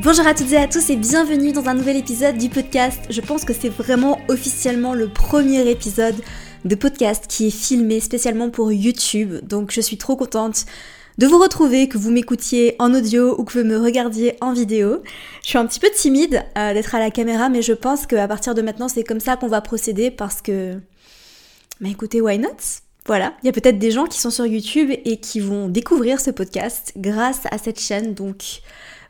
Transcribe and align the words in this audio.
Bonjour 0.00 0.28
à 0.28 0.34
toutes 0.34 0.52
et 0.52 0.56
à 0.56 0.68
tous 0.68 0.90
et 0.90 0.96
bienvenue 0.96 1.50
dans 1.50 1.66
un 1.66 1.74
nouvel 1.74 1.96
épisode 1.96 2.38
du 2.38 2.48
podcast. 2.48 3.00
Je 3.10 3.20
pense 3.20 3.44
que 3.44 3.52
c'est 3.52 3.68
vraiment 3.68 4.20
officiellement 4.28 4.94
le 4.94 5.08
premier 5.08 5.68
épisode 5.68 6.14
de 6.64 6.74
podcast 6.76 7.24
qui 7.28 7.48
est 7.48 7.50
filmé 7.50 7.98
spécialement 7.98 8.48
pour 8.48 8.70
YouTube. 8.70 9.40
Donc 9.42 9.72
je 9.72 9.80
suis 9.80 9.98
trop 9.98 10.14
contente 10.14 10.66
de 11.18 11.26
vous 11.26 11.40
retrouver, 11.40 11.88
que 11.88 11.98
vous 11.98 12.12
m'écoutiez 12.12 12.76
en 12.78 12.94
audio 12.94 13.34
ou 13.40 13.44
que 13.44 13.58
vous 13.58 13.64
me 13.64 13.76
regardiez 13.76 14.36
en 14.40 14.52
vidéo. 14.52 15.02
Je 15.42 15.48
suis 15.48 15.58
un 15.58 15.66
petit 15.66 15.80
peu 15.80 15.90
timide 15.90 16.44
euh, 16.56 16.74
d'être 16.74 16.94
à 16.94 17.00
la 17.00 17.10
caméra, 17.10 17.48
mais 17.48 17.60
je 17.60 17.72
pense 17.72 18.06
qu'à 18.06 18.28
partir 18.28 18.54
de 18.54 18.62
maintenant, 18.62 18.86
c'est 18.86 19.02
comme 19.02 19.18
ça 19.18 19.34
qu'on 19.34 19.48
va 19.48 19.60
procéder 19.62 20.12
parce 20.12 20.40
que... 20.40 20.78
Mais 21.80 21.90
écoutez, 21.90 22.20
why 22.20 22.38
not? 22.38 22.56
Voilà, 23.04 23.34
il 23.42 23.46
y 23.46 23.48
a 23.48 23.52
peut-être 23.52 23.80
des 23.80 23.90
gens 23.90 24.04
qui 24.04 24.20
sont 24.20 24.30
sur 24.30 24.46
YouTube 24.46 24.90
et 24.92 25.18
qui 25.18 25.40
vont 25.40 25.68
découvrir 25.68 26.20
ce 26.20 26.30
podcast 26.30 26.92
grâce 26.96 27.40
à 27.50 27.58
cette 27.58 27.80
chaîne, 27.80 28.14
donc 28.14 28.60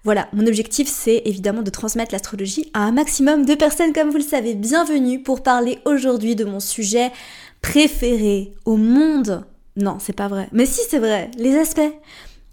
voilà, 0.09 0.27
mon 0.33 0.47
objectif 0.47 0.89
c'est 0.89 1.21
évidemment 1.27 1.61
de 1.61 1.69
transmettre 1.69 2.15
l'astrologie 2.15 2.71
à 2.73 2.81
un 2.81 2.93
maximum 2.93 3.45
de 3.45 3.55
personnes 3.55 3.93
comme 3.93 4.09
vous 4.09 4.17
le 4.17 4.23
savez. 4.23 4.55
Bienvenue 4.55 5.23
pour 5.23 5.43
parler 5.43 5.81
aujourd'hui 5.85 6.35
de 6.35 6.47
mon 6.47 6.61
sujet 6.61 7.13
préféré 7.61 8.55
au 8.65 8.79
monde. 8.79 9.45
Non, 9.77 9.99
c'est 10.01 10.17
pas 10.17 10.29
vrai. 10.29 10.49
Mais 10.51 10.65
si 10.65 10.81
c'est 10.89 10.99
vrai, 10.99 11.31
les 11.37 11.59
aspects. 11.59 11.93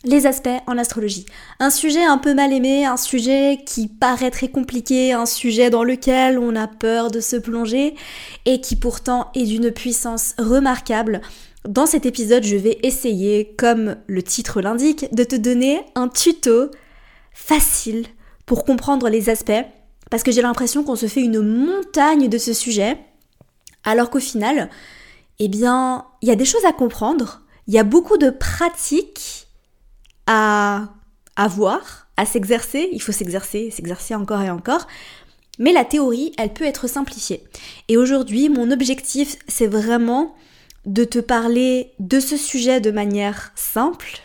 Les 0.04 0.28
aspects 0.28 0.50
en 0.68 0.78
astrologie. 0.78 1.26
Un 1.62 1.70
sujet 1.70 2.04
un 2.04 2.18
peu 2.18 2.34
mal 2.34 2.52
aimé, 2.52 2.86
un 2.86 2.98
sujet 2.98 3.62
qui 3.66 3.88
paraît 3.88 4.32
très 4.32 4.50
compliqué, 4.50 5.14
un 5.14 5.26
sujet 5.26 5.70
dans 5.70 5.86
lequel 5.86 6.38
on 6.38 6.58
a 6.58 6.68
peur 6.68 7.10
de 7.10 7.22
se 7.22 7.38
plonger 7.38 7.96
et 8.44 8.60
qui 8.60 8.76
pourtant 8.76 9.32
est 9.34 9.46
d'une 9.46 9.72
puissance 9.72 10.36
remarquable. 10.38 11.22
Dans 11.66 11.86
cet 11.86 12.06
épisode, 12.06 12.44
je 12.44 12.58
vais 12.58 12.80
essayer, 12.84 13.56
comme 13.58 13.96
le 14.08 14.24
titre 14.24 14.60
l'indique, 14.60 15.08
de 15.16 15.24
te 15.24 15.38
donner 15.38 15.84
un 15.96 16.10
tuto 16.10 16.70
facile 17.36 18.08
pour 18.48 18.66
comprendre 18.66 19.10
les 19.10 19.30
aspects, 19.30 19.52
parce 20.10 20.24
que 20.24 20.32
j'ai 20.32 20.42
l'impression 20.42 20.84
qu'on 20.84 20.96
se 20.96 21.08
fait 21.08 21.22
une 21.22 21.42
montagne 21.42 22.30
de 22.30 22.38
ce 22.40 22.54
sujet, 22.54 22.98
alors 23.84 24.10
qu'au 24.10 24.20
final, 24.20 24.70
eh 25.38 25.48
bien, 25.48 26.06
il 26.22 26.30
y 26.30 26.32
a 26.32 26.36
des 26.36 26.46
choses 26.46 26.66
à 26.66 26.72
comprendre, 26.72 27.42
il 27.68 27.74
y 27.74 27.80
a 27.80 27.84
beaucoup 27.84 28.18
de 28.18 28.30
pratiques 28.30 29.48
à 30.26 30.90
avoir, 31.36 32.08
à 32.18 32.26
s'exercer, 32.26 32.90
il 32.94 33.02
faut 33.02 33.12
s'exercer, 33.12 33.70
s'exercer 33.70 34.16
encore 34.16 34.42
et 34.42 34.50
encore, 34.50 34.88
mais 35.60 35.74
la 35.74 35.86
théorie, 35.86 36.34
elle 36.38 36.54
peut 36.54 36.66
être 36.66 36.88
simplifiée. 36.88 37.44
Et 37.90 37.98
aujourd'hui, 37.98 38.50
mon 38.50 38.72
objectif, 38.72 39.36
c'est 39.48 39.68
vraiment 39.68 40.36
de 40.86 41.04
te 41.04 41.20
parler 41.20 41.92
de 42.00 42.20
ce 42.20 42.38
sujet 42.38 42.80
de 42.80 42.92
manière 42.92 43.52
simple, 43.56 44.20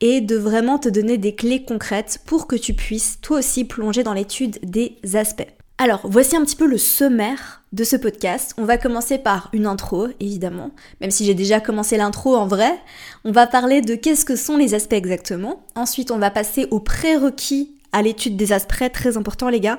et 0.00 0.20
de 0.20 0.36
vraiment 0.36 0.78
te 0.78 0.88
donner 0.88 1.18
des 1.18 1.34
clés 1.34 1.64
concrètes 1.64 2.20
pour 2.24 2.46
que 2.46 2.56
tu 2.56 2.74
puisses 2.74 3.18
toi 3.20 3.38
aussi 3.38 3.64
plonger 3.64 4.02
dans 4.02 4.14
l'étude 4.14 4.58
des 4.62 4.96
aspects. 5.14 5.48
Alors, 5.80 6.00
voici 6.02 6.34
un 6.34 6.44
petit 6.44 6.56
peu 6.56 6.66
le 6.66 6.78
sommaire 6.78 7.62
de 7.72 7.84
ce 7.84 7.94
podcast. 7.94 8.52
On 8.58 8.64
va 8.64 8.78
commencer 8.78 9.16
par 9.16 9.48
une 9.52 9.66
intro, 9.66 10.08
évidemment, 10.18 10.72
même 11.00 11.12
si 11.12 11.24
j'ai 11.24 11.34
déjà 11.34 11.60
commencé 11.60 11.96
l'intro 11.96 12.34
en 12.34 12.48
vrai. 12.48 12.76
On 13.24 13.30
va 13.30 13.46
parler 13.46 13.80
de 13.80 13.94
qu'est-ce 13.94 14.24
que 14.24 14.34
sont 14.34 14.56
les 14.56 14.74
aspects 14.74 14.94
exactement. 14.94 15.62
Ensuite, 15.76 16.10
on 16.10 16.18
va 16.18 16.30
passer 16.32 16.66
aux 16.72 16.80
prérequis 16.80 17.70
à 17.92 18.02
l'étude 18.02 18.36
des 18.36 18.52
aspects, 18.52 18.90
très 18.92 19.16
important 19.16 19.48
les 19.48 19.60
gars. 19.60 19.78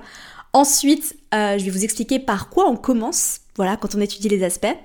Ensuite, 0.53 1.17
euh, 1.34 1.58
je 1.58 1.66
vais 1.66 1.72
vous 1.72 1.84
expliquer 1.84 2.20
par 2.20 2.50
quoi 2.50 2.70
on 2.70 2.78
commence, 2.78 3.42
voilà, 3.58 3.75
quand 3.75 3.94
on 3.94 4.00
étudie 4.00 4.30
les 4.30 4.44
aspects. 4.44 4.75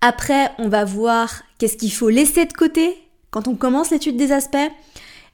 Après, 0.00 0.52
on 0.58 0.68
va 0.68 0.84
voir 0.84 1.42
qu'est-ce 1.58 1.76
qu'il 1.76 1.92
faut 1.92 2.08
laisser 2.08 2.46
de 2.46 2.52
côté, 2.52 2.96
quand 3.30 3.48
on 3.48 3.54
commence 3.54 3.90
l'étude 3.90 4.16
des 4.16 4.32
aspects. 4.32 4.70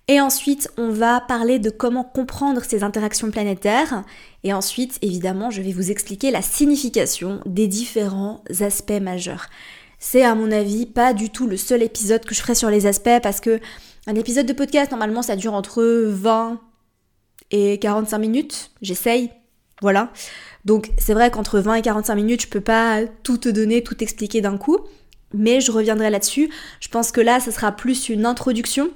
Et 0.09 0.21
ensuite, 0.21 0.69
on 0.77 0.91
va 0.91 1.21
parler 1.21 1.59
de 1.59 1.71
comment 1.71 2.03
comprendre 2.03 2.65
ces 2.65 2.83
interactions 2.83 3.31
planétaires. 3.31 4.05
Et 4.43 4.53
ensuite, 4.53 4.99
évidemment, 5.01 5.51
je 5.51 5.63
vais 5.63 5.73
vous 5.73 5.91
expliquer 5.91 6.31
la 6.31 6.43
signification 6.43 7.41
des 7.47 7.69
différents 7.69 8.43
aspects 8.61 9.01
majeurs. 9.01 9.47
C'est 10.01 10.25
à 10.25 10.35
mon 10.35 10.51
avis 10.51 10.87
pas 10.87 11.15
du 11.15 11.31
tout 11.31 11.47
le 11.47 11.57
seul 11.57 11.83
épisode 11.83 12.25
que 12.25 12.35
je 12.35 12.41
ferai 12.41 12.57
sur 12.57 12.69
les 12.71 12.87
aspects 12.87 13.21
parce 13.23 13.41
que 13.41 13.61
un 14.09 14.17
épisode 14.17 14.47
de 14.47 14.53
podcast, 14.53 14.91
normalement, 14.91 15.23
ça 15.23 15.37
dure 15.37 15.55
entre 15.55 15.85
20 15.85 16.61
et 17.53 17.79
45 17.79 18.19
minutes. 18.19 18.73
J'essaye. 18.83 19.31
Voilà. 19.81 20.13
Donc, 20.65 20.91
c'est 20.99 21.15
vrai 21.15 21.31
qu'entre 21.31 21.61
20 21.61 21.75
et 21.75 21.83
45 21.83 22.15
minutes, 22.17 22.43
je 22.43 22.49
peux 22.49 22.61
pas 22.61 23.03
tout 23.23 23.39
te 23.39 23.49
donner, 23.49 23.85
tout 23.85 24.03
expliquer 24.03 24.41
d'un 24.41 24.57
coup 24.57 24.79
mais 25.35 25.61
je 25.61 25.73
reviendrai 25.73 26.11
là-dessus. 26.11 26.51
Je 26.81 26.89
pense 26.89 27.13
que 27.13 27.21
là, 27.21 27.41
ce 27.41 27.51
sera 27.51 27.73
plus 27.73 28.09
une 28.09 28.27
introduction. 28.27 28.91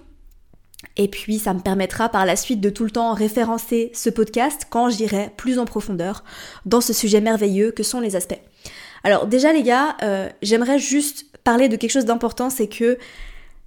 Et 0.96 1.08
puis, 1.08 1.38
ça 1.38 1.54
me 1.54 1.60
permettra 1.60 2.08
par 2.08 2.26
la 2.26 2.36
suite 2.36 2.60
de 2.60 2.70
tout 2.70 2.84
le 2.84 2.90
temps 2.90 3.12
référencer 3.14 3.90
ce 3.94 4.10
podcast 4.10 4.66
quand 4.70 4.90
j'irai 4.90 5.30
plus 5.36 5.58
en 5.58 5.64
profondeur 5.64 6.22
dans 6.64 6.80
ce 6.80 6.92
sujet 6.92 7.20
merveilleux 7.20 7.72
que 7.72 7.82
sont 7.82 8.00
les 8.00 8.16
aspects. 8.16 8.40
Alors 9.06 9.26
déjà 9.26 9.52
les 9.52 9.62
gars, 9.62 9.96
euh, 10.02 10.28
j'aimerais 10.42 10.80
juste 10.80 11.26
parler 11.44 11.68
de 11.68 11.76
quelque 11.76 11.92
chose 11.92 12.06
d'important, 12.06 12.50
c'est 12.50 12.66
que 12.66 12.98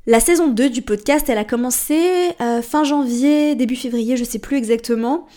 la 0.05 0.19
saison 0.19 0.49
2 0.49 0.69
du 0.69 0.81
podcast, 0.81 1.29
elle 1.29 1.37
a 1.37 1.45
commencé 1.45 1.97
euh, 2.41 2.61
fin 2.61 2.83
janvier, 2.83 3.55
début 3.55 3.77
février, 3.77 4.17
je 4.17 4.25
sais 4.25 4.39
plus 4.39 4.57
exactement. 4.57 5.27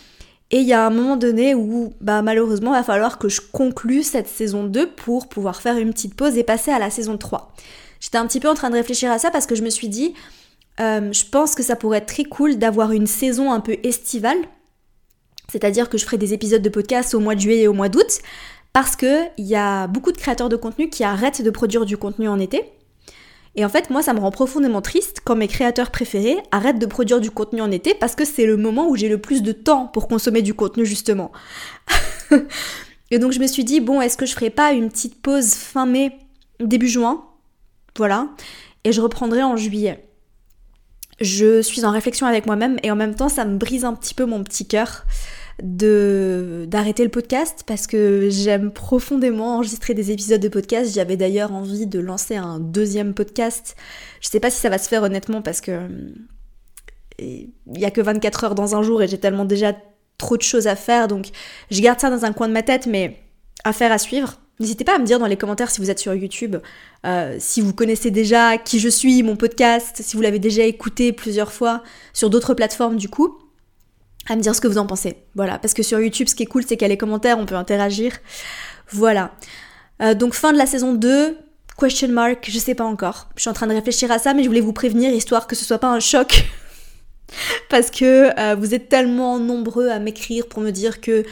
Et 0.53 0.59
il 0.59 0.67
y 0.67 0.75
a 0.75 0.87
un 0.87 0.91
moment 0.91 1.17
donné 1.17 1.55
où 1.55 1.95
bah, 2.03 2.21
malheureusement 2.21 2.75
il 2.75 2.79
va 2.79 2.83
falloir 2.83 3.19
que 3.19 3.31
je 3.31 3.41
conclue 3.41 4.03
cette 4.03 4.29
saison 4.29 4.65
2 4.65 4.91
pour 4.91 5.29
pouvoir 5.29 5.63
faire 5.63 5.79
une 5.79 5.93
petite 5.93 6.15
pause 6.15 6.37
et 6.37 6.45
passer 6.45 6.71
à 6.71 6.79
la 6.79 6.91
saison 6.91 7.17
3. 7.17 7.55
J'étais 8.01 8.19
un 8.19 8.27
petit 8.27 8.39
peu 8.39 8.49
en 8.49 8.55
train 8.55 8.69
de 8.69 8.75
réfléchir 8.75 9.11
à 9.11 9.19
ça 9.19 9.31
parce 9.31 9.47
que 9.47 9.55
je 9.55 9.63
me 9.63 9.71
suis 9.71 9.89
dit, 9.89 10.13
euh, 10.81 11.11
je 11.11 11.25
pense 11.25 11.55
que 11.55 11.63
ça 11.63 11.75
pourrait 11.75 11.99
être 11.99 12.07
très 12.07 12.25
cool 12.25 12.57
d'avoir 12.59 12.93
une 12.93 13.07
saison 13.07 13.51
un 13.51 13.61
peu 13.61 13.79
estivale. 13.83 14.39
C'est-à-dire 15.51 15.89
que 15.89 15.97
je 15.97 16.05
ferai 16.05 16.19
des 16.19 16.35
épisodes 16.35 16.63
de 16.63 16.69
podcast 16.69 17.15
au 17.15 17.21
mois 17.21 17.35
de 17.35 17.41
juillet 17.41 17.63
et 17.63 17.69
au 17.69 17.73
mois 17.73 17.89
d'août. 17.89 18.21
Parce 18.75 18.97
qu'il 18.97 19.31
y 19.39 19.55
a 19.55 19.87
beaucoup 19.87 20.13
de 20.13 20.17
créateurs 20.17 20.49
de 20.49 20.57
contenu 20.57 20.89
qui 20.89 21.05
arrêtent 21.05 21.43
de 21.43 21.51
produire 21.51 21.85
du 21.87 21.97
contenu 21.97 22.29
en 22.29 22.39
été. 22.39 22.73
Et 23.55 23.65
en 23.65 23.69
fait, 23.69 23.91
moi, 23.91 24.03
ça 24.03 24.15
me 24.15 24.21
rend 24.21 24.31
profondément 24.31 24.81
triste 24.81 25.21
quand 25.25 25.37
mes 25.37 25.49
créateurs 25.49 25.91
préférés 25.91 26.39
arrêtent 26.51 26.79
de 26.79 26.87
produire 26.87 27.21
du 27.21 27.31
contenu 27.31 27.61
en 27.61 27.71
été 27.71 27.95
parce 27.95 28.15
que 28.15 28.25
c'est 28.25 28.47
le 28.47 28.57
moment 28.57 28.89
où 28.89 28.97
j'ai 28.97 29.09
le 29.09 29.19
plus 29.19 29.43
de 29.43 29.53
temps 29.53 29.87
pour 29.87 30.09
consommer 30.09 30.41
du 30.41 30.55
contenu, 30.55 30.87
justement. 30.87 31.33
et 33.11 33.19
donc, 33.19 33.33
je 33.33 33.41
me 33.41 33.47
suis 33.47 33.65
dit, 33.65 33.81
bon, 33.81 34.01
est-ce 34.01 34.17
que 34.17 34.27
je 34.27 34.33
ferais 34.33 34.51
pas 34.51 34.73
une 34.73 34.89
petite 34.89 35.21
pause 35.21 35.53
fin 35.53 35.85
mai, 35.85 36.17
début 36.61 36.89
juin? 36.89 37.25
Voilà. 37.97 38.31
Et 38.85 38.93
je 38.93 39.03
reprendrai 39.03 39.43
en 39.43 39.57
juillet. 39.57 40.09
Je 41.21 41.61
suis 41.61 41.85
en 41.85 41.91
réflexion 41.91 42.27
avec 42.27 42.47
moi-même 42.47 42.79
et 42.83 42.91
en 42.91 42.97
même 42.97 43.15
temps, 43.15 43.29
ça 43.29 43.45
me 43.45 43.59
brise 43.59 43.85
un 43.85 43.95
petit 43.95 44.15
peu 44.15 44.25
mon 44.25 44.43
petit 44.43 44.67
cœur 44.67 45.05
d'arrêter 45.63 47.05
le 47.05 47.11
podcast 47.11 47.63
parce 47.67 47.87
que 47.87 48.29
j'aime 48.31 48.73
profondément 48.73 49.57
enregistrer 49.57 49.95
des 49.95 50.11
épisodes 50.11 50.41
de 50.41 50.49
podcast. 50.49 50.93
J'avais 50.93 51.17
d'ailleurs 51.17 51.53
envie 51.53 51.87
de 51.87 52.01
lancer 52.01 52.35
un 52.35 52.59
deuxième 52.59 53.15
podcast. 53.15 53.77
Je 54.21 54.29
sais 54.29 54.41
pas 54.41 54.51
si 54.51 54.59
ça 54.59 54.69
va 54.69 54.79
se 54.79 54.89
faire 54.89 55.05
honnêtement 55.05 55.41
parce 55.41 55.61
que 55.61 55.89
il 57.19 57.53
y 57.69 57.85
a 57.85 57.91
que 57.93 58.01
24 58.01 58.45
heures 58.45 58.55
dans 58.57 58.75
un 58.75 58.83
jour 58.83 59.03
et 59.03 59.09
j'ai 59.09 59.19
tellement 59.19 59.45
déjà 59.45 59.73
trop 60.19 60.37
de 60.37 60.43
choses 60.43 60.67
à 60.67 60.75
faire 60.75 61.07
donc 61.07 61.29
je 61.71 61.81
garde 61.81 62.01
ça 62.01 62.11
dans 62.11 62.25
un 62.25 62.33
coin 62.33 62.49
de 62.49 62.53
ma 62.53 62.63
tête 62.63 62.87
mais 62.87 63.19
affaire 63.63 63.93
à 63.93 63.99
suivre. 63.99 64.39
N'hésitez 64.59 64.85
pas 64.85 64.97
à 64.97 64.99
me 64.99 65.05
dire 65.05 65.19
dans 65.19 65.27
les 65.27 65.37
commentaires 65.37 65.71
si 65.71 65.81
vous 65.81 65.91
êtes 65.91 65.99
sur 65.99 66.15
YouTube, 66.15 66.57
euh, 67.07 67.37
si 67.39 67.61
vous 67.61 67.73
connaissez 67.73 68.11
déjà 68.11 68.59
qui 68.59 68.81
je 68.81 68.89
suis, 68.89 69.23
mon 69.23 69.37
podcast, 69.37 70.01
si 70.03 70.17
vous 70.17 70.23
l'avez 70.23 70.39
déjà 70.39 70.65
écouté 70.65 71.13
plusieurs 71.13 71.53
fois 71.53 71.83
sur 72.13 72.31
d'autres 72.31 72.55
plateformes 72.55 72.97
du 72.97 73.09
coup 73.09 73.39
à 74.29 74.37
me 74.37 74.41
dire 74.41 74.55
ce 74.55 74.61
que 74.61 74.69
vous 74.69 74.79
en 74.79 74.87
pensez. 74.87 75.17
Voilà, 75.35 75.59
parce 75.59 75.75
que 75.75 75.83
sur 75.83 76.01
YouTube, 76.01 76.29
ce 76.29 76.35
qui 76.35 76.45
est 76.45 76.47
cool, 76.47 76.65
c'est 76.67 76.77
qu'il 76.77 76.89
les 76.89 76.97
commentaires, 76.97 77.39
on 77.39 77.47
peut 77.47 77.55
interagir. 77.55 78.19
Voilà. 78.91 79.33
Euh, 80.03 80.15
donc 80.15 80.35
fin 80.35 80.53
de 80.53 80.59
la 80.59 80.67
saison 80.67 80.95
2, 80.95 81.37
question 81.79 82.09
mark, 82.09 82.49
je 82.51 82.59
sais 82.59 82.75
pas 82.75 82.85
encore. 82.85 83.29
Je 83.37 83.43
suis 83.43 83.51
en 83.51 83.55
train 83.55 83.67
de 83.67 83.75
réfléchir 83.75 84.11
à 84.11 84.19
ça, 84.19 84.35
mais 84.35 84.43
je 84.43 84.49
voulais 84.49 84.61
vous 84.61 84.73
prévenir, 84.73 85.13
histoire 85.13 85.47
que 85.47 85.57
ce 85.57 85.65
soit 85.65 85.79
pas 85.79 85.89
un 85.89 86.01
choc. 86.01 86.45
parce 87.71 87.91
que 87.91 88.39
euh, 88.39 88.55
vous 88.55 88.75
êtes 88.75 88.89
tellement 88.89 89.39
nombreux 89.39 89.89
à 89.89 89.99
m'écrire 89.99 90.47
pour 90.47 90.61
me 90.61 90.71
dire 90.71 91.01
que 91.01 91.25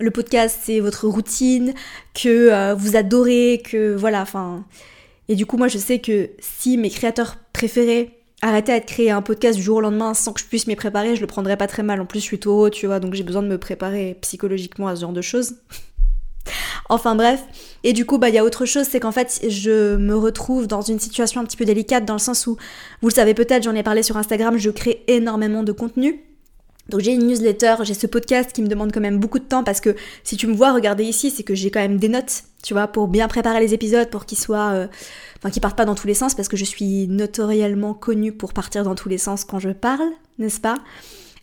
le 0.00 0.10
podcast 0.10 0.58
c'est 0.62 0.80
votre 0.80 1.06
routine, 1.06 1.72
que 2.12 2.50
euh, 2.50 2.74
vous 2.74 2.96
adorez, 2.96 3.62
que 3.64 3.94
voilà, 3.94 4.22
enfin... 4.22 4.64
Et 5.28 5.36
du 5.36 5.46
coup, 5.46 5.56
moi 5.56 5.68
je 5.68 5.78
sais 5.78 6.00
que 6.00 6.30
si 6.38 6.76
mes 6.76 6.90
créateurs 6.90 7.36
préférés 7.54 8.23
arrêter 8.44 8.72
à 8.72 8.80
créer 8.80 9.10
un 9.10 9.22
podcast 9.22 9.56
du 9.56 9.62
jour 9.62 9.78
au 9.78 9.80
lendemain 9.80 10.12
sans 10.12 10.32
que 10.32 10.40
je 10.40 10.44
puisse 10.44 10.66
m'y 10.66 10.76
préparer, 10.76 11.16
je 11.16 11.20
le 11.20 11.26
prendrais 11.26 11.56
pas 11.56 11.66
très 11.66 11.82
mal. 11.82 12.00
En 12.00 12.06
plus, 12.06 12.20
je 12.20 12.24
suis 12.24 12.38
taureau, 12.38 12.68
tu 12.68 12.86
vois, 12.86 13.00
donc 13.00 13.14
j'ai 13.14 13.22
besoin 13.22 13.42
de 13.42 13.48
me 13.48 13.58
préparer 13.58 14.18
psychologiquement 14.20 14.86
à 14.88 14.96
ce 14.96 15.00
genre 15.00 15.12
de 15.12 15.22
choses. 15.22 15.54
enfin 16.90 17.14
bref. 17.14 17.42
Et 17.84 17.94
du 17.94 18.04
coup, 18.04 18.18
bah 18.18 18.28
il 18.28 18.34
y 18.34 18.38
a 18.38 18.44
autre 18.44 18.66
chose, 18.66 18.86
c'est 18.88 19.00
qu'en 19.00 19.12
fait, 19.12 19.40
je 19.48 19.96
me 19.96 20.14
retrouve 20.14 20.66
dans 20.66 20.82
une 20.82 21.00
situation 21.00 21.40
un 21.40 21.44
petit 21.44 21.56
peu 21.56 21.64
délicate 21.64 22.04
dans 22.04 22.14
le 22.14 22.18
sens 22.18 22.46
où, 22.46 22.56
vous 23.00 23.08
le 23.08 23.14
savez 23.14 23.32
peut-être, 23.32 23.62
j'en 23.62 23.74
ai 23.74 23.82
parlé 23.82 24.02
sur 24.02 24.16
Instagram, 24.18 24.58
je 24.58 24.70
crée 24.70 25.02
énormément 25.08 25.62
de 25.62 25.72
contenu. 25.72 26.20
Donc 26.90 27.00
j'ai 27.00 27.12
une 27.14 27.26
newsletter, 27.26 27.76
j'ai 27.82 27.94
ce 27.94 28.06
podcast 28.06 28.52
qui 28.52 28.60
me 28.60 28.68
demande 28.68 28.92
quand 28.92 29.00
même 29.00 29.18
beaucoup 29.18 29.38
de 29.38 29.44
temps 29.44 29.64
parce 29.64 29.80
que 29.80 29.96
si 30.22 30.36
tu 30.36 30.46
me 30.46 30.54
vois 30.54 30.74
regarder 30.74 31.04
ici, 31.04 31.30
c'est 31.30 31.42
que 31.42 31.54
j'ai 31.54 31.70
quand 31.70 31.80
même 31.80 31.96
des 31.96 32.08
notes, 32.08 32.44
tu 32.62 32.74
vois, 32.74 32.88
pour 32.88 33.08
bien 33.08 33.26
préparer 33.26 33.60
les 33.60 33.72
épisodes, 33.72 34.10
pour 34.10 34.26
qu'ils 34.26 34.38
soient, 34.38 34.72
euh, 34.72 34.86
enfin 35.44 35.52
qu'ils 35.52 35.60
partent 35.60 35.76
pas 35.76 35.84
dans 35.84 35.94
tous 35.94 36.06
les 36.06 36.14
sens 36.14 36.34
parce 36.34 36.48
que 36.48 36.56
je 36.56 36.64
suis 36.64 37.06
notoriellement 37.06 37.92
connue 37.92 38.32
pour 38.32 38.54
partir 38.54 38.82
dans 38.82 38.94
tous 38.94 39.10
les 39.10 39.18
sens 39.18 39.44
quand 39.44 39.58
je 39.58 39.68
parle, 39.68 40.08
n'est-ce 40.38 40.58
pas? 40.58 40.78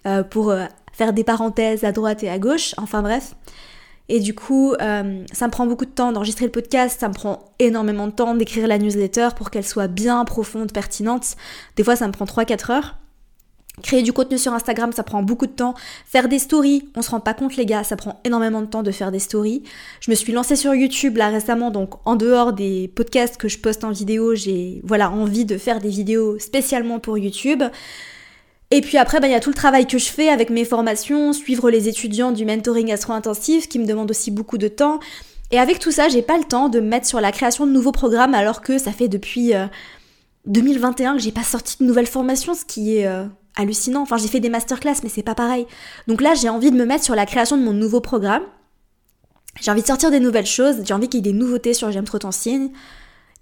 Euh, 0.08 0.24
Pour 0.24 0.50
euh, 0.50 0.66
faire 0.92 1.14
des 1.14 1.24
parenthèses 1.24 1.84
à 1.84 1.92
droite 1.92 2.24
et 2.24 2.30
à 2.30 2.40
gauche, 2.40 2.74
enfin 2.78 3.04
bref. 3.04 3.36
Et 4.10 4.20
du 4.20 4.34
coup, 4.34 4.74
euh, 4.74 5.24
ça 5.32 5.46
me 5.46 5.52
prend 5.52 5.68
beaucoup 5.68 5.86
de 5.86 5.92
temps 5.92 6.12
d'enregistrer 6.12 6.46
le 6.46 6.52
podcast, 6.52 7.00
ça 7.00 7.10
me 7.10 7.14
prend 7.14 7.54
énormément 7.60 8.08
de 8.08 8.12
temps 8.12 8.34
d'écrire 8.34 8.66
la 8.66 8.80
newsletter 8.80 9.30
pour 9.38 9.52
qu'elle 9.52 9.66
soit 9.66 9.88
bien 9.88 10.26
profonde, 10.26 10.74
pertinente. 10.74 11.36
Des 11.76 11.84
fois, 11.84 11.96
ça 11.96 12.08
me 12.08 12.12
prend 12.12 12.26
3-4 12.26 12.72
heures. 12.72 12.98
Créer 13.82 14.04
du 14.04 14.14
contenu 14.14 14.38
sur 14.38 14.54
Instagram, 14.54 14.92
ça 14.92 15.04
prend 15.04 15.24
beaucoup 15.24 15.48
de 15.48 15.52
temps. 15.52 15.74
Faire 16.06 16.28
des 16.28 16.40
stories, 16.40 16.90
on 16.96 17.02
se 17.02 17.12
rend 17.12 17.20
pas 17.20 17.34
compte 17.34 17.56
les 17.56 17.66
gars, 17.66 17.84
ça 17.84 17.96
prend 17.96 18.20
énormément 18.24 18.62
de 18.62 18.68
temps 18.68 18.84
de 18.84 18.92
faire 18.92 19.12
des 19.12 19.20
stories. 19.20 19.64
Je 20.00 20.12
me 20.12 20.16
suis 20.16 20.34
lancée 20.34 20.56
sur 20.56 20.74
YouTube 20.74 21.18
là 21.18 21.30
récemment, 21.30 21.72
donc 21.72 21.96
en 22.06 22.16
dehors 22.16 22.54
des 22.54 22.88
podcasts 22.88 23.38
que 23.38 23.48
je 23.48 23.58
poste 23.58 23.84
en 23.84 23.92
vidéo, 23.92 24.36
j'ai 24.36 24.82
voilà 24.84 25.12
envie 25.12 25.46
de 25.46 25.58
faire 25.58 25.80
des 25.80 25.90
vidéos 25.90 26.40
spécialement 26.40 27.00
pour 27.00 27.18
YouTube. 27.18 27.64
Et 28.74 28.80
puis 28.80 28.98
après, 28.98 29.20
bah, 29.20 29.28
il 29.28 29.32
y 29.32 29.36
a 29.36 29.42
tout 29.42 29.50
le 29.50 29.56
travail 29.56 29.86
que 29.86 29.98
je 29.98 30.06
fais 30.06 30.30
avec 30.30 30.50
mes 30.50 30.64
formations, 30.64 31.34
suivre 31.34 31.70
les 31.70 31.90
étudiants 31.90 32.32
du 32.32 32.46
mentoring 32.46 32.92
astro-intensif 32.92 33.68
qui 33.68 33.80
me 33.80 33.86
demande 33.86 34.10
aussi 34.10 34.32
beaucoup 34.32 34.58
de 34.58 34.70
temps. 34.70 35.00
Et 35.52 35.60
avec 35.60 35.80
tout 35.80 35.92
ça, 35.92 36.08
j'ai 36.08 36.22
pas 36.22 36.38
le 36.38 36.46
temps 36.46 36.70
de 36.70 36.80
me 36.80 36.88
mettre 36.88 37.06
sur 37.06 37.20
la 37.20 37.34
création 37.34 37.68
de 37.68 37.72
nouveaux 37.72 37.92
programmes 37.92 38.34
alors 38.34 38.62
que 38.62 38.78
ça 38.78 38.94
fait 38.94 39.10
depuis 39.10 39.52
2021 40.46 41.12
euh, 41.12 41.18
que 41.18 41.22
j'ai 41.22 41.34
pas 41.34 41.44
sorti 41.44 41.76
de 41.82 41.84
nouvelles 41.84 42.08
formations, 42.08 42.54
ce 42.54 42.64
qui 42.64 42.98
est 42.98 43.08
euh, 43.08 43.26
hallucinant. 43.56 44.02
Enfin, 44.02 44.18
j'ai 44.18 44.28
fait 44.28 44.40
des 44.40 44.50
masterclass, 44.50 44.96
mais 45.04 45.10
c'est 45.10 45.24
pas 45.24 45.36
pareil. 45.36 45.66
Donc 46.08 46.22
là, 46.22 46.34
j'ai 46.34 46.50
envie 46.50 46.72
de 46.72 46.78
me 46.78 46.86
mettre 46.86 47.04
sur 47.04 47.16
la 47.16 47.26
création 47.26 47.58
de 47.58 47.64
mon 47.64 47.74
nouveau 47.74 48.02
programme. 48.02 48.44
J'ai 49.60 49.72
envie 49.72 49.82
de 49.82 49.88
sortir 49.88 50.12
des 50.12 50.20
nouvelles 50.20 50.46
choses, 50.46 50.78
j'ai 50.86 50.94
envie 50.94 51.10
qu'il 51.10 51.26
y 51.26 51.30
ait 51.30 51.34
des 51.34 51.38
nouveautés 51.38 51.74
sur 51.74 51.92
J'aime 51.92 52.06
trop 52.06 52.20
ton 52.20 52.32
signe. 52.32 52.70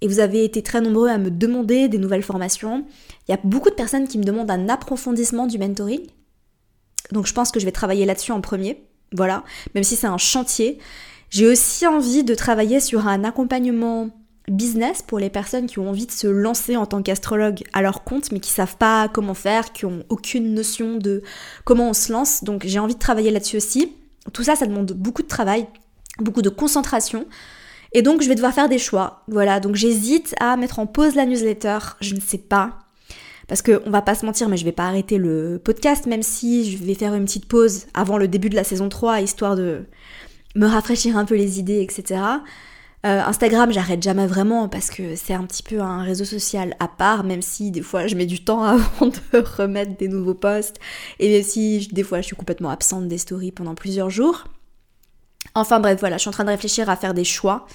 Et 0.00 0.08
vous 0.08 0.18
avez 0.18 0.44
été 0.44 0.62
très 0.62 0.80
nombreux 0.80 1.08
à 1.08 1.18
me 1.18 1.30
demander 1.30 1.88
des 1.88 1.98
nouvelles 1.98 2.22
formations. 2.22 2.86
Il 3.28 3.32
y 3.32 3.34
a 3.34 3.40
beaucoup 3.44 3.68
de 3.68 3.74
personnes 3.74 4.08
qui 4.08 4.18
me 4.18 4.24
demandent 4.24 4.50
un 4.50 4.68
approfondissement 4.68 5.46
du 5.46 5.58
mentoring. 5.58 6.06
Donc 7.12 7.26
je 7.26 7.34
pense 7.34 7.50
que 7.50 7.60
je 7.60 7.66
vais 7.66 7.72
travailler 7.72 8.06
là-dessus 8.06 8.32
en 8.32 8.40
premier. 8.40 8.82
Voilà, 9.12 9.44
même 9.74 9.84
si 9.84 9.96
c'est 9.96 10.06
un 10.06 10.18
chantier. 10.18 10.78
J'ai 11.28 11.46
aussi 11.46 11.86
envie 11.86 12.24
de 12.24 12.34
travailler 12.34 12.80
sur 12.80 13.06
un 13.06 13.24
accompagnement 13.24 14.10
business 14.48 15.02
pour 15.02 15.18
les 15.18 15.30
personnes 15.30 15.66
qui 15.66 15.78
ont 15.78 15.88
envie 15.88 16.06
de 16.06 16.12
se 16.12 16.26
lancer 16.26 16.76
en 16.76 16.86
tant 16.86 17.02
qu'astrologue 17.02 17.62
à 17.72 17.82
leur 17.82 18.04
compte 18.04 18.32
mais 18.32 18.40
qui 18.40 18.50
savent 18.50 18.76
pas 18.76 19.08
comment 19.08 19.34
faire, 19.34 19.72
qui 19.72 19.84
ont 19.84 20.04
aucune 20.08 20.54
notion 20.54 20.96
de 20.96 21.22
comment 21.64 21.90
on 21.90 21.92
se 21.94 22.12
lance. 22.12 22.44
Donc 22.44 22.64
j'ai 22.66 22.78
envie 22.78 22.94
de 22.94 22.98
travailler 22.98 23.30
là-dessus 23.30 23.56
aussi. 23.56 23.94
Tout 24.32 24.42
ça, 24.42 24.56
ça 24.56 24.66
demande 24.66 24.92
beaucoup 24.92 25.22
de 25.22 25.28
travail, 25.28 25.66
beaucoup 26.18 26.42
de 26.42 26.48
concentration. 26.48 27.26
Et 27.92 28.02
donc 28.02 28.22
je 28.22 28.28
vais 28.28 28.34
devoir 28.34 28.52
faire 28.52 28.68
des 28.68 28.78
choix. 28.78 29.22
Voilà, 29.28 29.60
donc 29.60 29.76
j'hésite 29.76 30.34
à 30.40 30.56
mettre 30.56 30.78
en 30.78 30.86
pause 30.86 31.14
la 31.14 31.26
newsletter, 31.26 31.78
je 32.00 32.14
ne 32.14 32.20
sais 32.20 32.38
pas. 32.38 32.78
Parce 33.48 33.62
qu'on 33.62 33.90
va 33.90 34.00
pas 34.00 34.14
se 34.14 34.24
mentir, 34.24 34.48
mais 34.48 34.56
je 34.56 34.64
vais 34.64 34.70
pas 34.70 34.86
arrêter 34.86 35.18
le 35.18 35.60
podcast, 35.62 36.06
même 36.06 36.22
si 36.22 36.70
je 36.70 36.84
vais 36.84 36.94
faire 36.94 37.14
une 37.14 37.24
petite 37.24 37.46
pause 37.46 37.86
avant 37.94 38.16
le 38.16 38.28
début 38.28 38.48
de 38.48 38.54
la 38.54 38.62
saison 38.62 38.88
3, 38.88 39.22
histoire 39.22 39.56
de 39.56 39.86
me 40.54 40.66
rafraîchir 40.66 41.16
un 41.16 41.24
peu 41.24 41.34
les 41.34 41.58
idées, 41.58 41.80
etc. 41.82 42.20
Euh, 43.06 43.22
Instagram, 43.22 43.72
j'arrête 43.72 44.02
jamais 44.02 44.26
vraiment 44.26 44.68
parce 44.68 44.90
que 44.90 45.16
c'est 45.16 45.32
un 45.32 45.44
petit 45.44 45.62
peu 45.62 45.80
un 45.80 46.02
réseau 46.02 46.26
social 46.26 46.76
à 46.80 46.88
part, 46.88 47.24
même 47.24 47.40
si 47.40 47.70
des 47.70 47.80
fois 47.80 48.06
je 48.06 48.14
mets 48.14 48.26
du 48.26 48.44
temps 48.44 48.62
avant 48.64 49.06
de 49.06 49.38
remettre 49.38 49.96
des 49.96 50.08
nouveaux 50.08 50.34
posts, 50.34 50.76
et 51.18 51.32
même 51.32 51.42
si 51.42 51.88
des 51.92 52.02
fois 52.02 52.20
je 52.20 52.26
suis 52.26 52.36
complètement 52.36 52.68
absente 52.68 53.08
des 53.08 53.16
stories 53.16 53.52
pendant 53.52 53.74
plusieurs 53.74 54.10
jours. 54.10 54.44
Enfin 55.54 55.80
bref, 55.80 55.98
voilà, 55.98 56.16
je 56.16 56.20
suis 56.20 56.28
en 56.28 56.32
train 56.32 56.44
de 56.44 56.50
réfléchir 56.50 56.90
à 56.90 56.96
faire 56.96 57.14
des 57.14 57.24
choix 57.24 57.66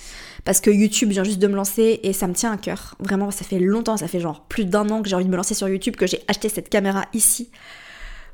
parce 0.46 0.62
que 0.62 0.70
YouTube 0.70 1.10
vient 1.10 1.24
juste 1.24 1.40
de 1.40 1.48
me 1.48 1.56
lancer 1.56 2.00
et 2.04 2.14
ça 2.14 2.28
me 2.28 2.34
tient 2.34 2.52
à 2.52 2.58
cœur. 2.58 2.96
Vraiment, 3.00 3.32
ça 3.32 3.44
fait 3.44 3.60
longtemps, 3.60 3.98
ça 3.98 4.08
fait 4.08 4.20
genre 4.20 4.46
plus 4.46 4.66
d'un 4.66 4.88
an 4.92 5.02
que 5.02 5.10
j'ai 5.10 5.16
envie 5.16 5.26
de 5.26 5.32
me 5.32 5.36
lancer 5.36 5.56
sur 5.56 5.68
YouTube, 5.68 5.96
que 5.96 6.06
j'ai 6.08 6.22
acheté 6.28 6.50
cette 6.50 6.70
caméra 6.70 7.06
ici 7.14 7.50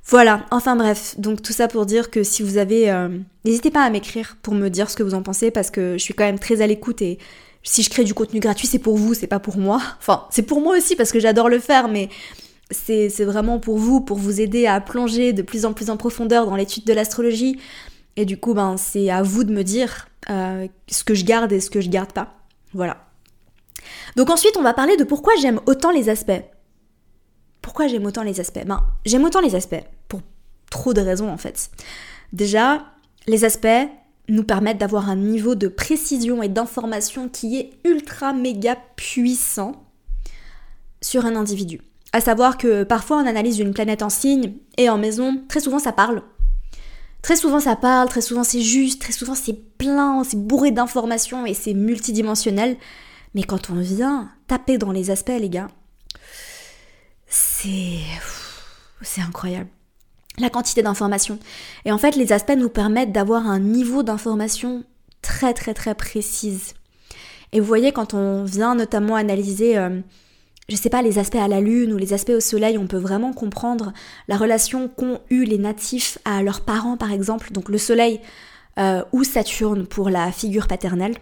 voilà, 0.05 0.45
enfin 0.51 0.75
bref, 0.75 1.15
donc 1.19 1.41
tout 1.41 1.53
ça 1.53 1.67
pour 1.67 1.85
dire 1.85 2.09
que 2.09 2.23
si 2.23 2.43
vous 2.43 2.57
avez... 2.57 2.89
Euh, 2.91 3.09
n'hésitez 3.45 3.71
pas 3.71 3.83
à 3.83 3.89
m'écrire 3.89 4.35
pour 4.41 4.53
me 4.53 4.69
dire 4.69 4.89
ce 4.89 4.95
que 4.95 5.03
vous 5.03 5.13
en 5.13 5.21
pensez 5.21 5.51
parce 5.51 5.69
que 5.69 5.93
je 5.93 6.03
suis 6.03 6.13
quand 6.13 6.23
même 6.23 6.39
très 6.39 6.61
à 6.61 6.67
l'écoute 6.67 7.01
et 7.01 7.19
si 7.63 7.83
je 7.83 7.89
crée 7.89 8.03
du 8.03 8.13
contenu 8.13 8.39
gratuit 8.39 8.67
c'est 8.67 8.79
pour 8.79 8.97
vous, 8.97 9.13
c'est 9.13 9.27
pas 9.27 9.39
pour 9.39 9.57
moi. 9.57 9.81
Enfin, 9.99 10.25
c'est 10.31 10.41
pour 10.41 10.61
moi 10.61 10.75
aussi 10.75 10.95
parce 10.95 11.11
que 11.11 11.19
j'adore 11.19 11.49
le 11.49 11.59
faire 11.59 11.87
mais 11.87 12.09
c'est 12.71 13.09
vraiment 13.23 13.59
pour 13.59 13.77
vous, 13.77 14.01
pour 14.01 14.17
vous 14.17 14.41
aider 14.41 14.65
à 14.65 14.79
plonger 14.81 15.33
de 15.33 15.41
plus 15.41 15.65
en 15.65 15.73
plus 15.73 15.89
en 15.89 15.97
profondeur 15.97 16.45
dans 16.45 16.55
l'étude 16.55 16.85
de 16.85 16.93
l'astrologie. 16.93 17.59
Et 18.15 18.25
du 18.25 18.37
coup, 18.37 18.53
ben, 18.53 18.77
c'est 18.77 19.09
à 19.09 19.21
vous 19.21 19.43
de 19.43 19.53
me 19.53 19.63
dire 19.63 20.07
euh, 20.29 20.67
ce 20.87 21.03
que 21.03 21.13
je 21.13 21.25
garde 21.25 21.51
et 21.51 21.59
ce 21.59 21.69
que 21.69 21.81
je 21.81 21.89
garde 21.89 22.11
pas. 22.11 22.35
Voilà. 22.73 23.05
Donc 24.15 24.29
ensuite, 24.29 24.55
on 24.57 24.61
va 24.61 24.73
parler 24.73 24.97
de 24.97 25.03
pourquoi 25.03 25.33
j'aime 25.41 25.59
autant 25.65 25.91
les 25.91 26.09
aspects. 26.09 26.43
Pourquoi 27.61 27.87
j'aime 27.87 28.05
autant 28.05 28.23
les 28.23 28.39
aspects? 28.39 28.65
Ben, 28.65 28.83
j'aime 29.05 29.23
autant 29.23 29.41
les 29.41 29.55
aspects 29.55 29.83
pour 30.07 30.21
trop 30.69 30.93
de 30.93 31.01
raisons 31.01 31.29
en 31.29 31.37
fait. 31.37 31.69
Déjà, 32.33 32.85
les 33.27 33.45
aspects 33.45 33.67
nous 34.29 34.43
permettent 34.43 34.77
d'avoir 34.77 35.09
un 35.09 35.15
niveau 35.15 35.55
de 35.55 35.67
précision 35.67 36.41
et 36.41 36.49
d'information 36.49 37.29
qui 37.29 37.57
est 37.57 37.71
ultra 37.83 38.33
méga 38.33 38.77
puissant 38.95 39.83
sur 41.01 41.25
un 41.25 41.35
individu. 41.35 41.81
À 42.13 42.21
savoir 42.21 42.57
que 42.57 42.83
parfois 42.83 43.17
on 43.17 43.25
analyse 43.25 43.59
une 43.59 43.73
planète 43.73 44.01
en 44.01 44.09
signe 44.09 44.53
et 44.77 44.89
en 44.89 44.97
maison, 44.97 45.41
très 45.47 45.59
souvent 45.59 45.79
ça 45.79 45.91
parle. 45.91 46.23
Très 47.21 47.35
souvent 47.35 47.59
ça 47.59 47.75
parle, 47.75 48.09
très 48.09 48.21
souvent 48.21 48.43
c'est 48.43 48.61
juste, 48.61 49.01
très 49.01 49.13
souvent 49.13 49.35
c'est 49.35 49.77
plein, 49.77 50.23
c'est 50.23 50.39
bourré 50.39 50.71
d'informations 50.71 51.45
et 51.45 51.53
c'est 51.53 51.73
multidimensionnel. 51.73 52.77
Mais 53.33 53.43
quand 53.43 53.69
on 53.69 53.75
vient 53.75 54.29
taper 54.47 54.77
dans 54.77 54.91
les 54.91 55.09
aspects, 55.09 55.31
les 55.39 55.49
gars, 55.49 55.67
c'est. 57.31 57.99
Incroyable. 59.17 59.69
La 60.37 60.49
quantité 60.49 60.83
d'informations. 60.83 61.39
Et 61.85 61.91
en 61.91 61.97
fait, 61.97 62.15
les 62.15 62.33
aspects 62.33 62.55
nous 62.55 62.69
permettent 62.69 63.11
d'avoir 63.11 63.47
un 63.47 63.59
niveau 63.59 64.03
d'information 64.03 64.83
très 65.21 65.53
très 65.53 65.73
très 65.73 65.95
précise. 65.95 66.73
Et 67.51 67.59
vous 67.59 67.65
voyez, 67.65 67.91
quand 67.91 68.13
on 68.13 68.43
vient 68.43 68.75
notamment 68.75 69.15
analyser, 69.15 69.77
euh, 69.77 69.99
je 70.69 70.75
sais 70.75 70.89
pas, 70.89 71.01
les 71.01 71.19
aspects 71.19 71.35
à 71.35 71.47
la 71.47 71.61
Lune 71.61 71.93
ou 71.93 71.97
les 71.97 72.13
aspects 72.13 72.31
au 72.31 72.39
Soleil, 72.39 72.77
on 72.77 72.87
peut 72.87 72.97
vraiment 72.97 73.33
comprendre 73.33 73.91
la 74.27 74.37
relation 74.37 74.87
qu'ont 74.87 75.19
eu 75.29 75.43
les 75.45 75.57
natifs 75.57 76.17
à 76.25 76.43
leurs 76.43 76.61
parents, 76.61 76.97
par 76.97 77.11
exemple. 77.11 77.51
Donc 77.51 77.69
le 77.69 77.77
Soleil 77.77 78.21
euh, 78.77 79.03
ou 79.11 79.23
Saturne 79.23 79.87
pour 79.87 80.09
la 80.09 80.31
figure 80.31 80.67
paternelle. 80.67 81.15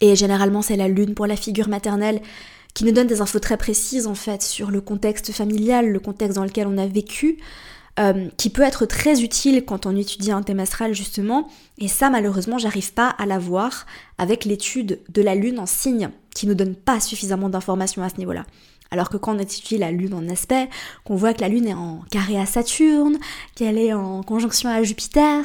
Et 0.00 0.14
généralement, 0.16 0.62
c'est 0.62 0.76
la 0.76 0.88
Lune 0.88 1.14
pour 1.14 1.26
la 1.26 1.36
figure 1.36 1.68
maternelle 1.68 2.20
qui 2.74 2.84
nous 2.84 2.92
donne 2.92 3.06
des 3.06 3.20
infos 3.20 3.40
très 3.40 3.56
précises 3.56 4.06
en 4.06 4.14
fait 4.14 4.42
sur 4.42 4.70
le 4.70 4.80
contexte 4.80 5.32
familial, 5.32 5.88
le 5.88 6.00
contexte 6.00 6.36
dans 6.36 6.44
lequel 6.44 6.66
on 6.66 6.78
a 6.78 6.86
vécu, 6.86 7.38
euh, 7.98 8.28
qui 8.36 8.50
peut 8.50 8.62
être 8.62 8.86
très 8.86 9.22
utile 9.22 9.64
quand 9.64 9.86
on 9.86 9.96
étudie 9.96 10.30
un 10.30 10.42
thème 10.42 10.60
astral 10.60 10.94
justement. 10.94 11.48
Et 11.78 11.88
ça 11.88 12.10
malheureusement 12.10 12.58
j'arrive 12.58 12.92
pas 12.92 13.08
à 13.08 13.26
l'avoir 13.26 13.86
avec 14.18 14.44
l'étude 14.44 15.00
de 15.08 15.22
la 15.22 15.34
lune 15.34 15.58
en 15.58 15.66
signe, 15.66 16.10
qui 16.34 16.46
nous 16.46 16.54
donne 16.54 16.76
pas 16.76 17.00
suffisamment 17.00 17.48
d'informations 17.48 18.02
à 18.02 18.08
ce 18.08 18.18
niveau-là. 18.18 18.44
Alors 18.90 19.10
que 19.10 19.16
quand 19.16 19.36
on 19.36 19.38
étudie 19.38 19.76
la 19.76 19.90
Lune 19.90 20.14
en 20.14 20.28
aspect, 20.28 20.68
qu'on 21.04 21.16
voit 21.16 21.34
que 21.34 21.42
la 21.42 21.48
Lune 21.48 21.66
est 21.66 21.74
en 21.74 22.00
carré 22.10 22.38
à 22.38 22.46
Saturne, 22.46 23.18
qu'elle 23.54 23.76
est 23.76 23.92
en 23.92 24.22
conjonction 24.22 24.70
à 24.70 24.82
Jupiter, 24.82 25.44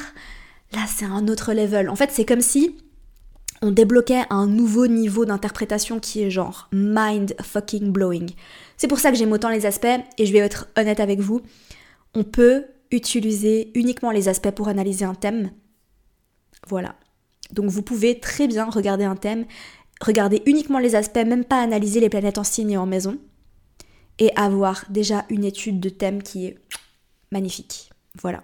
là 0.72 0.80
c'est 0.88 1.06
un 1.06 1.28
autre 1.28 1.54
level. 1.54 1.90
En 1.90 1.96
fait 1.96 2.10
c'est 2.12 2.26
comme 2.26 2.42
si 2.42 2.78
on 3.64 3.72
débloquait 3.72 4.26
un 4.30 4.46
nouveau 4.46 4.88
niveau 4.88 5.24
d'interprétation 5.24 6.02
qui 6.02 6.22
est 6.22 6.30
genre 6.30 6.68
mind 6.74 7.34
fucking 7.42 7.94
blowing. 7.94 8.32
C'est 8.76 8.90
pour 8.90 9.00
ça 9.00 9.10
que 9.10 9.18
j'aime 9.18 9.32
autant 9.32 9.50
les 9.50 9.66
aspects 9.66 9.88
et 10.18 10.26
je 10.26 10.34
vais 10.34 10.40
être 10.40 10.68
honnête 10.78 11.00
avec 11.00 11.22
vous. 11.22 11.42
On 12.14 12.26
peut 12.26 12.66
utiliser 12.92 13.72
uniquement 13.74 14.12
les 14.12 14.28
aspects 14.28 14.52
pour 14.52 14.68
analyser 14.68 15.06
un 15.06 15.16
thème. 15.16 15.52
Voilà. 16.68 16.96
Donc 17.54 17.70
vous 17.70 17.82
pouvez 17.82 18.20
très 18.20 18.48
bien 18.48 18.66
regarder 18.66 19.06
un 19.06 19.16
thème, 19.16 19.46
regarder 20.02 20.44
uniquement 20.46 20.80
les 20.80 20.96
aspects, 20.96 21.16
même 21.26 21.46
pas 21.46 21.62
analyser 21.62 22.02
les 22.02 22.10
planètes 22.10 22.38
en 22.38 22.44
signe 22.44 22.72
et 22.72 22.78
en 22.78 22.86
maison, 22.86 23.18
et 24.20 24.36
avoir 24.36 24.84
déjà 24.90 25.26
une 25.30 25.46
étude 25.46 25.80
de 25.80 25.90
thème 25.90 26.22
qui 26.22 26.48
est 26.48 26.58
magnifique. 27.32 27.92
Voilà. 28.22 28.44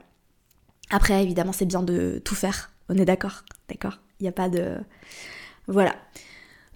Après, 0.90 1.22
évidemment, 1.22 1.52
c'est 1.52 1.66
bien 1.66 1.84
de 1.84 2.22
tout 2.24 2.36
faire. 2.36 2.72
On 2.88 2.96
est 2.96 3.06
d'accord 3.06 3.44
D'accord? 3.68 4.00
Il 4.20 4.24
n'y 4.24 4.30
a 4.30 4.34
pas 4.34 4.50
de... 4.50 4.76
Voilà. 5.68 5.96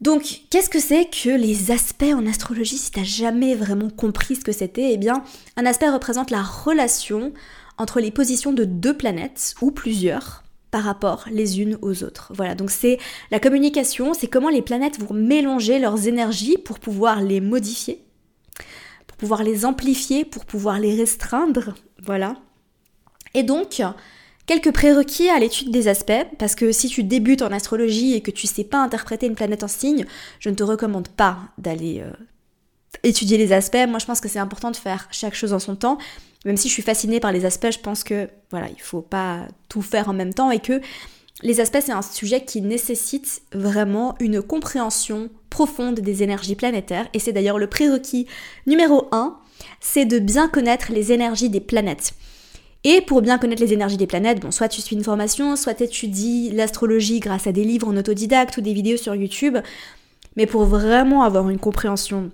Donc, 0.01 0.41
qu'est-ce 0.49 0.69
que 0.69 0.79
c'est 0.79 1.05
que 1.05 1.29
les 1.29 1.71
aspects 1.71 2.03
en 2.03 2.27
astrologie 2.27 2.77
si 2.77 2.91
t'as 2.91 3.03
jamais 3.03 3.55
vraiment 3.55 3.89
compris 3.89 4.35
ce 4.35 4.43
que 4.43 4.51
c'était? 4.51 4.91
Eh 4.91 4.97
bien, 4.97 5.23
un 5.55 5.65
aspect 5.65 5.89
représente 5.89 6.29
la 6.29 6.41
relation 6.41 7.33
entre 7.77 7.99
les 7.99 8.11
positions 8.11 8.53
de 8.53 8.65
deux 8.65 8.95
planètes 8.95 9.55
ou 9.61 9.71
plusieurs 9.71 10.43
par 10.71 10.83
rapport 10.83 11.25
les 11.31 11.61
unes 11.61 11.77
aux 11.81 12.03
autres. 12.03 12.31
Voilà, 12.35 12.55
donc 12.55 12.71
c'est 12.71 12.97
la 13.31 13.39
communication, 13.39 14.13
c'est 14.13 14.27
comment 14.27 14.49
les 14.49 14.61
planètes 14.61 14.99
vont 14.99 15.13
mélanger 15.13 15.79
leurs 15.79 16.07
énergies 16.07 16.57
pour 16.57 16.79
pouvoir 16.79 17.21
les 17.21 17.41
modifier, 17.41 18.03
pour 19.07 19.17
pouvoir 19.17 19.43
les 19.43 19.65
amplifier, 19.65 20.25
pour 20.25 20.45
pouvoir 20.45 20.79
les 20.79 20.95
restreindre. 20.95 21.75
Voilà. 22.03 22.35
Et 23.35 23.43
donc, 23.43 23.81
Quelques 24.45 24.73
prérequis 24.73 25.29
à 25.29 25.39
l'étude 25.39 25.71
des 25.71 25.87
aspects, 25.87 26.25
parce 26.37 26.55
que 26.55 26.73
si 26.73 26.89
tu 26.89 27.03
débutes 27.03 27.41
en 27.41 27.51
astrologie 27.51 28.13
et 28.13 28.21
que 28.21 28.31
tu 28.31 28.45
sais 28.45 28.65
pas 28.65 28.83
interpréter 28.83 29.25
une 29.25 29.35
planète 29.35 29.63
en 29.63 29.69
signe, 29.69 30.05
je 30.39 30.49
ne 30.49 30.55
te 30.55 30.63
recommande 30.63 31.07
pas 31.07 31.37
d'aller 31.57 32.01
euh, 32.01 32.11
étudier 33.03 33.37
les 33.37 33.53
aspects. 33.53 33.87
Moi, 33.87 33.99
je 33.99 34.05
pense 34.05 34.19
que 34.19 34.27
c'est 34.27 34.39
important 34.39 34.69
de 34.69 34.75
faire 34.75 35.07
chaque 35.11 35.33
chose 35.33 35.53
en 35.53 35.59
son 35.59 35.77
temps. 35.77 35.97
Même 36.43 36.57
si 36.57 36.67
je 36.67 36.73
suis 36.73 36.81
fascinée 36.81 37.21
par 37.21 37.31
les 37.31 37.45
aspects, 37.45 37.71
je 37.71 37.79
pense 37.79 38.03
que 38.03 38.29
voilà, 38.51 38.67
il 38.69 38.81
faut 38.81 39.01
pas 39.01 39.47
tout 39.69 39.81
faire 39.81 40.09
en 40.09 40.13
même 40.13 40.33
temps 40.33 40.51
et 40.51 40.59
que 40.59 40.81
les 41.41 41.61
aspects, 41.61 41.79
c'est 41.81 41.93
un 41.93 42.01
sujet 42.01 42.43
qui 42.43 42.61
nécessite 42.61 43.41
vraiment 43.53 44.15
une 44.19 44.41
compréhension 44.41 45.29
profonde 45.49 45.99
des 45.99 46.21
énergies 46.21 46.55
planétaires. 46.55 47.07
Et 47.13 47.19
c'est 47.19 47.31
d'ailleurs 47.31 47.59
le 47.59 47.67
prérequis 47.67 48.27
numéro 48.67 49.07
1, 49.13 49.37
c'est 49.79 50.05
de 50.05 50.19
bien 50.19 50.49
connaître 50.49 50.91
les 50.91 51.11
énergies 51.13 51.49
des 51.49 51.61
planètes. 51.61 52.13
Et 52.83 53.01
pour 53.01 53.21
bien 53.21 53.37
connaître 53.37 53.61
les 53.61 53.73
énergies 53.73 53.97
des 53.97 54.07
planètes, 54.07 54.41
bon, 54.41 54.51
soit 54.51 54.67
tu 54.67 54.81
suis 54.81 54.95
une 54.95 55.03
formation, 55.03 55.55
soit 55.55 55.73
tu 55.75 55.83
étudies 55.83 56.51
l'astrologie 56.51 57.19
grâce 57.19 57.47
à 57.47 57.51
des 57.51 57.63
livres 57.63 57.87
en 57.87 57.95
autodidacte 57.95 58.57
ou 58.57 58.61
des 58.61 58.73
vidéos 58.73 58.97
sur 58.97 59.15
YouTube. 59.15 59.57
Mais 60.35 60.45
pour 60.45 60.65
vraiment 60.65 61.23
avoir 61.23 61.49
une 61.49 61.59
compréhension 61.59 62.31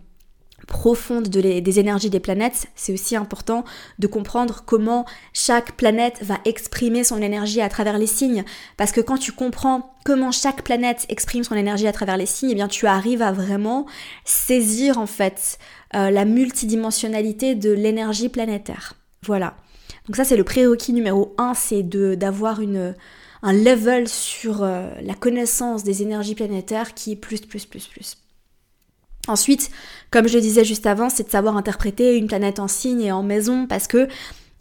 profonde 0.67 1.27
des 1.27 1.79
énergies 1.79 2.09
des 2.09 2.19
planètes, 2.19 2.67
c'est 2.75 2.93
aussi 2.93 3.15
important 3.15 3.63
de 3.97 4.07
comprendre 4.07 4.63
comment 4.65 5.05
chaque 5.33 5.73
planète 5.73 6.19
va 6.21 6.37
exprimer 6.45 7.03
son 7.03 7.21
énergie 7.21 7.61
à 7.61 7.69
travers 7.69 7.97
les 7.97 8.07
signes. 8.07 8.43
Parce 8.77 8.91
que 8.91 9.01
quand 9.01 9.17
tu 9.17 9.31
comprends 9.31 9.95
comment 10.05 10.31
chaque 10.31 10.63
planète 10.63 11.05
exprime 11.09 11.43
son 11.43 11.55
énergie 11.55 11.87
à 11.87 11.91
travers 11.91 12.17
les 12.17 12.25
signes, 12.25 12.51
eh 12.51 12.55
bien 12.55 12.67
tu 12.67 12.87
arrives 12.87 13.21
à 13.21 13.31
vraiment 13.31 13.85
saisir 14.25 14.97
en 14.97 15.07
fait 15.07 15.57
euh, 15.95 16.11
la 16.11 16.25
multidimensionnalité 16.25 17.55
de 17.55 17.71
l'énergie 17.71 18.29
planétaire. 18.29 18.93
Voilà. 19.23 19.55
Donc 20.09 20.15
ça 20.15 20.25
c'est 20.25 20.37
le 20.37 20.43
prérequis 20.43 20.91
numéro 20.91 21.35
un, 21.37 21.53
c'est 21.53 21.83
d'avoir 21.83 22.61
un 22.61 23.53
level 23.53 24.07
sur 24.07 24.63
euh, 24.63 24.89
la 25.03 25.13
connaissance 25.13 25.83
des 25.83 26.01
énergies 26.01 26.33
planétaires 26.33 26.95
qui 26.95 27.11
est 27.11 27.15
plus 27.15 27.41
plus 27.41 27.67
plus 27.67 27.85
plus. 27.85 28.17
Ensuite, 29.27 29.69
comme 30.09 30.27
je 30.27 30.33
le 30.33 30.41
disais 30.41 30.65
juste 30.65 30.87
avant, 30.87 31.11
c'est 31.11 31.25
de 31.25 31.29
savoir 31.29 31.55
interpréter 31.55 32.17
une 32.17 32.25
planète 32.25 32.57
en 32.57 32.67
signe 32.67 33.01
et 33.01 33.11
en 33.11 33.21
maison 33.21 33.67
parce 33.67 33.85
que, 33.85 34.07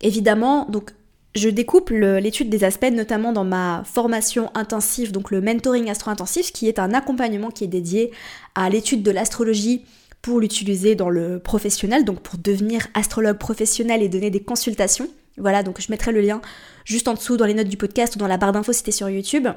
évidemment, 0.02 0.66
donc 0.68 0.90
je 1.34 1.48
découpe 1.48 1.88
l'étude 1.88 2.50
des 2.50 2.64
aspects 2.64 2.92
notamment 2.92 3.32
dans 3.32 3.44
ma 3.44 3.84
formation 3.86 4.50
intensive, 4.54 5.12
donc 5.12 5.30
le 5.30 5.40
mentoring 5.40 5.88
astro-intensif, 5.88 6.52
qui 6.52 6.68
est 6.68 6.78
un 6.78 6.92
accompagnement 6.92 7.50
qui 7.50 7.64
est 7.64 7.68
dédié 7.68 8.10
à 8.54 8.68
l'étude 8.68 9.02
de 9.02 9.10
l'astrologie 9.10 9.86
pour 10.20 10.40
l'utiliser 10.40 10.94
dans 10.94 11.08
le 11.08 11.38
professionnel, 11.38 12.04
donc 12.04 12.20
pour 12.20 12.38
devenir 12.38 12.88
astrologue 12.92 13.38
professionnel 13.38 14.02
et 14.02 14.10
donner 14.10 14.28
des 14.28 14.42
consultations. 14.42 15.08
Voilà, 15.38 15.62
donc 15.62 15.80
je 15.80 15.90
mettrai 15.90 16.12
le 16.12 16.20
lien 16.20 16.40
juste 16.84 17.08
en 17.08 17.14
dessous 17.14 17.36
dans 17.36 17.46
les 17.46 17.54
notes 17.54 17.68
du 17.68 17.76
podcast 17.76 18.16
ou 18.16 18.18
dans 18.18 18.26
la 18.26 18.36
barre 18.36 18.52
d'infos 18.52 18.72
si 18.72 18.92
sur 18.92 19.08
YouTube. 19.08 19.48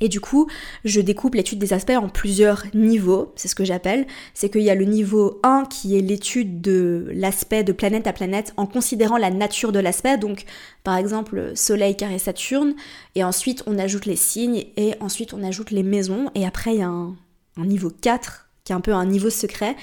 Et 0.00 0.08
du 0.08 0.20
coup, 0.20 0.48
je 0.84 1.00
découpe 1.00 1.34
l'étude 1.34 1.58
des 1.58 1.72
aspects 1.72 1.92
en 1.96 2.08
plusieurs 2.08 2.64
niveaux, 2.74 3.32
c'est 3.36 3.48
ce 3.48 3.54
que 3.54 3.64
j'appelle. 3.64 4.06
C'est 4.34 4.50
qu'il 4.50 4.62
y 4.62 4.70
a 4.70 4.74
le 4.74 4.84
niveau 4.84 5.40
1 5.42 5.64
qui 5.66 5.96
est 5.96 6.00
l'étude 6.00 6.60
de 6.60 7.06
l'aspect 7.12 7.64
de 7.64 7.72
planète 7.72 8.06
à 8.06 8.12
planète 8.12 8.52
en 8.56 8.66
considérant 8.66 9.16
la 9.16 9.30
nature 9.30 9.72
de 9.72 9.78
l'aspect, 9.78 10.18
donc 10.18 10.44
par 10.82 10.96
exemple 10.96 11.52
Soleil 11.54 11.96
carré 11.96 12.18
Saturne, 12.18 12.74
et 13.14 13.24
ensuite 13.24 13.62
on 13.66 13.78
ajoute 13.78 14.06
les 14.06 14.16
signes, 14.16 14.64
et 14.76 14.94
ensuite 15.00 15.32
on 15.32 15.42
ajoute 15.42 15.70
les 15.70 15.82
maisons, 15.82 16.30
et 16.34 16.44
après 16.44 16.74
il 16.74 16.80
y 16.80 16.82
a 16.82 16.88
un, 16.88 17.16
niveau 17.56 17.90
4 17.90 18.48
qui 18.64 18.72
est 18.72 18.76
un 18.76 18.80
peu 18.80 18.92
un 18.92 19.06
niveau 19.06 19.30
secret, 19.30 19.76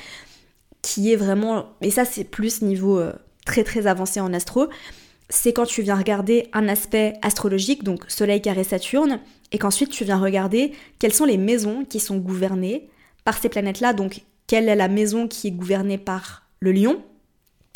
qui 0.82 1.12
est 1.12 1.16
vraiment, 1.16 1.68
et 1.82 1.92
ça 1.92 2.06
c'est 2.06 2.24
plus 2.24 2.62
niveau 2.62 3.00
euh, 3.00 3.14
très 3.46 3.64
très 3.64 3.88
avancé 3.88 4.20
en 4.20 4.34
astro, 4.34 4.70
c'est 5.30 5.54
quand 5.54 5.66
tu 5.66 5.82
viens 5.82 5.96
regarder 5.96 6.50
un 6.54 6.68
aspect 6.68 7.14
astrologique, 7.22 7.84
donc 7.84 8.04
Soleil 8.10 8.42
carré 8.42 8.64
Saturne, 8.64 9.20
et 9.52 9.58
qu'ensuite 9.58 9.90
tu 9.90 10.04
viens 10.04 10.20
regarder 10.20 10.74
quelles 11.00 11.14
sont 11.14 11.26
les 11.26 11.38
maisons 11.38 11.86
qui 11.86 12.00
sont 12.00 12.18
gouvernées 12.18 12.90
par 13.24 13.38
ces 13.38 13.50
planètes-là, 13.50 13.94
donc 13.94 14.24
quelle 14.48 14.68
est 14.68 14.76
la 14.76 14.90
maison 14.90 15.28
qui 15.28 15.48
est 15.48 15.52
gouvernée 15.52 15.98
par 15.98 16.44
le 16.60 16.72
lion, 16.72 17.02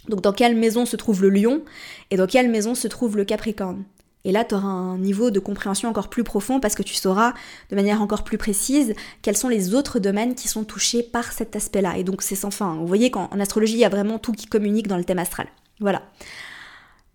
donc 0.09 0.21
dans 0.21 0.33
quelle 0.33 0.55
maison 0.55 0.85
se 0.85 0.95
trouve 0.95 1.21
le 1.21 1.29
lion, 1.29 1.63
et 2.11 2.17
dans 2.17 2.27
quelle 2.27 2.49
maison 2.49 2.75
se 2.75 2.87
trouve 2.87 3.17
le 3.17 3.25
capricorne? 3.25 3.85
Et 4.25 4.31
là, 4.31 4.43
tu 4.43 4.55
auras 4.55 4.67
un 4.67 4.97
niveau 4.97 5.31
de 5.31 5.39
compréhension 5.39 5.87
encore 5.87 6.09
plus 6.09 6.23
profond 6.23 6.59
parce 6.59 6.75
que 6.75 6.83
tu 6.83 6.95
sauras 6.95 7.33
de 7.69 7.75
manière 7.75 8.01
encore 8.01 8.23
plus 8.23 8.37
précise 8.37 8.93
quels 9.21 9.37
sont 9.37 9.47
les 9.47 9.73
autres 9.73 9.99
domaines 9.99 10.35
qui 10.35 10.49
sont 10.49 10.65
touchés 10.65 11.03
par 11.03 11.31
cet 11.31 11.55
aspect-là. 11.55 11.97
Et 11.97 12.03
donc 12.03 12.21
c'est 12.21 12.35
sans 12.35 12.51
fin. 12.51 12.75
Vous 12.75 12.87
voyez 12.87 13.11
qu'en 13.11 13.29
astrologie, 13.39 13.75
il 13.75 13.79
y 13.79 13.85
a 13.85 13.89
vraiment 13.89 14.19
tout 14.19 14.33
qui 14.33 14.47
communique 14.47 14.87
dans 14.87 14.97
le 14.97 15.05
thème 15.05 15.19
astral. 15.19 15.47
Voilà. 15.79 16.01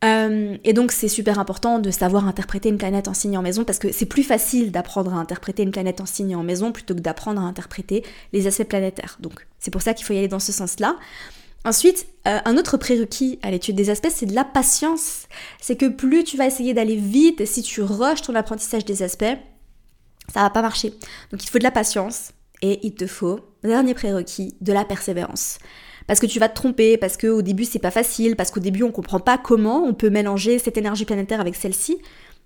Euh, 0.02 0.56
et 0.64 0.72
donc 0.72 0.92
c'est 0.92 1.08
super 1.08 1.38
important 1.38 1.78
de 1.78 1.90
savoir 1.90 2.26
interpréter 2.26 2.70
une 2.70 2.78
planète 2.78 3.06
en 3.06 3.12
signe 3.12 3.36
en 3.36 3.42
maison 3.42 3.64
parce 3.64 3.78
que 3.78 3.92
c'est 3.92 4.06
plus 4.06 4.22
facile 4.22 4.72
d'apprendre 4.72 5.12
à 5.12 5.18
interpréter 5.18 5.62
une 5.62 5.72
planète 5.72 6.00
en 6.00 6.06
signe 6.06 6.34
en 6.34 6.42
maison 6.42 6.72
plutôt 6.72 6.94
que 6.94 7.00
d'apprendre 7.00 7.42
à 7.42 7.44
interpréter 7.44 8.02
les 8.32 8.46
aspects 8.46 8.68
planétaires. 8.68 9.18
Donc 9.20 9.46
c'est 9.58 9.70
pour 9.70 9.82
ça 9.82 9.92
qu'il 9.92 10.06
faut 10.06 10.14
y 10.14 10.18
aller 10.18 10.28
dans 10.28 10.38
ce 10.38 10.52
sens-là. 10.52 10.96
Ensuite, 11.64 12.06
euh, 12.26 12.38
un 12.44 12.56
autre 12.56 12.76
prérequis 12.76 13.38
à 13.42 13.50
l'étude 13.50 13.76
des 13.76 13.90
aspects, 13.90 14.10
c'est 14.10 14.26
de 14.26 14.34
la 14.34 14.44
patience. 14.44 15.26
C'est 15.60 15.76
que 15.76 15.86
plus 15.86 16.24
tu 16.24 16.36
vas 16.36 16.46
essayer 16.46 16.72
d'aller 16.72 16.96
vite, 16.96 17.46
si 17.46 17.62
tu 17.62 17.82
rushes 17.82 18.22
ton 18.22 18.34
apprentissage 18.34 18.84
des 18.84 19.02
aspects, 19.02 19.36
ça 20.32 20.40
va 20.40 20.50
pas 20.50 20.62
marcher. 20.62 20.94
Donc 21.30 21.44
il 21.44 21.50
faut 21.50 21.58
de 21.58 21.64
la 21.64 21.70
patience 21.70 22.32
et 22.62 22.80
il 22.86 22.94
te 22.94 23.06
faut, 23.06 23.40
dernier 23.62 23.94
prérequis, 23.94 24.54
de 24.60 24.72
la 24.72 24.84
persévérance 24.84 25.58
parce 26.10 26.18
que 26.18 26.26
tu 26.26 26.40
vas 26.40 26.48
te 26.48 26.56
tromper, 26.56 26.96
parce 26.96 27.16
qu'au 27.16 27.40
début 27.40 27.64
c'est 27.64 27.78
pas 27.78 27.92
facile, 27.92 28.34
parce 28.34 28.50
qu'au 28.50 28.58
début 28.58 28.82
on 28.82 28.90
comprend 28.90 29.20
pas 29.20 29.38
comment 29.38 29.84
on 29.84 29.94
peut 29.94 30.10
mélanger 30.10 30.58
cette 30.58 30.76
énergie 30.76 31.04
planétaire 31.04 31.40
avec 31.40 31.54
celle-ci. 31.54 31.98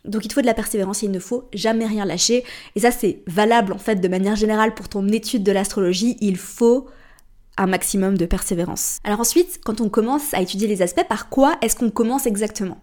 Donc 0.04 0.22
il 0.22 0.28
te 0.28 0.34
faut 0.34 0.42
de 0.42 0.46
la 0.46 0.52
persévérance 0.52 1.02
et 1.02 1.06
il 1.06 1.12
ne 1.12 1.18
faut 1.18 1.48
jamais 1.54 1.86
rien 1.86 2.04
lâcher. 2.04 2.44
Et 2.76 2.80
ça 2.80 2.90
c'est 2.90 3.22
valable 3.26 3.72
en 3.72 3.78
fait 3.78 3.96
de 3.96 4.08
manière 4.08 4.36
générale 4.36 4.74
pour 4.74 4.90
ton 4.90 5.08
étude 5.08 5.42
de 5.42 5.50
l'astrologie. 5.50 6.18
Il 6.20 6.36
faut 6.36 6.88
un 7.56 7.66
maximum 7.66 8.18
de 8.18 8.26
persévérance. 8.26 8.98
Alors 9.04 9.20
ensuite, 9.20 9.60
quand 9.64 9.80
on 9.80 9.88
commence 9.88 10.34
à 10.34 10.40
étudier 10.40 10.66
les 10.66 10.82
aspects, 10.82 11.06
par 11.08 11.28
quoi 11.28 11.56
est-ce 11.62 11.76
qu'on 11.76 11.90
commence 11.90 12.26
exactement? 12.26 12.78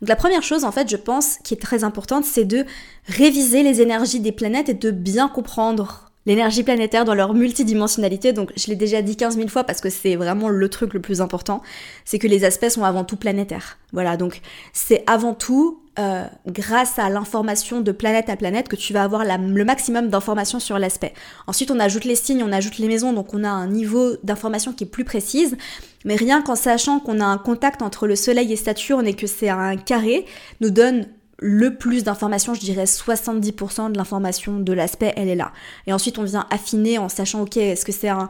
Donc 0.00 0.08
la 0.08 0.16
première 0.16 0.42
chose 0.42 0.64
en 0.64 0.72
fait, 0.72 0.88
je 0.88 0.96
pense, 0.96 1.38
qui 1.44 1.54
est 1.54 1.60
très 1.60 1.84
importante, 1.84 2.24
c'est 2.24 2.44
de 2.44 2.64
réviser 3.06 3.62
les 3.62 3.80
énergies 3.80 4.20
des 4.20 4.32
planètes 4.32 4.68
et 4.68 4.74
de 4.74 4.90
bien 4.90 5.28
comprendre 5.28 6.12
l'énergie 6.26 6.62
planétaire 6.62 7.04
dans 7.04 7.14
leur 7.14 7.34
multidimensionnalité. 7.34 8.32
Donc 8.32 8.52
je 8.56 8.66
l'ai 8.68 8.76
déjà 8.76 9.02
dit 9.02 9.16
15 9.16 9.36
000 9.36 9.48
fois 9.48 9.64
parce 9.64 9.80
que 9.80 9.90
c'est 9.90 10.16
vraiment 10.16 10.48
le 10.48 10.68
truc 10.68 10.94
le 10.94 11.00
plus 11.00 11.20
important, 11.20 11.62
c'est 12.04 12.18
que 12.18 12.26
les 12.26 12.44
aspects 12.44 12.68
sont 12.68 12.84
avant 12.84 13.04
tout 13.04 13.16
planétaires. 13.16 13.78
Voilà, 13.92 14.16
donc 14.16 14.40
c'est 14.72 15.04
avant 15.06 15.34
tout 15.34 15.80
euh, 15.98 16.24
grâce 16.48 16.98
à 16.98 17.08
l'information 17.08 17.80
de 17.80 17.92
planète 17.92 18.28
à 18.28 18.36
planète 18.36 18.68
que 18.68 18.76
tu 18.76 18.92
vas 18.92 19.04
avoir 19.04 19.24
le 19.24 19.64
maximum 19.64 20.08
d'informations 20.08 20.58
sur 20.58 20.78
l'aspect. 20.78 21.12
Ensuite 21.46 21.70
on 21.70 21.78
ajoute 21.78 22.04
les 22.04 22.16
signes, 22.16 22.42
on 22.42 22.52
ajoute 22.52 22.78
les 22.78 22.88
maisons, 22.88 23.12
donc 23.12 23.32
on 23.34 23.44
a 23.44 23.48
un 23.48 23.68
niveau 23.68 24.16
d'information 24.24 24.72
qui 24.72 24.84
est 24.84 24.88
plus 24.88 25.04
précise. 25.04 25.56
Mais 26.04 26.16
rien 26.16 26.42
qu'en 26.42 26.56
sachant 26.56 27.00
qu'on 27.00 27.20
a 27.20 27.24
un 27.24 27.38
contact 27.38 27.80
entre 27.80 28.06
le 28.06 28.16
Soleil 28.16 28.52
et 28.52 28.56
Saturne 28.56 29.06
et 29.06 29.14
que 29.14 29.26
c'est 29.26 29.48
un 29.48 29.76
carré, 29.76 30.26
nous 30.60 30.70
donne 30.70 31.06
le 31.38 31.76
plus 31.76 32.04
d'informations, 32.04 32.54
je 32.54 32.60
dirais 32.60 32.84
70% 32.84 33.92
de 33.92 33.96
l'information 33.96 34.60
de 34.60 34.72
l'aspect, 34.72 35.12
elle 35.16 35.28
est 35.28 35.36
là. 35.36 35.52
Et 35.86 35.92
ensuite, 35.92 36.18
on 36.18 36.24
vient 36.24 36.46
affiner 36.50 36.98
en 36.98 37.08
sachant, 37.08 37.42
ok, 37.42 37.56
est-ce 37.56 37.84
que 37.84 37.92
c'est 37.92 38.08
un, 38.08 38.28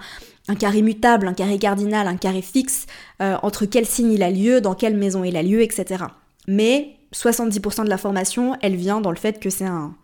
carré 0.58 0.82
mutable, 0.82 1.28
un 1.28 1.34
carré 1.34 1.58
cardinal, 1.58 2.06
un 2.06 2.16
carré 2.16 2.42
fixe, 2.42 2.86
euh, 3.20 3.36
entre 3.42 3.66
quel 3.66 3.86
signe 3.86 4.12
il 4.12 4.22
a 4.22 4.30
lieu, 4.30 4.60
dans 4.60 4.74
quelle 4.74 4.96
maison 4.96 5.24
il 5.24 5.36
a 5.36 5.42
lieu, 5.42 5.62
etc. 5.62 6.04
Mais 6.48 6.96
70% 7.14 7.84
de 7.84 7.88
l'information, 7.88 8.56
elle 8.62 8.76
vient 8.76 9.00
dans 9.00 9.10
le 9.10 9.16
fait 9.16 9.38
que 9.38 9.50
c'est 9.50 9.66
un, 9.66 9.94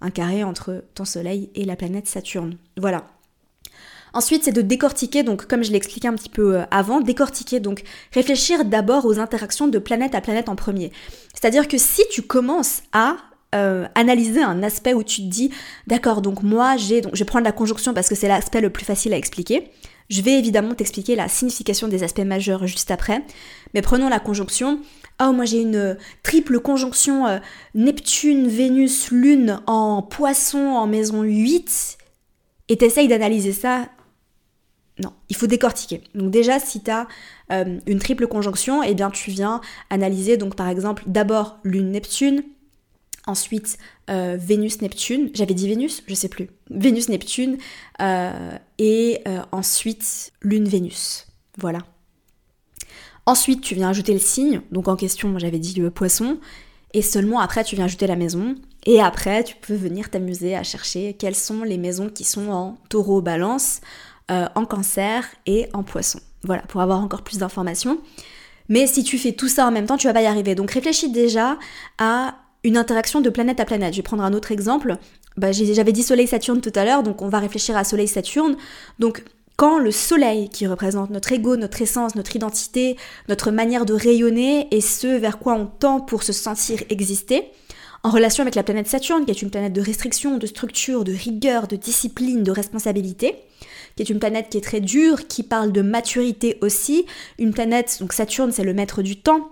un 0.00 0.10
carré 0.10 0.44
entre 0.44 0.84
ton 0.94 1.04
Soleil 1.04 1.50
et 1.54 1.64
la 1.64 1.76
planète 1.76 2.06
Saturne. 2.06 2.56
Voilà. 2.76 3.04
Ensuite, 4.12 4.44
c'est 4.44 4.52
de 4.52 4.62
décortiquer, 4.62 5.22
donc 5.22 5.46
comme 5.46 5.62
je 5.62 5.70
l'ai 5.70 5.76
expliqué 5.76 6.08
un 6.08 6.14
petit 6.14 6.28
peu 6.28 6.58
euh, 6.58 6.64
avant, 6.70 7.00
décortiquer, 7.00 7.60
donc 7.60 7.82
réfléchir 8.12 8.64
d'abord 8.64 9.04
aux 9.06 9.18
interactions 9.18 9.68
de 9.68 9.78
planète 9.78 10.14
à 10.14 10.20
planète 10.20 10.48
en 10.48 10.56
premier. 10.56 10.92
C'est-à-dire 11.34 11.68
que 11.68 11.78
si 11.78 12.02
tu 12.10 12.22
commences 12.22 12.82
à 12.92 13.16
euh, 13.54 13.86
analyser 13.94 14.42
un 14.42 14.62
aspect 14.62 14.92
où 14.92 15.02
tu 15.02 15.22
te 15.22 15.26
dis, 15.26 15.50
d'accord, 15.86 16.20
donc 16.20 16.42
moi 16.42 16.76
j'ai, 16.76 17.00
donc 17.00 17.14
je 17.14 17.20
vais 17.20 17.24
prendre 17.24 17.44
la 17.44 17.52
conjonction 17.52 17.94
parce 17.94 18.08
que 18.08 18.14
c'est 18.14 18.28
l'aspect 18.28 18.60
le 18.60 18.70
plus 18.70 18.84
facile 18.84 19.14
à 19.14 19.16
expliquer. 19.16 19.70
Je 20.10 20.22
vais 20.22 20.38
évidemment 20.38 20.74
t'expliquer 20.74 21.16
la 21.16 21.28
signification 21.28 21.88
des 21.88 22.02
aspects 22.02 22.20
majeurs 22.20 22.66
juste 22.66 22.90
après, 22.90 23.22
mais 23.74 23.82
prenons 23.82 24.08
la 24.08 24.20
conjonction. 24.20 24.80
Oh, 25.22 25.32
moi 25.32 25.44
j'ai 25.44 25.60
une 25.60 25.96
triple 26.22 26.60
conjonction 26.60 27.26
euh, 27.26 27.38
Neptune, 27.74 28.48
Vénus, 28.48 29.10
Lune 29.10 29.60
en 29.66 30.02
poisson 30.02 30.58
en 30.58 30.86
maison 30.86 31.22
8, 31.22 31.98
et 32.68 32.76
t'essayes 32.76 33.08
d'analyser 33.08 33.52
ça 33.52 33.88
non, 34.98 35.12
il 35.28 35.36
faut 35.36 35.46
décortiquer. 35.46 36.02
Donc 36.14 36.30
déjà, 36.30 36.58
si 36.58 36.82
tu 36.82 36.90
as 36.90 37.06
euh, 37.52 37.78
une 37.86 37.98
triple 37.98 38.26
conjonction, 38.26 38.82
eh 38.82 38.94
bien 38.94 39.10
tu 39.10 39.30
viens 39.30 39.60
analyser 39.90 40.36
donc 40.36 40.56
par 40.56 40.68
exemple 40.68 41.04
d'abord 41.06 41.58
Lune-Neptune, 41.64 42.42
ensuite 43.26 43.78
euh, 44.10 44.36
Vénus-Neptune, 44.40 45.30
j'avais 45.34 45.54
dit 45.54 45.68
Vénus, 45.68 46.02
je 46.06 46.14
sais 46.14 46.28
plus, 46.28 46.48
Vénus-Neptune, 46.70 47.58
euh, 48.00 48.58
et 48.78 49.22
ensuite 49.52 50.32
Lune-Vénus. 50.42 51.26
Voilà. 51.58 51.80
Ensuite, 53.26 53.60
tu 53.60 53.74
viens 53.74 53.90
ajouter 53.90 54.14
le 54.14 54.18
signe, 54.18 54.62
donc 54.72 54.88
en 54.88 54.96
question, 54.96 55.38
j'avais 55.38 55.58
dit 55.58 55.74
le 55.78 55.90
poisson, 55.90 56.38
et 56.94 57.02
seulement 57.02 57.40
après, 57.40 57.64
tu 57.64 57.76
viens 57.76 57.84
ajouter 57.84 58.06
la 58.06 58.16
maison. 58.16 58.54
Et 58.86 59.00
après, 59.00 59.44
tu 59.44 59.56
peux 59.56 59.74
venir 59.74 60.10
t'amuser 60.10 60.56
à 60.56 60.62
chercher 60.62 61.14
quelles 61.14 61.34
sont 61.34 61.62
les 61.62 61.76
maisons 61.76 62.08
qui 62.08 62.24
sont 62.24 62.48
en 62.48 62.78
taureau 62.88 63.20
balance, 63.20 63.80
euh, 64.30 64.46
en 64.54 64.64
cancer 64.64 65.24
et 65.46 65.68
en 65.72 65.82
poisson. 65.82 66.20
Voilà, 66.44 66.62
pour 66.62 66.80
avoir 66.80 67.00
encore 67.00 67.22
plus 67.22 67.38
d'informations. 67.38 67.98
Mais 68.68 68.86
si 68.86 69.02
tu 69.02 69.18
fais 69.18 69.32
tout 69.32 69.48
ça 69.48 69.66
en 69.66 69.70
même 69.70 69.86
temps, 69.86 69.96
tu 69.96 70.06
vas 70.06 70.12
pas 70.12 70.22
y 70.22 70.26
arriver. 70.26 70.54
Donc 70.54 70.70
réfléchis 70.70 71.10
déjà 71.10 71.58
à 71.98 72.34
une 72.64 72.76
interaction 72.76 73.20
de 73.20 73.30
planète 73.30 73.60
à 73.60 73.64
planète. 73.64 73.94
Je 73.94 73.98
vais 73.98 74.02
prendre 74.02 74.22
un 74.22 74.32
autre 74.32 74.52
exemple. 74.52 74.96
Bah, 75.36 75.52
j'avais 75.52 75.92
dit 75.92 76.02
Soleil-Saturne 76.02 76.60
tout 76.60 76.72
à 76.74 76.84
l'heure, 76.84 77.02
donc 77.02 77.22
on 77.22 77.28
va 77.28 77.38
réfléchir 77.38 77.76
à 77.76 77.84
Soleil-Saturne. 77.84 78.56
Donc 78.98 79.24
quand 79.56 79.78
le 79.78 79.90
Soleil, 79.90 80.48
qui 80.48 80.66
représente 80.66 81.10
notre 81.10 81.32
ego, 81.32 81.56
notre 81.56 81.80
essence, 81.82 82.14
notre 82.14 82.36
identité, 82.36 82.96
notre 83.28 83.50
manière 83.50 83.86
de 83.86 83.94
rayonner 83.94 84.68
et 84.70 84.80
ce 84.80 85.06
vers 85.06 85.38
quoi 85.38 85.54
on 85.54 85.66
tend 85.66 86.00
pour 86.00 86.22
se 86.22 86.32
sentir 86.32 86.82
exister, 86.90 87.50
en 88.04 88.10
relation 88.10 88.42
avec 88.42 88.54
la 88.54 88.62
planète 88.62 88.86
Saturne, 88.86 89.24
qui 89.24 89.30
est 89.30 89.42
une 89.42 89.50
planète 89.50 89.72
de 89.72 89.80
restriction, 89.80 90.38
de 90.38 90.46
structure, 90.46 91.02
de 91.02 91.12
rigueur, 91.12 91.66
de 91.66 91.76
discipline, 91.76 92.42
de 92.42 92.52
responsabilité, 92.52 93.36
qui 93.98 94.02
est 94.02 94.10
une 94.10 94.20
planète 94.20 94.48
qui 94.48 94.58
est 94.58 94.60
très 94.60 94.80
dure, 94.80 95.26
qui 95.26 95.42
parle 95.42 95.72
de 95.72 95.82
maturité 95.82 96.56
aussi, 96.60 97.04
une 97.36 97.52
planète, 97.52 97.96
donc 97.98 98.12
Saturne 98.12 98.52
c'est 98.52 98.62
le 98.62 98.72
maître 98.72 99.02
du 99.02 99.20
temps 99.20 99.50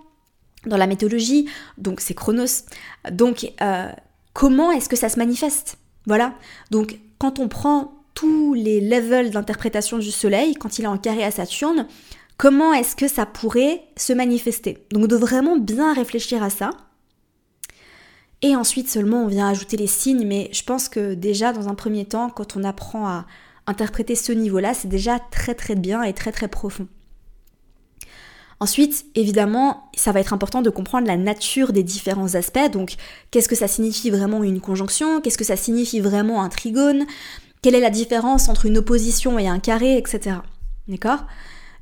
dans 0.65 0.77
la 0.77 0.87
mythologie, 0.87 1.49
donc 1.77 1.99
c'est 1.99 2.13
Chronos. 2.13 2.63
Donc 3.11 3.51
euh, 3.61 3.91
comment 4.31 4.71
est-ce 4.71 4.87
que 4.87 4.95
ça 4.95 5.09
se 5.09 5.19
manifeste? 5.19 5.79
Voilà, 6.05 6.33
donc 6.71 6.97
quand 7.19 7.39
on 7.39 7.49
prend 7.49 8.05
tous 8.13 8.53
les 8.53 8.79
levels 8.79 9.31
d'interprétation 9.31 9.97
du 9.97 10.11
Soleil, 10.11 10.53
quand 10.53 10.79
il 10.79 10.85
est 10.85 10.87
en 10.87 10.97
carré 10.97 11.25
à 11.25 11.31
Saturne, 11.31 11.85
comment 12.37 12.71
est-ce 12.71 12.95
que 12.95 13.09
ça 13.09 13.25
pourrait 13.25 13.81
se 13.97 14.13
manifester? 14.13 14.85
Donc 14.93 15.07
de 15.07 15.17
vraiment 15.17 15.57
bien 15.57 15.93
réfléchir 15.93 16.41
à 16.41 16.49
ça. 16.49 16.69
Et 18.41 18.55
ensuite 18.55 18.87
seulement 18.87 19.23
on 19.23 19.27
vient 19.27 19.49
ajouter 19.49 19.75
les 19.75 19.87
signes, 19.87 20.25
mais 20.25 20.47
je 20.53 20.63
pense 20.63 20.87
que 20.87 21.15
déjà 21.15 21.51
dans 21.51 21.67
un 21.67 21.75
premier 21.75 22.05
temps, 22.05 22.29
quand 22.29 22.55
on 22.55 22.63
apprend 22.63 23.05
à 23.09 23.25
interpréter 23.67 24.15
ce 24.15 24.31
niveau-là, 24.31 24.73
c'est 24.73 24.87
déjà 24.87 25.19
très 25.31 25.53
très 25.53 25.75
bien 25.75 26.01
et 26.03 26.13
très 26.13 26.31
très 26.31 26.47
profond. 26.47 26.87
Ensuite, 28.59 29.05
évidemment, 29.13 29.91
ça 29.95 30.11
va 30.11 30.19
être 30.19 30.33
important 30.33 30.63
de 30.63 30.71
comprendre 30.71 31.05
la 31.05 31.17
nature 31.17 31.73
des 31.73 31.83
différents 31.83 32.33
aspects. 32.33 32.71
Donc, 32.71 32.95
qu'est-ce 33.29 33.47
que 33.47 33.55
ça 33.55 33.67
signifie 33.67 34.09
vraiment 34.09 34.43
une 34.43 34.61
conjonction? 34.61 35.21
Qu'est-ce 35.21 35.37
que 35.37 35.43
ça 35.43 35.55
signifie 35.55 35.99
vraiment 35.99 36.41
un 36.41 36.49
trigone? 36.49 37.05
Quelle 37.61 37.75
est 37.75 37.79
la 37.81 37.91
différence 37.91 38.49
entre 38.49 38.65
une 38.65 38.79
opposition 38.79 39.37
et 39.37 39.47
un 39.47 39.59
carré, 39.59 39.97
etc. 39.97 40.37
D'accord? 40.87 41.25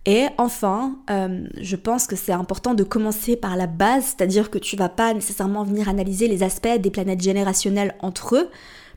Et 0.05 0.27
enfin, 0.37 0.97
euh, 1.09 1.47
je 1.59 1.75
pense 1.75 2.07
que 2.07 2.15
c'est 2.15 2.33
important 2.33 2.73
de 2.73 2.83
commencer 2.83 3.35
par 3.35 3.55
la 3.55 3.67
base, 3.67 4.05
c'est-à-dire 4.05 4.51
que 4.51 4.59
tu 4.59 4.75
vas 4.75 4.89
pas 4.89 5.13
nécessairement 5.13 5.63
venir 5.63 5.89
analyser 5.89 6.27
les 6.27 6.43
aspects 6.43 6.77
des 6.79 6.91
planètes 6.91 7.21
générationnelles 7.21 7.95
entre 8.01 8.35
eux, 8.35 8.49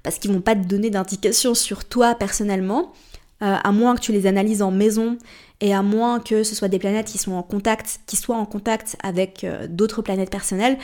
parce 0.08 0.18
qu'ils 0.18 0.32
vont 0.32 0.40
pas 0.40 0.54
te 0.54 0.64
donner 0.64 0.88
d'indications 0.88 1.52
sur 1.52 1.84
toi 1.84 2.14
personnellement, 2.14 2.94
euh, 3.42 3.56
à 3.62 3.72
moins 3.72 3.94
que 3.94 4.00
tu 4.00 4.10
les 4.10 4.26
analyses 4.26 4.62
en 4.62 4.70
maison 4.70 5.18
et 5.60 5.74
à 5.74 5.82
moins 5.82 6.18
que 6.18 6.44
ce 6.44 6.54
soit 6.54 6.68
des 6.68 6.78
planètes 6.78 7.08
qui 7.08 7.18
sont 7.18 7.32
en 7.32 7.42
contact, 7.42 8.00
qui 8.06 8.16
soient 8.16 8.38
en 8.38 8.46
contact 8.46 8.96
avec 9.02 9.44
euh, 9.44 9.66
d'autres 9.68 10.00
planètes 10.00 10.30
personnelles. 10.30 10.78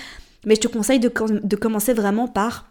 Mais 0.45 0.57
je 0.57 0.61
te 0.61 0.69
conseille 0.69 1.01
de, 1.01 1.09
commencer 1.09 1.95
vraiment 1.95 2.29
par 2.29 2.69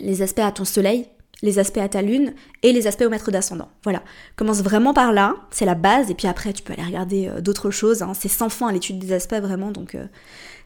les 0.00 0.22
aspects 0.22 0.40
à 0.40 0.50
ton 0.50 0.64
soleil, 0.64 1.06
les 1.42 1.60
aspects 1.60 1.78
à 1.78 1.88
ta 1.88 2.02
lune 2.02 2.34
et 2.64 2.72
les 2.72 2.88
aspects 2.88 3.04
au 3.06 3.08
maître 3.08 3.30
d'ascendant. 3.30 3.68
Voilà. 3.84 4.02
Commence 4.34 4.62
vraiment 4.62 4.92
par 4.92 5.12
là, 5.12 5.36
c'est 5.52 5.66
la 5.66 5.76
base, 5.76 6.10
et 6.10 6.14
puis 6.14 6.26
après 6.26 6.52
tu 6.52 6.64
peux 6.64 6.72
aller 6.72 6.82
regarder 6.82 7.28
euh, 7.28 7.40
d'autres 7.40 7.70
choses. 7.70 8.02
Hein. 8.02 8.10
C'est 8.12 8.26
sans 8.26 8.48
fin 8.48 8.72
l'étude 8.72 8.98
des 8.98 9.12
aspects 9.12 9.40
vraiment, 9.40 9.70
donc 9.70 9.96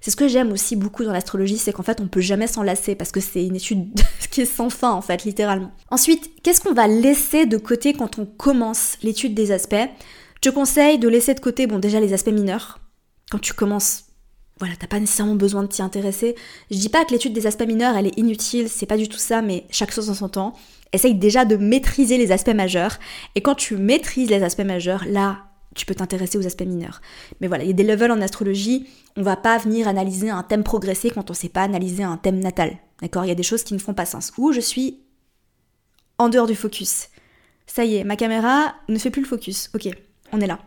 c'est 0.01 0.11
ce 0.11 0.17
que 0.17 0.29
j'aime 0.29 0.53
aussi 0.53 0.77
beaucoup 0.77 1.05
dans 1.05 1.13
l'astrologie, 1.13 1.59
c'est 1.59 1.73
qu'en 1.73 1.83
fait 1.83 2.01
on 2.01 2.09
peut 2.09 2.21
jamais 2.21 2.47
s'en 2.47 2.63
lasser 2.63 2.95
parce 2.95 3.13
que 3.13 3.21
c'est 3.21 3.45
une 3.45 3.57
étude 3.57 3.89
qui 4.31 4.43
est 4.43 4.47
sans 4.47 4.71
fin 4.71 4.93
en 4.93 5.03
fait, 5.03 5.25
littéralement. 5.25 5.73
Ensuite, 5.91 6.31
qu'est-ce 6.43 6.61
qu'on 6.61 6.73
va 6.73 6.87
laisser 6.87 7.47
de 7.47 7.57
côté 7.57 7.93
quand 7.93 8.19
on 8.19 8.27
commence 8.27 8.97
l'étude 9.03 9.35
des 9.35 9.53
aspects? 9.53 9.89
Je 10.43 10.49
te 10.49 10.55
conseille 10.55 10.99
de 10.99 11.09
laisser 11.09 11.35
de 11.35 11.41
côté, 11.41 11.67
bon 11.67 11.79
déjà 11.79 12.01
les 12.01 12.13
aspects 12.13 12.29
mineurs. 12.29 12.79
Quand 13.31 13.39
tu 13.39 13.53
commences 13.53 14.05
voilà, 14.61 14.75
t'as 14.79 14.87
pas 14.87 15.01
nécessairement 15.01 15.37
besoin 15.37 15.63
de 15.63 15.69
t'y 15.69 15.81
intéresser. 15.81 16.35
Je 16.71 16.77
dis 16.77 16.91
pas 16.91 17.07
que 17.07 17.13
l'étude 17.13 17.33
des 17.33 17.47
aspects 17.47 17.67
mineurs, 17.67 17.97
elle 17.97 18.09
est 18.09 18.19
inutile, 18.19 18.69
c'est 18.69 18.85
pas 18.85 18.99
du 18.99 19.09
tout 19.09 19.19
ça, 19.19 19.41
mais 19.41 19.65
chaque 19.71 19.91
chose 19.91 20.11
en 20.11 20.15
son 20.15 20.29
temps. 20.29 20.53
Essaye 20.93 21.15
déjà 21.15 21.47
de 21.47 21.57
maîtriser 21.57 22.19
les 22.19 22.31
aspects 22.31 22.55
majeurs. 22.55 22.99
Et 23.35 23.41
quand 23.41 23.55
tu 23.55 23.77
maîtrises 23.77 24.29
les 24.29 24.43
aspects 24.43 24.61
majeurs, 24.61 25.05
là, 25.09 25.45
tu 25.75 25.87
peux 25.87 25.95
t'intéresser 25.95 26.39
aux 26.39 26.47
aspects 26.47 26.63
mineurs. 26.63 27.01
Mais 27.41 27.47
voilà, 27.47 27.65
il 27.65 27.69
y 27.69 27.71
a 27.71 27.75
des 27.75 27.85
levels 27.85 28.11
en 28.11 28.21
astrologie, 28.21 28.89
on 29.17 29.23
va 29.23 29.37
pas 29.37 29.59
venir 29.59 29.89
analyser 29.89 30.31
un 30.31 30.43
thème 30.43 30.65
progressé 30.65 31.11
quand 31.11 31.31
on 31.31 31.35
sait 31.35 31.49
pas 31.49 31.63
analyser 31.63 32.03
un 32.03 32.17
thème 32.17 32.41
natal. 32.41 32.77
D'accord? 33.01 33.25
Il 33.25 33.29
y 33.29 33.33
a 33.33 33.37
des 33.37 33.43
choses 33.43 33.63
qui 33.63 33.75
ne 33.75 33.79
font 33.79 33.95
pas 33.95 34.07
sens. 34.07 34.33
Ou 34.37 34.53
je 34.53 34.61
suis 34.61 35.01
en 36.19 36.29
dehors 36.29 36.47
du 36.47 36.55
focus. 36.55 37.09
Ça 37.67 37.85
y 37.85 37.97
est, 37.97 38.05
ma 38.05 38.17
caméra 38.17 38.75
ne 38.89 38.99
fait 38.99 39.11
plus 39.11 39.23
le 39.23 39.29
focus. 39.29 39.71
Ok, 39.75 39.89
on 40.33 40.41
est 40.41 40.47
là. 40.47 40.59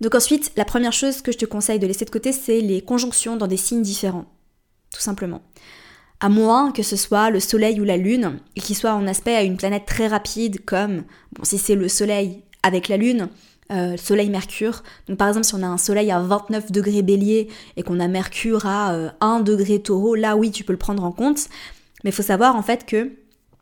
Donc 0.00 0.14
ensuite, 0.14 0.52
la 0.56 0.64
première 0.64 0.92
chose 0.92 1.22
que 1.22 1.32
je 1.32 1.38
te 1.38 1.46
conseille 1.46 1.78
de 1.78 1.86
laisser 1.86 2.04
de 2.04 2.10
côté, 2.10 2.32
c'est 2.32 2.60
les 2.60 2.82
conjonctions 2.82 3.36
dans 3.36 3.46
des 3.46 3.56
signes 3.56 3.82
différents. 3.82 4.26
Tout 4.92 5.00
simplement. 5.00 5.42
À 6.20 6.28
moins 6.28 6.72
que 6.72 6.82
ce 6.82 6.96
soit 6.96 7.30
le 7.30 7.40
Soleil 7.40 7.80
ou 7.80 7.84
la 7.84 7.96
Lune, 7.96 8.40
et 8.56 8.60
qu'il 8.60 8.76
soit 8.76 8.94
en 8.94 9.06
aspect 9.06 9.34
à 9.34 9.42
une 9.42 9.56
planète 9.56 9.86
très 9.86 10.06
rapide, 10.06 10.64
comme, 10.64 11.04
bon, 11.32 11.44
si 11.44 11.58
c'est 11.58 11.74
le 11.74 11.88
Soleil 11.88 12.44
avec 12.62 12.88
la 12.88 12.96
Lune, 12.96 13.28
euh, 13.70 13.96
Soleil-Mercure. 13.96 14.82
Donc 15.08 15.18
par 15.18 15.28
exemple, 15.28 15.46
si 15.46 15.54
on 15.54 15.62
a 15.62 15.66
un 15.66 15.78
Soleil 15.78 16.10
à 16.10 16.20
29 16.20 16.72
degrés 16.72 17.02
bélier 17.02 17.48
et 17.76 17.82
qu'on 17.82 18.00
a 18.00 18.08
Mercure 18.08 18.66
à 18.66 18.92
1 19.20 19.40
euh, 19.40 19.42
degré 19.42 19.80
taureau, 19.80 20.14
là 20.14 20.36
oui, 20.36 20.50
tu 20.50 20.64
peux 20.64 20.72
le 20.72 20.78
prendre 20.78 21.04
en 21.04 21.12
compte. 21.12 21.48
Mais 22.04 22.10
il 22.10 22.14
faut 22.14 22.22
savoir 22.22 22.56
en 22.56 22.62
fait 22.62 22.86
que 22.86 23.12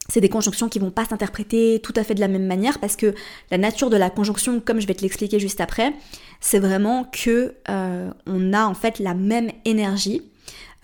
c'est 0.08 0.20
des 0.20 0.28
conjonctions 0.28 0.68
qui 0.68 0.78
vont 0.78 0.90
pas 0.90 1.04
s'interpréter 1.04 1.80
tout 1.82 1.92
à 1.96 2.04
fait 2.04 2.14
de 2.14 2.20
la 2.20 2.28
même 2.28 2.46
manière 2.46 2.78
parce 2.78 2.96
que 2.96 3.14
la 3.50 3.58
nature 3.58 3.90
de 3.90 3.96
la 3.96 4.10
conjonction, 4.10 4.60
comme 4.60 4.80
je 4.80 4.86
vais 4.86 4.94
te 4.94 5.02
l'expliquer 5.02 5.38
juste 5.38 5.60
après, 5.60 5.92
c'est 6.40 6.58
vraiment 6.58 7.04
que 7.04 7.54
euh, 7.68 8.10
on 8.26 8.52
a 8.52 8.66
en 8.66 8.74
fait 8.74 8.98
la 8.98 9.14
même 9.14 9.50
énergie. 9.64 10.22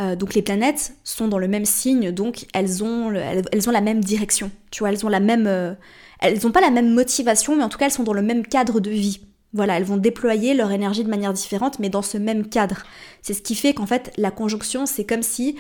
Euh, 0.01 0.17
donc 0.17 0.35
les 0.35 0.43
planètes 0.43 0.95
sont 1.05 1.29
dans 1.29 1.39
le 1.39 1.49
même 1.49 1.67
signe, 1.67 2.11
donc 2.11 2.47
elles 2.55 2.83
ont, 2.83 3.13
elles, 3.13 3.69
ont 3.69 3.73
la 3.73 3.81
même 3.81 4.03
direction. 4.03 4.51
Tu 4.71 4.81
vois, 4.81 4.91
elles 4.91 5.05
ont 5.07 5.11
la 5.11 5.21
même, 5.21 5.47
euh, 5.47 5.75
elles 6.23 6.41
n'ont 6.43 6.53
pas 6.53 6.61
la 6.61 6.71
même 6.71 6.95
motivation, 6.95 7.57
mais 7.57 7.65
en 7.65 7.69
tout 7.69 7.79
cas 7.79 7.87
elles 7.87 7.93
sont 7.93 8.03
dans 8.03 8.13
le 8.13 8.23
même 8.23 8.47
cadre 8.47 8.81
de 8.81 8.91
vie. 8.91 9.21
Voilà, 9.53 9.77
elles 9.77 9.85
vont 9.85 9.99
déployer 9.99 10.55
leur 10.55 10.71
énergie 10.71 11.05
de 11.05 11.11
manière 11.11 11.35
différente, 11.35 11.79
mais 11.79 11.91
dans 11.91 12.01
ce 12.01 12.17
même 12.17 12.49
cadre. 12.49 12.85
C'est 13.21 13.35
ce 13.35 13.43
qui 13.43 13.55
fait 13.55 13.75
qu'en 13.75 13.87
fait 13.87 14.13
la 14.17 14.31
conjonction, 14.31 14.87
c'est 14.87 15.05
comme 15.05 15.23
si 15.23 15.57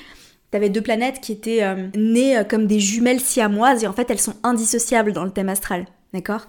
T'avais 0.52 0.68
deux 0.68 0.82
planètes 0.82 1.20
qui 1.22 1.32
étaient 1.32 1.62
euh, 1.62 1.88
nées 1.96 2.36
euh, 2.36 2.44
comme 2.44 2.66
des 2.66 2.78
jumelles 2.78 3.20
siamoises 3.20 3.84
et 3.84 3.86
en 3.86 3.94
fait 3.94 4.10
elles 4.10 4.20
sont 4.20 4.34
indissociables 4.42 5.14
dans 5.14 5.24
le 5.24 5.30
thème 5.30 5.48
astral. 5.48 5.86
D'accord? 6.12 6.46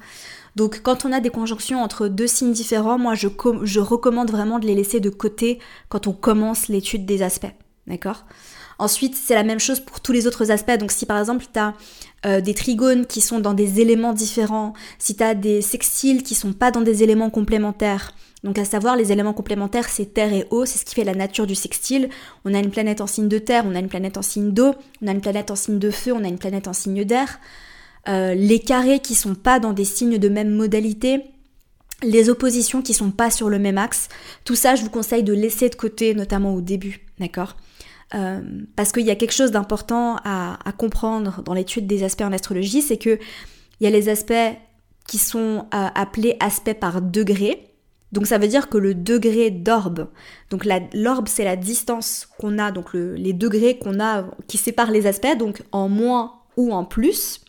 Donc 0.57 0.81
quand 0.83 1.05
on 1.05 1.13
a 1.13 1.21
des 1.21 1.29
conjonctions 1.29 1.81
entre 1.81 2.09
deux 2.09 2.27
signes 2.27 2.51
différents, 2.51 2.99
moi 2.99 3.15
je, 3.15 3.29
je 3.63 3.79
recommande 3.79 4.29
vraiment 4.29 4.59
de 4.59 4.67
les 4.67 4.75
laisser 4.75 4.99
de 4.99 5.09
côté 5.09 5.57
quand 5.87 6.05
on 6.05 6.11
commence 6.11 6.67
l'étude 6.67 7.05
des 7.05 7.23
aspects. 7.23 7.55
D'accord? 7.87 8.25
Ensuite, 8.79 9.15
c'est 9.15 9.35
la 9.35 9.43
même 9.43 9.59
chose 9.59 9.79
pour 9.79 9.99
tous 9.99 10.11
les 10.11 10.27
autres 10.27 10.51
aspects. 10.51 10.77
Donc 10.77 10.91
si 10.91 11.05
par 11.05 11.19
exemple 11.19 11.45
tu 11.51 11.59
euh, 12.25 12.41
des 12.41 12.53
trigones 12.53 13.05
qui 13.05 13.21
sont 13.21 13.39
dans 13.39 13.53
des 13.53 13.81
éléments 13.81 14.13
différents, 14.13 14.73
si 14.97 15.15
tu 15.15 15.35
des 15.35 15.61
sextiles 15.61 16.23
qui 16.23 16.35
sont 16.35 16.53
pas 16.53 16.71
dans 16.71 16.81
des 16.81 17.03
éléments 17.03 17.29
complémentaires, 17.29 18.13
donc 18.43 18.59
à 18.59 18.65
savoir, 18.65 18.97
les 18.97 19.11
éléments 19.11 19.33
complémentaires, 19.33 19.87
c'est 19.87 20.13
terre 20.13 20.33
et 20.33 20.45
eau, 20.51 20.65
c'est 20.65 20.77
ce 20.77 20.83
qui 20.83 20.95
fait 20.95 21.05
la 21.05 21.15
nature 21.15 21.47
du 21.47 21.55
sextile. 21.55 22.09
On 22.43 22.53
a 22.53 22.59
une 22.59 22.71
planète 22.71 22.99
en 22.99 23.07
signe 23.07 23.29
de 23.29 23.39
terre, 23.39 23.63
on 23.65 23.73
a 23.73 23.79
une 23.79 23.87
planète 23.87 24.17
en 24.17 24.21
signe 24.21 24.51
d'eau, 24.51 24.75
on 25.01 25.07
a 25.07 25.11
une 25.11 25.21
planète 25.21 25.49
en 25.49 25.55
signe 25.55 25.79
de 25.79 25.89
feu, 25.89 26.11
on 26.13 26.23
a 26.23 26.27
une 26.27 26.37
planète 26.37 26.67
en 26.67 26.73
signe 26.73 27.05
d'air. 27.05 27.39
Euh, 28.09 28.33
les 28.33 28.59
carrés 28.59 28.99
qui 28.99 29.15
sont 29.15 29.35
pas 29.35 29.59
dans 29.59 29.71
des 29.71 29.85
signes 29.85 30.17
de 30.17 30.27
même 30.27 30.53
modalité, 30.53 31.23
les 32.01 32.29
oppositions 32.29 32.81
qui 32.81 32.93
sont 32.93 33.11
pas 33.11 33.31
sur 33.31 33.49
le 33.49 33.59
même 33.59 33.77
axe, 33.77 34.09
tout 34.43 34.55
ça, 34.55 34.75
je 34.75 34.83
vous 34.83 34.89
conseille 34.89 35.23
de 35.23 35.31
laisser 35.31 35.69
de 35.69 35.75
côté, 35.75 36.13
notamment 36.13 36.53
au 36.53 36.59
début, 36.59 37.05
d'accord? 37.19 37.55
Euh, 38.13 38.41
parce 38.75 38.91
qu'il 38.91 39.05
y 39.05 39.11
a 39.11 39.15
quelque 39.15 39.33
chose 39.33 39.51
d'important 39.51 40.17
à, 40.23 40.57
comprendre 40.77 41.41
dans 41.43 41.53
l'étude 41.53 41.87
des 41.87 42.03
aspects 42.03 42.21
en 42.21 42.31
astrologie, 42.31 42.81
c'est 42.81 42.97
que 42.97 43.19
il 43.79 43.83
y 43.83 43.87
a 43.87 43.89
les 43.89 44.09
aspects 44.09 44.33
qui 45.07 45.17
sont 45.17 45.65
euh, 45.73 45.87
appelés 45.95 46.37
aspects 46.39 46.73
par 46.79 47.01
degré, 47.01 47.73
donc 48.11 48.27
ça 48.27 48.37
veut 48.37 48.47
dire 48.47 48.69
que 48.69 48.77
le 48.77 48.93
degré 48.93 49.49
d'orbe, 49.49 50.07
donc 50.49 50.65
l'orbe 50.93 51.27
c'est 51.27 51.43
la 51.43 51.55
distance 51.55 52.27
qu'on 52.37 52.59
a, 52.59 52.71
donc 52.71 52.93
les 52.93 53.33
degrés 53.33 53.77
qu'on 53.77 53.99
a 53.99 54.25
qui 54.47 54.57
séparent 54.57 54.91
les 54.91 55.07
aspects, 55.07 55.37
donc 55.37 55.63
en 55.71 55.89
moins 55.89 56.33
ou 56.55 56.71
en 56.73 56.85
plus, 56.85 57.43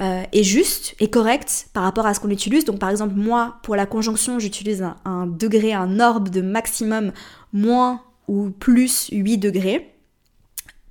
euh, 0.00 0.22
est 0.32 0.44
juste 0.44 0.94
et 1.00 1.10
correct 1.10 1.70
par 1.72 1.82
rapport 1.82 2.06
à 2.06 2.14
ce 2.14 2.20
qu'on 2.20 2.30
utilise. 2.30 2.64
Donc 2.64 2.78
par 2.78 2.88
exemple 2.88 3.14
moi 3.16 3.56
pour 3.64 3.74
la 3.74 3.84
conjonction 3.84 4.38
j'utilise 4.38 4.80
un, 4.82 4.96
un, 5.04 5.26
degré, 5.26 5.72
un 5.72 5.98
orbe 5.98 6.28
de 6.28 6.40
maximum 6.40 7.10
moins 7.52 8.00
ou 8.28 8.50
plus 8.50 9.08
8 9.10 9.38
degrés. 9.38 9.94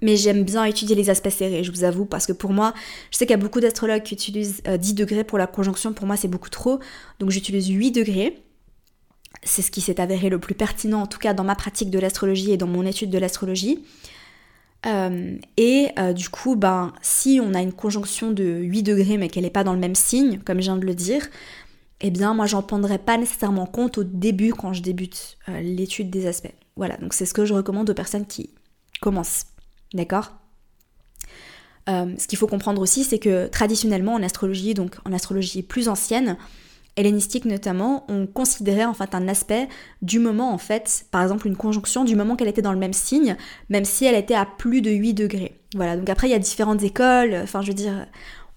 Mais 0.02 0.16
j'aime 0.16 0.44
bien 0.44 0.64
étudier 0.66 0.96
les 0.96 1.10
aspects 1.10 1.30
serrés, 1.30 1.64
je 1.64 1.72
vous 1.72 1.84
avoue, 1.84 2.06
parce 2.06 2.28
que 2.28 2.34
pour 2.34 2.52
moi, 2.52 2.74
je 3.10 3.18
sais 3.18 3.26
qu'il 3.26 3.36
y 3.36 3.40
a 3.40 3.42
beaucoup 3.42 3.60
d'astrologues 3.60 4.04
qui 4.04 4.14
utilisent 4.14 4.62
10 4.64 4.92
euh, 4.92 4.94
degrés 4.94 5.24
pour 5.24 5.38
la 5.38 5.48
conjonction, 5.48 5.94
pour 5.94 6.06
moi 6.06 6.18
c'est 6.18 6.28
beaucoup 6.28 6.50
trop, 6.50 6.80
donc 7.20 7.32
j'utilise 7.32 7.68
8 7.68 7.92
degrés. 7.92 8.44
C'est 9.44 9.62
ce 9.62 9.72
qui 9.72 9.82
s'est 9.82 10.00
avéré 10.00 10.30
le 10.30 10.40
plus 10.40 10.56
pertinent, 10.56 11.02
en 11.02 11.08
tout 11.08 11.20
cas 11.20 11.34
dans 11.34 11.44
ma 11.44 11.56
pratique 11.56 11.90
de 11.90 12.00
l'astrologie 12.00 12.52
et 12.52 12.58
dans 12.58 12.68
mon 12.68 12.86
étude 12.86 13.10
de 13.10 13.18
l'astrologie. 13.18 13.84
Euh, 14.86 15.38
et 15.58 15.88
euh, 15.98 16.14
du 16.14 16.30
coup, 16.30 16.56
ben, 16.56 16.94
si 17.02 17.40
on 17.44 17.56
a 17.56 17.62
une 17.62 17.74
conjonction 17.74 18.32
de 18.32 18.44
8 18.44 18.84
degrés 18.84 19.18
mais 19.18 19.30
qu'elle 19.30 19.44
n'est 19.44 19.50
pas 19.50 19.64
dans 19.64 19.74
le 19.74 19.80
même 19.80 19.96
signe, 19.96 20.40
comme 20.46 20.60
je 20.60 20.66
viens 20.66 20.78
de 20.78 20.86
le 20.86 20.94
dire, 20.94 21.28
eh 22.02 22.12
bien 22.12 22.36
moi 22.36 22.46
j'en 22.46 22.62
prendrai 22.62 23.00
pas 23.00 23.18
nécessairement 23.18 23.66
compte 23.66 23.98
au 23.98 24.04
début 24.04 24.54
quand 24.54 24.74
je 24.74 24.84
débute 24.84 25.40
l'étude 25.48 26.12
des 26.12 26.28
aspects. 26.28 26.54
Voilà, 26.78 26.98
donc 26.98 27.14
c'est 27.14 27.26
ce 27.26 27.34
que 27.34 27.46
je 27.46 27.54
recommande 27.54 27.90
aux 27.90 27.94
personnes 27.94 28.26
qui 28.26 28.52
commencent. 29.02 29.46
D'accord? 29.94 30.32
Euh, 31.90 32.14
Ce 32.18 32.28
qu'il 32.28 32.38
faut 32.38 32.48
comprendre 32.48 32.82
aussi, 32.82 33.04
c'est 33.04 33.20
que 33.20 33.48
traditionnellement 33.48 34.14
en 34.14 34.24
astrologie, 34.24 34.74
donc 34.74 34.96
en 35.06 35.14
astrologie 35.14 35.64
plus 35.64 35.90
ancienne, 35.90 36.38
hellénistique 36.96 37.46
notamment, 37.46 38.06
on 38.10 38.26
considérait 38.26 38.86
en 38.86 38.94
fait 38.94 39.14
un 39.14 39.28
aspect 39.28 39.68
du 40.02 40.20
moment 40.20 40.52
en 40.52 40.58
fait, 40.58 41.06
par 41.12 41.22
exemple 41.22 41.48
une 41.48 41.56
conjonction 41.56 42.04
du 42.04 42.16
moment 42.16 42.36
qu'elle 42.36 42.48
était 42.48 42.64
dans 42.64 42.74
le 42.74 42.80
même 42.80 42.94
signe, 42.94 43.38
même 43.70 43.86
si 43.86 44.06
elle 44.06 44.16
était 44.16 44.34
à 44.34 44.46
plus 44.46 44.82
de 44.82 44.90
8 44.90 45.14
degrés. 45.14 45.62
Voilà, 45.76 45.96
donc 45.96 46.10
après 46.10 46.28
il 46.28 46.32
y 46.32 46.36
a 46.36 46.40
différentes 46.40 46.84
écoles, 46.84 47.40
enfin 47.44 47.62
je 47.62 47.68
veux 47.68 47.76
dire, 47.76 48.08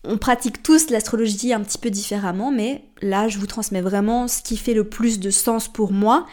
on 0.05 0.17
pratique 0.17 0.63
tous 0.63 0.91
l'astrologie 0.91 1.53
un 1.53 1.61
petit 1.61 1.79
peu 1.79 1.91
différemment, 1.91 2.51
mais 2.51 2.85
là, 3.03 3.29
je 3.29 3.39
vous 3.39 3.47
transmets 3.47 3.83
vraiment 3.83 4.29
ce 4.29 4.43
qui 4.43 4.57
fait 4.57 4.75
le 4.75 4.85
plus 4.85 5.21
de 5.21 5.31
sens 5.31 5.69
pour 5.69 5.93
moi 5.93 6.27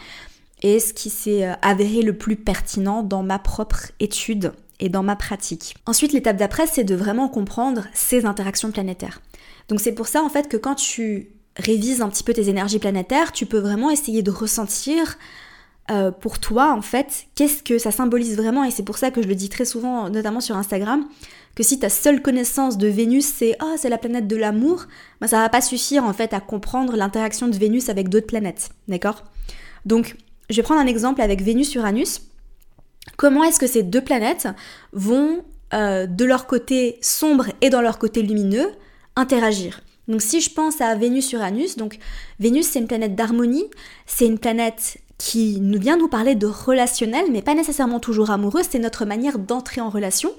et 0.62 0.80
ce 0.80 0.92
qui 0.92 1.10
s'est 1.10 1.46
euh, 1.46 1.54
avéré 1.62 2.02
le 2.02 2.16
plus 2.16 2.36
pertinent 2.36 3.02
dans 3.02 3.22
ma 3.22 3.38
propre 3.38 3.92
étude 4.00 4.52
et 4.80 4.88
dans 4.88 5.02
ma 5.02 5.16
pratique. 5.16 5.76
Ensuite, 5.86 6.12
l'étape 6.12 6.36
d'après, 6.36 6.66
c'est 6.66 6.84
de 6.84 6.94
vraiment 6.94 7.28
comprendre 7.28 7.84
ces 7.92 8.26
interactions 8.26 8.70
planétaires. 8.70 9.20
Donc 9.68 9.80
c'est 9.80 9.92
pour 9.92 10.08
ça 10.08 10.22
en 10.22 10.28
fait 10.28 10.48
que 10.48 10.56
quand 10.56 10.74
tu 10.74 11.28
révises 11.56 12.00
un 12.00 12.08
petit 12.08 12.24
peu 12.24 12.32
tes 12.32 12.48
énergies 12.48 12.78
planétaires, 12.78 13.32
tu 13.32 13.46
peux 13.46 13.58
vraiment 13.58 13.90
essayer 13.90 14.22
de 14.22 14.30
ressentir 14.30 15.18
euh, 15.90 16.10
pour 16.10 16.38
toi 16.38 16.72
en 16.72 16.82
fait 16.82 17.26
qu'est-ce 17.34 17.62
que 17.62 17.78
ça 17.78 17.90
symbolise 17.90 18.36
vraiment 18.36 18.62
et 18.64 18.70
c'est 18.70 18.82
pour 18.82 18.98
ça 18.98 19.10
que 19.10 19.22
je 19.22 19.28
le 19.28 19.34
dis 19.34 19.48
très 19.48 19.64
souvent, 19.64 20.08
notamment 20.08 20.40
sur 20.40 20.56
Instagram, 20.56 21.06
que 21.54 21.62
si 21.62 21.78
ta 21.78 21.88
seule 21.88 22.22
connaissance 22.22 22.78
de 22.78 22.88
Vénus 22.88 23.26
c'est 23.26 23.56
oh 23.62 23.74
c'est 23.76 23.88
la 23.88 23.98
planète 23.98 24.26
de 24.26 24.36
l'amour, 24.36 24.86
bah 25.20 25.28
ça 25.28 25.40
va 25.40 25.48
pas 25.48 25.60
suffire 25.60 26.04
en 26.04 26.12
fait 26.12 26.32
à 26.32 26.40
comprendre 26.40 26.96
l'interaction 26.96 27.48
de 27.48 27.56
Vénus 27.56 27.88
avec 27.88 28.08
d'autres 28.08 28.26
planètes, 28.26 28.70
d'accord? 28.86 29.24
Donc 29.84 30.16
je 30.50 30.56
vais 30.56 30.62
prendre 30.62 30.80
un 30.80 30.86
exemple 30.86 31.20
avec 31.20 31.42
Vénus-Uranus. 31.42 32.22
Comment 33.16 33.44
est-ce 33.44 33.58
que 33.58 33.66
ces 33.66 33.82
deux 33.82 34.00
planètes 34.00 34.48
vont 34.92 35.44
euh, 35.74 36.06
de 36.06 36.24
leur 36.24 36.46
côté 36.46 36.98
sombre 37.00 37.46
et 37.60 37.70
dans 37.70 37.80
leur 37.80 37.98
côté 37.98 38.22
lumineux 38.22 38.70
interagir? 39.16 39.80
Donc 40.08 40.22
si 40.22 40.40
je 40.40 40.50
pense 40.50 40.80
à 40.80 40.94
Vénus-Uranus, 40.94 41.76
donc 41.76 41.98
Vénus 42.40 42.66
c'est 42.66 42.78
une 42.78 42.86
planète 42.86 43.14
d'harmonie, 43.14 43.66
c'est 44.06 44.26
une 44.26 44.38
planète 44.38 44.98
qui 45.18 45.58
nous 45.60 45.78
vient 45.78 45.96
nous 45.96 46.08
parler 46.08 46.34
de 46.34 46.46
relationnel, 46.46 47.26
mais 47.30 47.42
pas 47.42 47.54
nécessairement 47.54 48.00
toujours 48.00 48.30
amoureux, 48.30 48.62
c'est 48.68 48.78
notre 48.78 49.04
manière 49.04 49.38
d'entrer 49.38 49.80
en 49.80 49.90
relation. 49.90 50.32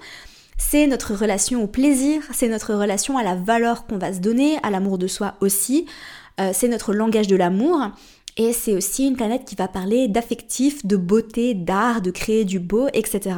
C'est 0.57 0.87
notre 0.87 1.13
relation 1.13 1.63
au 1.63 1.67
plaisir, 1.67 2.21
c'est 2.33 2.49
notre 2.49 2.73
relation 2.73 3.17
à 3.17 3.23
la 3.23 3.35
valeur 3.35 3.85
qu'on 3.85 3.97
va 3.97 4.11
se 4.13 4.19
donner, 4.19 4.57
à 4.63 4.69
l'amour 4.69 4.97
de 4.97 5.07
soi 5.07 5.35
aussi, 5.39 5.85
euh, 6.39 6.51
c'est 6.53 6.67
notre 6.67 6.93
langage 6.93 7.27
de 7.27 7.35
l'amour. 7.35 7.91
Et 8.39 8.53
c'est 8.53 8.73
aussi 8.73 9.05
une 9.05 9.17
planète 9.17 9.43
qui 9.43 9.55
va 9.55 9.67
parler 9.67 10.07
d'affectif, 10.07 10.85
de 10.85 10.95
beauté, 10.95 11.53
d'art, 11.53 12.01
de 12.01 12.09
créer 12.09 12.45
du 12.45 12.59
beau, 12.59 12.87
etc. 12.93 13.35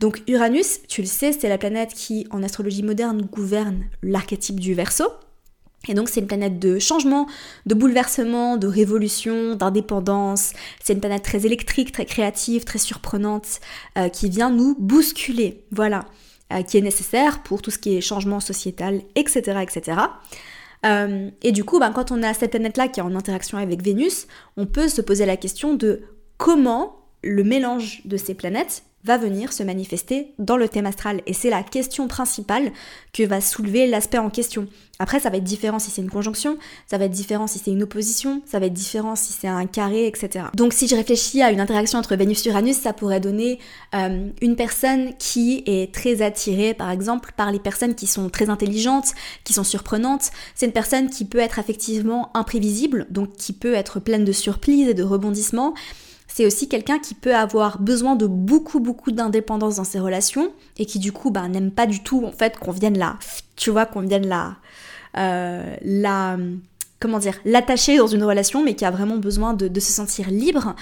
Donc 0.00 0.20
Uranus, 0.26 0.80
tu 0.88 1.00
le 1.00 1.06
sais, 1.06 1.32
c'est 1.32 1.48
la 1.48 1.58
planète 1.58 1.94
qui, 1.94 2.26
en 2.32 2.42
astrologie 2.42 2.82
moderne, 2.82 3.22
gouverne 3.22 3.84
l'archétype 4.02 4.58
du 4.58 4.74
Verseau. 4.74 5.06
Et 5.86 5.94
donc 5.94 6.08
c'est 6.08 6.18
une 6.18 6.26
planète 6.26 6.58
de 6.58 6.80
changement, 6.80 7.28
de 7.66 7.74
bouleversement, 7.76 8.56
de 8.56 8.66
révolution, 8.66 9.54
d'indépendance. 9.54 10.54
C'est 10.82 10.94
une 10.94 11.00
planète 11.00 11.22
très 11.22 11.46
électrique, 11.46 11.92
très 11.92 12.04
créative, 12.04 12.64
très 12.64 12.80
surprenante, 12.80 13.60
euh, 13.96 14.08
qui 14.08 14.28
vient 14.28 14.50
nous 14.50 14.74
bousculer. 14.76 15.62
Voilà. 15.70 16.06
Euh, 16.52 16.62
qui 16.62 16.76
est 16.76 16.82
nécessaire 16.82 17.42
pour 17.44 17.62
tout 17.62 17.70
ce 17.70 17.78
qui 17.78 17.96
est 17.96 18.00
changement 18.00 18.40
sociétal, 18.40 19.02
etc. 19.14 19.60
etc. 19.62 19.98
Euh, 20.84 21.30
et 21.42 21.52
du 21.52 21.64
coup, 21.64 21.78
ben, 21.78 21.92
quand 21.92 22.10
on 22.10 22.22
a 22.22 22.34
cette 22.34 22.50
planète-là 22.50 22.88
qui 22.88 23.00
est 23.00 23.02
en 23.02 23.14
interaction 23.14 23.58
avec 23.58 23.82
Vénus, 23.82 24.26
on 24.56 24.66
peut 24.66 24.88
se 24.88 25.00
poser 25.00 25.26
la 25.26 25.36
question 25.36 25.74
de 25.74 26.02
comment 26.38 26.96
le 27.22 27.44
mélange 27.44 28.02
de 28.04 28.16
ces 28.16 28.34
planètes 28.34 28.82
va 29.04 29.18
venir 29.18 29.52
se 29.52 29.62
manifester 29.62 30.32
dans 30.38 30.56
le 30.56 30.68
thème 30.68 30.86
astral. 30.86 31.22
Et 31.26 31.32
c'est 31.32 31.50
la 31.50 31.62
question 31.62 32.08
principale 32.08 32.72
que 33.12 33.22
va 33.24 33.40
soulever 33.40 33.86
l'aspect 33.86 34.18
en 34.18 34.30
question. 34.30 34.68
Après, 34.98 35.18
ça 35.18 35.30
va 35.30 35.38
être 35.38 35.44
différent 35.44 35.80
si 35.80 35.90
c'est 35.90 36.02
une 36.02 36.10
conjonction, 36.10 36.58
ça 36.86 36.96
va 36.96 37.06
être 37.06 37.12
différent 37.12 37.48
si 37.48 37.58
c'est 37.58 37.72
une 37.72 37.82
opposition, 37.82 38.40
ça 38.46 38.60
va 38.60 38.66
être 38.66 38.72
différent 38.72 39.16
si 39.16 39.32
c'est 39.32 39.48
un 39.48 39.66
carré, 39.66 40.06
etc. 40.06 40.44
Donc 40.54 40.72
si 40.72 40.86
je 40.86 40.94
réfléchis 40.94 41.42
à 41.42 41.50
une 41.50 41.60
interaction 41.60 41.98
entre 41.98 42.14
Vénus 42.14 42.46
et 42.46 42.50
Uranus, 42.50 42.76
ça 42.76 42.92
pourrait 42.92 43.18
donner 43.18 43.58
euh, 43.96 44.28
une 44.40 44.54
personne 44.54 45.14
qui 45.18 45.64
est 45.66 45.92
très 45.92 46.22
attirée, 46.22 46.72
par 46.72 46.90
exemple, 46.90 47.32
par 47.36 47.50
les 47.50 47.58
personnes 47.58 47.96
qui 47.96 48.06
sont 48.06 48.28
très 48.28 48.48
intelligentes, 48.48 49.14
qui 49.42 49.52
sont 49.52 49.64
surprenantes. 49.64 50.30
C'est 50.54 50.66
une 50.66 50.72
personne 50.72 51.10
qui 51.10 51.24
peut 51.24 51.38
être 51.38 51.58
effectivement 51.58 52.30
imprévisible, 52.34 53.06
donc 53.10 53.32
qui 53.32 53.52
peut 53.52 53.74
être 53.74 53.98
pleine 53.98 54.24
de 54.24 54.32
surprises 54.32 54.88
et 54.88 54.94
de 54.94 55.02
rebondissements 55.02 55.74
c'est 56.34 56.46
aussi 56.46 56.66
quelqu'un 56.66 56.98
qui 56.98 57.14
peut 57.14 57.34
avoir 57.34 57.78
besoin 57.78 58.16
de 58.16 58.26
beaucoup 58.26 58.80
beaucoup 58.80 59.12
d'indépendance 59.12 59.76
dans 59.76 59.84
ses 59.84 59.98
relations 59.98 60.50
et 60.78 60.86
qui 60.86 60.98
du 60.98 61.12
coup 61.12 61.30
bah, 61.30 61.46
n'aime 61.48 61.70
pas 61.70 61.86
du 61.86 62.02
tout 62.02 62.24
en 62.24 62.32
fait 62.32 62.58
qu'on 62.58 62.70
vienne 62.70 62.96
là, 62.96 63.18
tu 63.56 63.70
vois, 63.70 63.84
qu'on 63.84 64.00
vienne 64.00 64.26
là, 64.26 64.56
euh, 65.18 65.76
la, 65.82 66.38
comment 67.00 67.18
dire, 67.18 67.34
l'attacher 67.44 67.98
dans 67.98 68.06
une 68.06 68.24
relation 68.24 68.64
mais 68.64 68.74
qui 68.74 68.86
a 68.86 68.90
vraiment 68.90 69.18
besoin 69.18 69.52
de, 69.52 69.80
se 69.80 69.92
sentir 69.92 70.30
libre. 70.30 70.74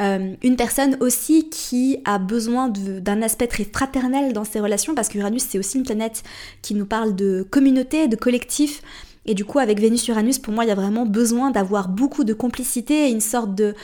Euh, 0.00 0.34
une 0.42 0.56
personne 0.56 0.96
aussi 1.00 1.48
qui 1.50 1.98
a 2.04 2.18
besoin 2.18 2.68
d'un 2.68 3.22
aspect 3.22 3.46
très 3.46 3.64
fraternel 3.64 4.32
dans 4.32 4.44
ses 4.44 4.58
relations 4.58 4.96
parce 4.96 5.08
qu'Uranus 5.08 5.46
c'est 5.48 5.58
aussi 5.58 5.78
une 5.78 5.84
planète 5.84 6.24
qui 6.62 6.74
nous 6.74 6.84
parle 6.84 7.14
de 7.14 7.46
communauté, 7.48 8.08
de 8.08 8.16
collectif. 8.16 8.82
Et 9.28 9.34
du 9.34 9.44
coup, 9.44 9.58
avec 9.58 9.80
Vénus-Uranus, 9.80 10.38
pour 10.38 10.54
moi, 10.54 10.64
il 10.64 10.68
y 10.68 10.70
a 10.70 10.76
vraiment 10.76 11.04
besoin 11.04 11.50
d'avoir 11.50 11.88
beaucoup 11.88 12.22
de 12.22 12.32
complicité 12.32 13.08
et 13.08 13.10
une 13.10 13.20
sorte 13.20 13.56
de, 13.56 13.74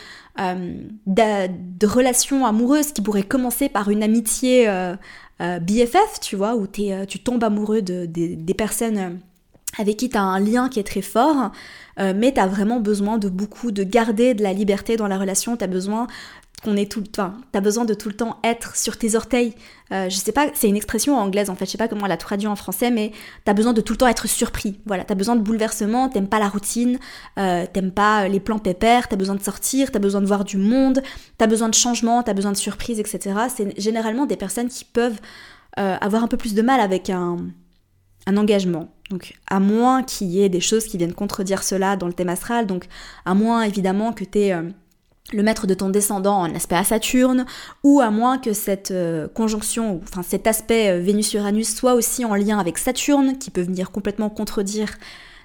euh, 0.40 0.74
de, 1.06 1.86
relations 1.86 2.46
amoureuses 2.46 2.92
qui 2.92 3.02
pourraient 3.02 3.22
commencer 3.22 3.68
par 3.68 3.90
une 3.90 4.02
amitié 4.02 4.68
euh, 4.68 4.94
euh, 5.40 5.58
BFF, 5.58 6.20
tu 6.20 6.36
vois, 6.36 6.54
où 6.54 6.66
tu 6.66 7.18
tombes 7.22 7.44
amoureux 7.44 7.82
de, 7.82 8.06
des 8.06 8.54
personnes 8.54 9.20
avec 9.78 9.96
qui 9.96 10.08
tu 10.08 10.16
as 10.16 10.22
un 10.22 10.40
lien 10.40 10.68
qui 10.68 10.80
est 10.80 10.84
très 10.84 11.02
fort, 11.02 11.50
mais 11.98 12.32
tu 12.32 12.40
as 12.40 12.46
vraiment 12.46 12.78
besoin 12.78 13.16
de 13.16 13.28
beaucoup, 13.28 13.70
de 13.70 13.82
garder 13.82 14.34
de 14.34 14.42
la 14.42 14.52
liberté 14.52 14.96
dans 14.96 15.08
la 15.08 15.18
relation, 15.18 15.56
tu 15.56 15.64
as 15.64 15.68
besoin 15.68 16.06
qu'on 16.62 16.76
est 16.76 16.90
tout 16.90 17.00
le 17.00 17.06
temps, 17.06 17.34
t'as 17.50 17.60
besoin 17.60 17.84
de 17.84 17.94
tout 17.94 18.08
le 18.08 18.14
temps 18.14 18.38
être 18.44 18.76
sur 18.76 18.96
tes 18.96 19.16
orteils. 19.16 19.54
Euh, 19.92 20.08
je 20.08 20.16
sais 20.16 20.32
pas, 20.32 20.48
c'est 20.54 20.68
une 20.68 20.76
expression 20.76 21.18
anglaise 21.18 21.50
en 21.50 21.56
fait, 21.56 21.66
je 21.66 21.72
sais 21.72 21.78
pas 21.78 21.88
comment 21.88 22.06
elle 22.06 22.12
a 22.12 22.16
traduit 22.16 22.46
en 22.46 22.56
français, 22.56 22.90
mais 22.90 23.12
t'as 23.44 23.52
besoin 23.52 23.72
de 23.72 23.80
tout 23.80 23.92
le 23.92 23.96
temps 23.98 24.06
être 24.06 24.28
surpris. 24.28 24.80
Voilà, 24.86 25.04
t'as 25.04 25.14
besoin 25.14 25.34
de 25.36 25.40
bouleversement, 25.40 26.08
t'aimes 26.08 26.28
pas 26.28 26.38
la 26.38 26.48
routine, 26.48 26.98
euh, 27.38 27.66
t'aimes 27.72 27.90
pas 27.90 28.28
les 28.28 28.40
plans 28.40 28.58
pépères, 28.58 29.08
t'as 29.08 29.16
besoin 29.16 29.34
de 29.34 29.42
sortir, 29.42 29.90
t'as 29.90 29.98
besoin 29.98 30.20
de 30.20 30.26
voir 30.26 30.44
du 30.44 30.56
monde, 30.56 31.02
t'as 31.36 31.46
besoin 31.46 31.68
de 31.68 31.74
changement, 31.74 32.22
t'as 32.22 32.34
besoin 32.34 32.52
de 32.52 32.56
surprise, 32.56 33.00
etc. 33.00 33.34
C'est 33.54 33.78
généralement 33.80 34.26
des 34.26 34.36
personnes 34.36 34.68
qui 34.68 34.84
peuvent 34.84 35.20
euh, 35.78 35.96
avoir 36.00 36.22
un 36.22 36.28
peu 36.28 36.36
plus 36.36 36.54
de 36.54 36.62
mal 36.62 36.80
avec 36.80 37.10
un, 37.10 37.38
un 38.26 38.36
engagement. 38.36 38.88
Donc, 39.10 39.34
à 39.48 39.58
moins 39.58 40.02
qu'il 40.02 40.28
y 40.28 40.42
ait 40.42 40.48
des 40.48 40.60
choses 40.60 40.86
qui 40.86 40.96
viennent 40.96 41.12
contredire 41.12 41.62
cela 41.62 41.96
dans 41.96 42.06
le 42.06 42.12
thème 42.12 42.28
astral, 42.28 42.66
donc 42.66 42.86
à 43.24 43.34
moins 43.34 43.62
évidemment 43.62 44.12
que 44.12 44.24
t'aies 44.24 44.52
le 45.32 45.42
maître 45.42 45.66
de 45.66 45.74
ton 45.74 45.88
descendant 45.88 46.40
en 46.40 46.54
aspect 46.54 46.74
à 46.74 46.84
Saturne, 46.84 47.46
ou 47.84 48.00
à 48.00 48.10
moins 48.10 48.38
que 48.38 48.52
cette 48.52 48.90
euh, 48.90 49.28
conjonction, 49.28 50.00
enfin 50.02 50.22
cet 50.22 50.46
aspect 50.46 50.90
euh, 50.90 51.00
Vénus-Uranus 51.00 51.74
soit 51.74 51.94
aussi 51.94 52.24
en 52.24 52.34
lien 52.34 52.58
avec 52.58 52.78
Saturne, 52.78 53.38
qui 53.38 53.50
peut 53.50 53.62
venir 53.62 53.90
complètement 53.90 54.30
contredire 54.30 54.98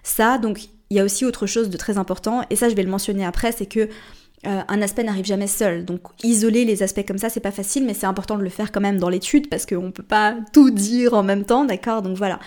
ça. 0.04 0.38
Donc 0.38 0.66
il 0.90 0.98
y 0.98 1.00
a 1.00 1.04
aussi 1.04 1.26
autre 1.26 1.46
chose 1.46 1.70
de 1.70 1.78
très 1.78 1.98
important, 1.98 2.42
et 2.50 2.56
ça 2.56 2.70
je 2.70 2.76
vais 2.76 2.84
le 2.84 2.90
mentionner 2.90 3.26
après, 3.26 3.52
c'est 3.52 3.66
que 3.66 3.88
euh, 4.46 4.62
un 4.68 4.82
aspect 4.82 5.04
n'arrive 5.04 5.26
jamais 5.26 5.48
seul. 5.48 5.86
Donc 5.86 6.02
isoler 6.24 6.66
les 6.66 6.84
aspects 6.84 7.06
comme 7.08 7.18
ça, 7.18 7.30
c'est 7.30 7.40
pas 7.40 7.52
facile, 7.52 7.86
mais 7.86 7.94
c'est 7.94 8.06
important 8.06 8.38
de 8.38 8.44
le 8.44 8.50
faire 8.50 8.72
quand 8.72 8.82
même 8.82 8.98
dans 8.98 9.10
l'étude, 9.10 9.48
parce 9.50 9.66
qu'on 9.66 9.92
peut 9.92 10.04
pas 10.04 10.36
tout 10.54 10.70
dire 10.70 11.14
en 11.14 11.24
même 11.24 11.46
temps, 11.46 11.66
d'accord? 11.66 12.02
Donc 12.02 12.18
voilà 12.18 12.40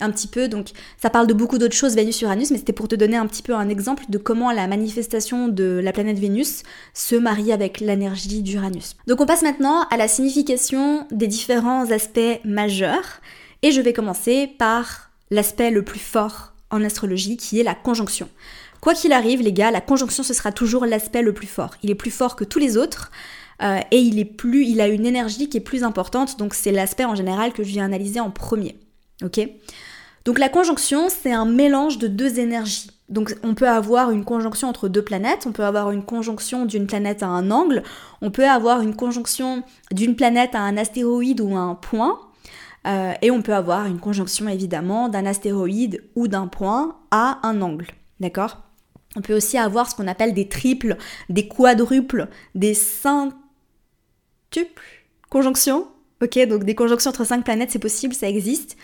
un 0.00 0.10
petit 0.10 0.28
peu. 0.28 0.48
Donc 0.48 0.68
ça 1.00 1.10
parle 1.10 1.26
de 1.26 1.34
beaucoup 1.34 1.58
d'autres 1.58 1.74
choses, 1.74 1.94
Vénus-Uranus, 1.94 2.50
mais 2.50 2.58
c'était 2.58 2.72
pour 2.72 2.88
te 2.88 2.94
donner 2.94 3.16
un 3.16 3.26
petit 3.26 3.42
peu 3.42 3.54
un 3.54 3.68
exemple 3.68 4.04
de 4.08 4.18
comment 4.18 4.52
la 4.52 4.66
manifestation 4.66 5.48
de 5.48 5.80
la 5.82 5.92
planète 5.92 6.18
Vénus 6.18 6.62
se 6.94 7.16
marie 7.16 7.52
avec 7.52 7.80
l'énergie 7.80 8.42
d'Uranus. 8.42 8.96
Donc 9.06 9.20
on 9.20 9.26
passe 9.26 9.42
maintenant 9.42 9.86
à 9.90 9.96
la 9.96 10.08
signification 10.08 11.06
des 11.10 11.26
différents 11.26 11.90
aspects 11.90 12.40
majeurs, 12.44 13.20
et 13.62 13.72
je 13.72 13.80
vais 13.80 13.92
commencer 13.92 14.48
par 14.58 15.10
l'aspect 15.30 15.70
le 15.70 15.82
plus 15.82 15.98
fort 15.98 16.52
en 16.70 16.84
astrologie, 16.84 17.36
qui 17.36 17.58
est 17.58 17.64
la 17.64 17.74
conjonction. 17.74 18.28
Quoi 18.80 18.94
qu'il 18.94 19.12
arrive, 19.12 19.40
les 19.40 19.52
gars, 19.52 19.70
la 19.70 19.80
conjonction 19.80 20.22
ce 20.22 20.34
sera 20.34 20.52
toujours 20.52 20.84
l'aspect 20.84 21.22
le 21.22 21.32
plus 21.32 21.46
fort. 21.46 21.74
Il 21.82 21.90
est 21.90 21.94
plus 21.94 22.10
fort 22.10 22.36
que 22.36 22.44
tous 22.44 22.58
les 22.58 22.76
autres. 22.76 23.10
Euh, 23.62 23.80
et 23.90 23.98
il 23.98 24.18
est 24.18 24.26
plus, 24.26 24.66
il 24.66 24.80
a 24.82 24.88
une 24.88 25.06
énergie 25.06 25.48
qui 25.48 25.56
est 25.56 25.62
plus 25.62 25.82
importante, 25.82 26.38
donc 26.38 26.52
c'est 26.52 26.72
l'aspect 26.72 27.06
en 27.06 27.14
général 27.14 27.54
que 27.54 27.62
je 27.62 27.70
viens 27.70 27.86
analyser 27.86 28.20
en 28.20 28.30
premier. 28.30 28.76
Ok? 29.24 29.40
Donc 30.26 30.40
la 30.40 30.48
conjonction, 30.48 31.08
c'est 31.08 31.32
un 31.32 31.46
mélange 31.46 31.98
de 31.98 32.08
deux 32.08 32.40
énergies. 32.40 32.90
Donc 33.08 33.36
on 33.44 33.54
peut 33.54 33.68
avoir 33.68 34.10
une 34.10 34.24
conjonction 34.24 34.68
entre 34.68 34.88
deux 34.88 35.02
planètes, 35.02 35.46
on 35.46 35.52
peut 35.52 35.64
avoir 35.64 35.92
une 35.92 36.04
conjonction 36.04 36.66
d'une 36.66 36.88
planète 36.88 37.22
à 37.22 37.28
un 37.28 37.52
angle, 37.52 37.84
on 38.20 38.32
peut 38.32 38.48
avoir 38.48 38.80
une 38.80 38.96
conjonction 38.96 39.62
d'une 39.92 40.16
planète 40.16 40.56
à 40.56 40.60
un 40.62 40.76
astéroïde 40.76 41.40
ou 41.40 41.56
à 41.56 41.60
un 41.60 41.76
point, 41.76 42.18
euh, 42.88 43.12
et 43.22 43.30
on 43.30 43.40
peut 43.40 43.54
avoir 43.54 43.86
une 43.86 44.00
conjonction 44.00 44.48
évidemment 44.48 45.08
d'un 45.08 45.26
astéroïde 45.26 46.02
ou 46.16 46.26
d'un 46.26 46.48
point 46.48 46.96
à 47.12 47.38
un 47.44 47.62
angle. 47.62 47.86
D'accord? 48.18 48.64
On 49.14 49.20
peut 49.20 49.36
aussi 49.36 49.56
avoir 49.58 49.88
ce 49.88 49.94
qu'on 49.94 50.08
appelle 50.08 50.34
des 50.34 50.48
triples, 50.48 50.96
des 51.28 51.46
quadruples, 51.46 52.26
des 52.56 52.74
centuples 52.74 53.38
conjonctions. 55.30 55.86
Ok, 56.20 56.36
donc 56.48 56.64
des 56.64 56.74
conjonctions 56.74 57.10
entre 57.10 57.24
cinq 57.24 57.44
planètes, 57.44 57.70
c'est 57.70 57.78
possible, 57.78 58.12
ça 58.12 58.28
existe. 58.28 58.76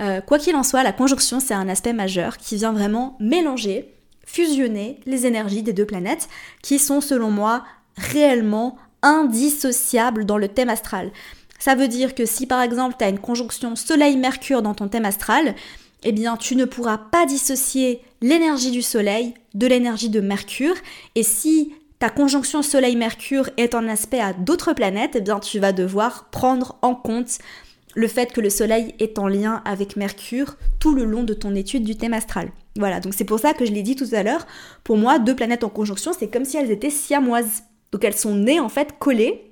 Euh, 0.00 0.20
quoi 0.20 0.38
qu'il 0.38 0.54
en 0.56 0.62
soit, 0.62 0.82
la 0.82 0.92
conjonction, 0.92 1.40
c'est 1.40 1.54
un 1.54 1.68
aspect 1.68 1.92
majeur 1.92 2.36
qui 2.36 2.56
vient 2.56 2.72
vraiment 2.72 3.16
mélanger, 3.20 3.94
fusionner 4.24 5.00
les 5.06 5.26
énergies 5.26 5.62
des 5.62 5.72
deux 5.72 5.86
planètes 5.86 6.28
qui 6.62 6.78
sont, 6.78 7.00
selon 7.00 7.30
moi, 7.30 7.64
réellement 7.96 8.76
indissociables 9.02 10.24
dans 10.24 10.38
le 10.38 10.48
thème 10.48 10.68
astral. 10.68 11.10
Ça 11.58 11.74
veut 11.74 11.88
dire 11.88 12.14
que 12.14 12.24
si 12.24 12.46
par 12.46 12.62
exemple 12.62 12.96
tu 12.98 13.04
as 13.04 13.08
une 13.08 13.18
conjonction 13.18 13.74
Soleil-Mercure 13.74 14.62
dans 14.62 14.74
ton 14.74 14.88
thème 14.88 15.04
astral, 15.04 15.54
eh 16.04 16.12
bien 16.12 16.36
tu 16.36 16.54
ne 16.54 16.64
pourras 16.64 16.98
pas 16.98 17.26
dissocier 17.26 18.02
l'énergie 18.20 18.70
du 18.70 18.82
Soleil 18.82 19.34
de 19.54 19.66
l'énergie 19.66 20.08
de 20.08 20.20
Mercure. 20.20 20.76
Et 21.16 21.24
si 21.24 21.74
ta 21.98 22.10
conjonction 22.10 22.62
Soleil-Mercure 22.62 23.50
est 23.56 23.74
en 23.74 23.88
aspect 23.88 24.20
à 24.20 24.32
d'autres 24.32 24.72
planètes, 24.72 25.16
eh 25.16 25.20
bien 25.20 25.40
tu 25.40 25.58
vas 25.58 25.72
devoir 25.72 26.30
prendre 26.30 26.76
en 26.82 26.94
compte 26.94 27.38
le 27.98 28.06
fait 28.06 28.32
que 28.32 28.40
le 28.40 28.48
Soleil 28.48 28.94
est 29.00 29.18
en 29.18 29.26
lien 29.26 29.60
avec 29.64 29.96
Mercure 29.96 30.54
tout 30.78 30.94
le 30.94 31.04
long 31.04 31.24
de 31.24 31.34
ton 31.34 31.56
étude 31.56 31.82
du 31.82 31.96
thème 31.96 32.14
astral. 32.14 32.52
Voilà, 32.76 33.00
donc 33.00 33.12
c'est 33.12 33.24
pour 33.24 33.40
ça 33.40 33.54
que 33.54 33.66
je 33.66 33.72
l'ai 33.72 33.82
dit 33.82 33.96
tout 33.96 34.06
à 34.12 34.22
l'heure, 34.22 34.46
pour 34.84 34.96
moi, 34.96 35.18
deux 35.18 35.34
planètes 35.34 35.64
en 35.64 35.68
conjonction, 35.68 36.12
c'est 36.16 36.28
comme 36.28 36.44
si 36.44 36.56
elles 36.56 36.70
étaient 36.70 36.90
siamoises. 36.90 37.64
Donc 37.90 38.04
elles 38.04 38.14
sont 38.14 38.36
nées 38.36 38.60
en 38.60 38.68
fait 38.68 39.00
collées 39.00 39.48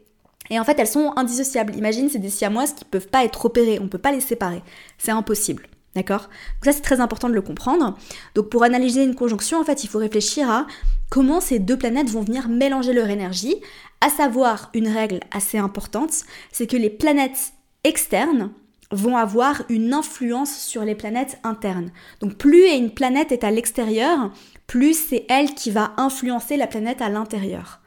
et 0.49 0.61
en 0.61 0.65
fait, 0.65 0.79
elles 0.79 0.87
sont 0.87 1.13
indissociables. 1.17 1.75
Imagine, 1.75 2.09
c'est 2.09 2.21
des 2.21 2.31
siamoises 2.31 2.73
qui 2.73 2.85
ne 2.85 2.91
peuvent 2.91 3.09
pas 3.09 3.25
être 3.25 3.47
opérées, 3.47 3.81
on 3.81 3.85
ne 3.85 3.89
peut 3.89 3.99
pas 3.99 4.13
les 4.13 4.21
séparer. 4.21 4.63
C'est 4.97 5.11
impossible. 5.11 5.67
D'accord? 5.97 6.29
Donc 6.29 6.67
ça, 6.67 6.73
c'est 6.73 6.83
très 6.83 7.01
important 7.01 7.29
de 7.29 7.35
le 7.35 7.43
comprendre. 7.43 7.99
Donc 8.37 8.49
pour 8.49 8.63
analyser 8.63 9.03
une 9.03 9.17
conjonction, 9.17 9.59
en 9.59 9.65
fait, 9.65 9.83
il 9.83 9.89
faut 9.89 9.99
réfléchir 9.99 10.49
à 10.49 10.69
comment 11.11 11.41
ces 11.41 11.59
deux 11.59 11.77
planètes 11.77 12.11
vont 12.11 12.21
venir 12.21 12.49
mélanger 12.49 12.93
leur 12.93 13.09
énergie. 13.11 13.57
À 14.01 14.09
savoir, 14.09 14.71
une 14.73 14.87
règle 14.87 15.19
assez 15.33 15.59
importante, 15.59 16.13
c'est 16.53 16.69
que 16.69 16.77
les 16.77 16.91
planètes 16.91 17.55
externes 17.87 18.51
vont 18.91 19.17
avoir 19.17 19.63
une 19.69 19.95
influence 19.95 20.57
sur 20.57 20.85
les 20.85 20.95
planètes 20.95 21.39
internes. 21.43 21.91
Donc 22.21 22.37
plus 22.37 22.69
une 22.69 22.91
planète 22.91 23.33
est 23.33 23.45
à 23.45 23.51
l'extérieur, 23.51 24.31
plus 24.67 24.95
c'est 24.95 25.27
elle 25.29 25.55
qui 25.55 25.71
va 25.71 25.93
influencer 25.97 26.57
la 26.57 26.67
planète 26.67 27.03
à 27.03 27.09
l'intérieur. 27.09 27.81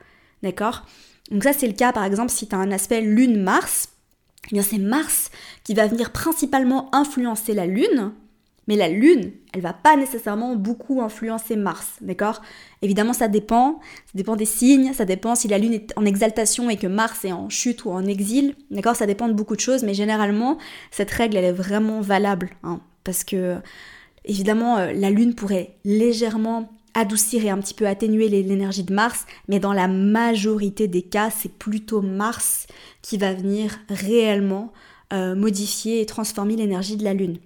D'accord? 0.43 0.85
Donc 1.31 1.43
ça 1.43 1.53
c'est 1.53 1.67
le 1.67 1.73
cas 1.73 1.93
par 1.93 2.03
exemple 2.03 2.31
si 2.31 2.47
tu 2.47 2.55
as 2.55 2.59
un 2.59 2.71
aspect 2.71 3.01
Lune-Mars, 3.01 3.89
eh 4.47 4.55
bien 4.55 4.63
c'est 4.63 4.77
Mars 4.77 5.31
qui 5.63 5.73
va 5.73 5.88
venir 5.88 6.12
principalement 6.12 6.93
influencer 6.93 7.53
la 7.53 7.65
Lune, 7.65 8.12
mais 8.69 8.75
la 8.75 8.88
Lune, 8.88 9.32
elle 9.51 9.62
va 9.62 9.73
pas 9.73 9.97
nécessairement 9.97 10.55
beaucoup 10.55 11.01
influencer 11.01 11.55
Mars, 11.55 11.95
d'accord? 12.01 12.43
Évidemment 12.84 13.13
ça 13.13 13.27
dépend, 13.27 13.79
ça 14.05 14.12
dépend 14.13 14.36
des 14.36 14.45
signes, 14.45 14.93
ça 14.93 15.05
dépend 15.05 15.34
si 15.34 15.47
la 15.47 15.58
Lune 15.58 15.73
est 15.73 15.91
en 15.97 16.05
exaltation 16.05 16.69
et 16.69 16.77
que 16.77 16.86
Mars 16.86 17.25
est 17.25 17.32
en 17.32 17.49
chute 17.49 17.84
ou 17.86 17.89
en 17.89 18.05
exil, 18.05 18.53
d'accord? 18.69 18.95
Ça 18.95 19.08
dépend 19.08 19.27
de 19.27 19.34
beaucoup 19.34 19.55
de 19.55 19.60
choses, 19.60 19.84
mais 19.84 19.95
généralement 19.95 20.60
cette 20.91 21.10
règle 21.10 21.36
elle 21.38 21.45
est 21.45 21.51
vraiment 21.51 21.99
valable, 21.99 22.51
hein, 22.62 22.79
parce 23.03 23.23
que 23.23 23.58
évidemment 24.23 24.77
euh, 24.77 24.93
la 24.93 25.10
Lune 25.10 25.34
pourrait 25.34 25.75
légèrement 25.84 26.69
adoucir 26.93 27.43
et 27.43 27.49
un 27.49 27.58
petit 27.58 27.73
peu 27.73 27.88
atténuer 27.88 28.29
l'énergie 28.29 28.84
de 28.84 28.93
Mars, 28.93 29.25
mais 29.47 29.60
dans 29.60 29.73
la 29.73 29.88
majorité 29.88 30.88
des 30.88 31.01
cas, 31.01 31.32
c'est 31.32 31.51
plutôt 31.51 32.03
Mars 32.03 32.67
qui 33.01 33.17
va 33.17 33.34
venir 33.34 33.79
réellement 33.89 34.73
euh, 35.12 35.34
modifier 35.34 36.01
et 36.01 36.05
transformer 36.05 36.55
l'énergie 36.55 36.97
de 36.97 37.03
la 37.03 37.15
Lune. 37.15 37.39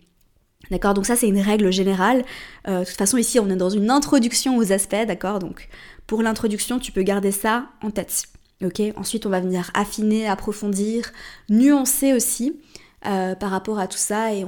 D'accord 0.72 0.94
Donc 0.94 1.06
ça 1.06 1.16
c'est 1.16 1.28
une 1.28 1.40
règle 1.40 1.72
générale. 1.72 2.24
Euh, 2.68 2.82
de 2.82 2.86
toute 2.86 2.98
façon 2.98 3.18
ici 3.18 3.40
on 3.40 3.50
est 3.50 3.56
dans 3.56 3.70
une 3.70 3.90
introduction 3.90 4.58
aux 4.58 4.72
aspects, 4.72 5.06
d'accord 5.08 5.40
Donc 5.40 5.68
pour 6.08 6.22
l'introduction 6.22 6.80
tu 6.80 6.92
peux 6.92 7.04
garder 7.04 7.32
ça 7.32 7.68
en 7.82 7.92
tête. 7.92 8.24
Ok? 8.64 8.82
Ensuite 8.96 9.26
on 9.26 9.30
va 9.30 9.42
venir 9.42 9.72
affiner, 9.74 10.28
approfondir, 10.28 11.12
nuancer 11.50 12.14
aussi 12.14 12.60
euh, 13.06 13.36
par 13.36 13.52
rapport 13.52 13.80
à 13.80 13.88
tout 13.88 13.98
ça 13.98 14.34
et 14.34 14.46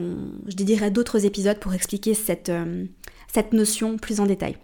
je 0.47 0.55
dédierai 0.55 0.89
d'autres 0.89 1.25
épisodes 1.25 1.59
pour 1.59 1.73
expliquer 1.73 2.13
cette, 2.13 2.51
cette 3.33 3.53
notion 3.53 3.97
plus 3.97 4.19
en 4.19 4.25
détail. 4.25 4.57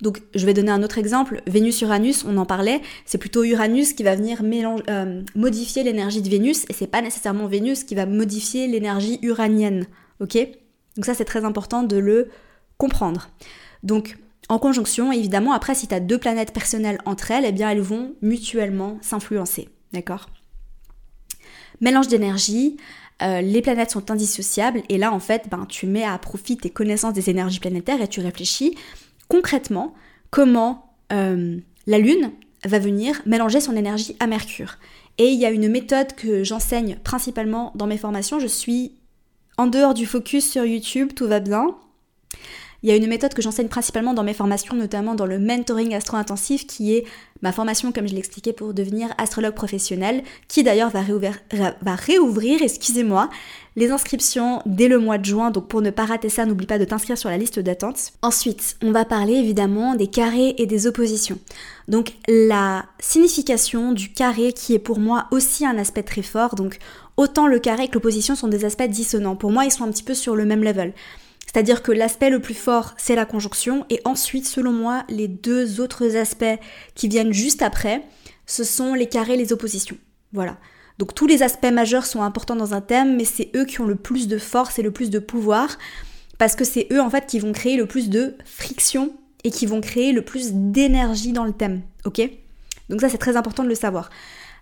Donc 0.00 0.22
je 0.34 0.46
vais 0.46 0.54
donner 0.54 0.70
un 0.70 0.82
autre 0.82 0.98
exemple, 0.98 1.42
Vénus-Uranus, 1.46 2.24
on 2.24 2.36
en 2.36 2.46
parlait, 2.46 2.80
c'est 3.04 3.18
plutôt 3.18 3.42
Uranus 3.42 3.92
qui 3.92 4.04
va 4.04 4.14
venir 4.14 4.42
euh, 4.88 5.22
modifier 5.34 5.82
l'énergie 5.82 6.22
de 6.22 6.28
Vénus 6.28 6.64
et 6.68 6.72
c'est 6.72 6.86
pas 6.86 7.02
nécessairement 7.02 7.46
Vénus 7.46 7.84
qui 7.84 7.94
va 7.94 8.06
modifier 8.06 8.68
l'énergie 8.68 9.18
uranienne, 9.22 9.86
ok 10.20 10.36
Donc 10.96 11.04
ça 11.04 11.14
c'est 11.14 11.24
très 11.24 11.44
important 11.44 11.82
de 11.82 11.96
le 11.96 12.30
comprendre. 12.76 13.28
Donc 13.82 14.16
en 14.48 14.58
conjonction, 14.58 15.12
évidemment, 15.12 15.52
après 15.52 15.74
si 15.74 15.86
tu 15.86 15.94
as 15.94 16.00
deux 16.00 16.18
planètes 16.18 16.52
personnelles 16.52 16.98
entre 17.04 17.30
elles, 17.30 17.44
eh 17.44 17.52
bien 17.52 17.70
elles 17.70 17.80
vont 17.80 18.14
mutuellement 18.22 18.98
s'influencer, 19.02 19.68
d'accord 19.92 20.30
Mélange 21.80 22.08
d'énergie, 22.08 22.76
euh, 23.22 23.40
les 23.40 23.62
planètes 23.62 23.90
sont 23.90 24.10
indissociables 24.10 24.82
et 24.88 24.96
là 24.96 25.12
en 25.12 25.20
fait 25.20 25.48
ben, 25.50 25.66
tu 25.68 25.86
mets 25.86 26.04
à 26.04 26.16
profit 26.18 26.56
tes 26.56 26.70
connaissances 26.70 27.14
des 27.14 27.30
énergies 27.30 27.60
planétaires 27.60 28.00
et 28.00 28.08
tu 28.08 28.20
réfléchis 28.20 28.76
concrètement 29.28 29.94
comment 30.30 30.92
euh, 31.12 31.58
la 31.86 31.98
Lune 31.98 32.32
va 32.64 32.78
venir 32.78 33.20
mélanger 33.26 33.60
son 33.60 33.76
énergie 33.76 34.16
à 34.20 34.26
Mercure. 34.26 34.76
Et 35.18 35.28
il 35.30 35.38
y 35.38 35.46
a 35.46 35.50
une 35.50 35.68
méthode 35.68 36.14
que 36.14 36.44
j'enseigne 36.44 36.96
principalement 37.02 37.72
dans 37.74 37.86
mes 37.86 37.98
formations. 37.98 38.38
Je 38.38 38.46
suis 38.46 38.92
en 39.58 39.66
dehors 39.66 39.92
du 39.92 40.06
focus 40.06 40.50
sur 40.50 40.64
YouTube, 40.64 41.10
tout 41.14 41.26
va 41.26 41.40
bien. 41.40 41.74
Il 42.84 42.88
y 42.88 42.92
a 42.92 42.96
une 42.96 43.08
méthode 43.08 43.34
que 43.34 43.42
j'enseigne 43.42 43.66
principalement 43.66 44.14
dans 44.14 44.22
mes 44.22 44.34
formations, 44.34 44.76
notamment 44.76 45.16
dans 45.16 45.26
le 45.26 45.40
mentoring 45.40 45.94
astro-intensif, 45.94 46.64
qui 46.64 46.94
est 46.94 47.04
ma 47.42 47.50
formation, 47.50 47.90
comme 47.90 48.06
je 48.06 48.14
l'expliquais, 48.14 48.52
pour 48.52 48.72
devenir 48.72 49.08
astrologue 49.18 49.54
professionnel, 49.54 50.22
qui 50.46 50.62
d'ailleurs 50.62 50.90
va, 50.90 51.02
réouvrir, 51.96 52.62
excusez-moi, 52.62 53.30
les 53.74 53.90
inscriptions 53.90 54.62
dès 54.64 54.86
le 54.86 55.00
mois 55.00 55.18
de 55.18 55.24
juin. 55.24 55.50
Donc 55.50 55.66
pour 55.66 55.82
ne 55.82 55.90
pas 55.90 56.04
rater 56.04 56.28
ça, 56.28 56.46
n'oublie 56.46 56.66
pas 56.66 56.78
de 56.78 56.84
t'inscrire 56.84 57.18
sur 57.18 57.30
la 57.30 57.36
liste 57.36 57.58
d'attente. 57.58 58.12
Ensuite, 58.22 58.76
on 58.80 58.92
va 58.92 59.04
parler 59.04 59.34
évidemment 59.34 59.96
des 59.96 60.06
carrés 60.06 60.54
et 60.58 60.66
des 60.66 60.86
oppositions. 60.86 61.38
Donc 61.88 62.12
la 62.28 62.84
signification 63.00 63.90
du 63.90 64.12
carré 64.12 64.52
qui 64.52 64.74
est 64.74 64.78
pour 64.78 65.00
moi 65.00 65.26
aussi 65.32 65.66
un 65.66 65.78
aspect 65.78 66.04
très 66.04 66.22
fort. 66.22 66.54
Donc 66.54 66.78
autant 67.18 67.48
le 67.48 67.58
carré 67.58 67.88
que 67.88 67.94
l'opposition 67.94 68.34
sont 68.34 68.48
des 68.48 68.64
aspects 68.64 68.88
dissonants. 68.88 69.36
Pour 69.36 69.50
moi, 69.50 69.66
ils 69.66 69.70
sont 69.70 69.84
un 69.84 69.90
petit 69.90 70.02
peu 70.02 70.14
sur 70.14 70.34
le 70.34 70.46
même 70.46 70.64
level. 70.64 70.94
C'est-à-dire 71.44 71.82
que 71.82 71.92
l'aspect 71.92 72.30
le 72.30 72.40
plus 72.40 72.54
fort, 72.54 72.94
c'est 72.96 73.16
la 73.16 73.26
conjonction, 73.26 73.84
et 73.90 74.00
ensuite, 74.04 74.46
selon 74.46 74.72
moi, 74.72 75.04
les 75.08 75.28
deux 75.28 75.80
autres 75.80 76.16
aspects 76.16 76.44
qui 76.94 77.08
viennent 77.08 77.32
juste 77.32 77.62
après, 77.62 78.02
ce 78.46 78.64
sont 78.64 78.94
les 78.94 79.08
carrés, 79.08 79.36
les 79.36 79.52
oppositions. 79.52 79.98
Voilà. 80.32 80.56
Donc 80.98 81.14
tous 81.14 81.26
les 81.26 81.42
aspects 81.42 81.72
majeurs 81.72 82.06
sont 82.06 82.22
importants 82.22 82.56
dans 82.56 82.74
un 82.74 82.80
thème, 82.80 83.16
mais 83.16 83.24
c'est 83.24 83.50
eux 83.56 83.64
qui 83.64 83.80
ont 83.80 83.86
le 83.86 83.94
plus 83.94 84.28
de 84.28 84.38
force 84.38 84.78
et 84.78 84.82
le 84.82 84.90
plus 84.90 85.10
de 85.10 85.18
pouvoir, 85.18 85.78
parce 86.38 86.54
que 86.54 86.64
c'est 86.64 86.86
eux 86.92 87.00
en 87.00 87.10
fait 87.10 87.26
qui 87.26 87.38
vont 87.38 87.52
créer 87.52 87.76
le 87.76 87.86
plus 87.86 88.10
de 88.10 88.36
friction 88.44 89.12
et 89.44 89.50
qui 89.50 89.66
vont 89.66 89.80
créer 89.80 90.12
le 90.12 90.22
plus 90.22 90.52
d'énergie 90.52 91.32
dans 91.32 91.44
le 91.44 91.52
thème. 91.52 91.82
Ok? 92.04 92.20
Donc 92.88 93.00
ça 93.00 93.08
c'est 93.08 93.18
très 93.18 93.36
important 93.36 93.64
de 93.64 93.68
le 93.68 93.74
savoir. 93.74 94.10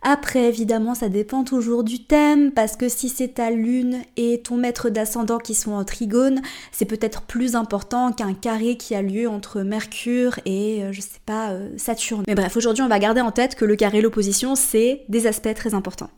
Après, 0.08 0.44
évidemment, 0.44 0.94
ça 0.94 1.08
dépend 1.08 1.42
toujours 1.42 1.82
du 1.82 2.04
thème, 2.04 2.52
parce 2.52 2.76
que 2.76 2.88
si 2.88 3.08
c'est 3.08 3.26
ta 3.26 3.50
lune 3.50 4.02
et 4.16 4.40
ton 4.40 4.56
maître 4.56 4.88
d'ascendant 4.88 5.38
qui 5.38 5.52
sont 5.52 5.72
en 5.72 5.82
trigone, 5.82 6.42
c'est 6.70 6.84
peut-être 6.84 7.22
plus 7.22 7.56
important 7.56 8.12
qu'un 8.12 8.32
carré 8.32 8.76
qui 8.76 8.94
a 8.94 9.02
lieu 9.02 9.28
entre 9.28 9.62
Mercure 9.62 10.38
et, 10.44 10.84
euh, 10.84 10.92
je 10.92 11.00
sais 11.00 11.18
pas, 11.26 11.50
euh, 11.50 11.70
Saturne. 11.76 12.22
Mais 12.28 12.36
bref, 12.36 12.56
aujourd'hui, 12.56 12.84
on 12.84 12.88
va 12.88 13.00
garder 13.00 13.20
en 13.20 13.32
tête 13.32 13.56
que 13.56 13.64
le 13.64 13.74
carré 13.74 13.98
et 13.98 14.00
l'opposition, 14.00 14.54
c'est 14.54 15.02
des 15.08 15.26
aspects 15.26 15.54
très 15.56 15.74
importants. 15.74 16.10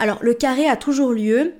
Alors, 0.00 0.18
le 0.20 0.34
carré 0.34 0.68
a 0.68 0.74
toujours 0.74 1.12
lieu 1.12 1.52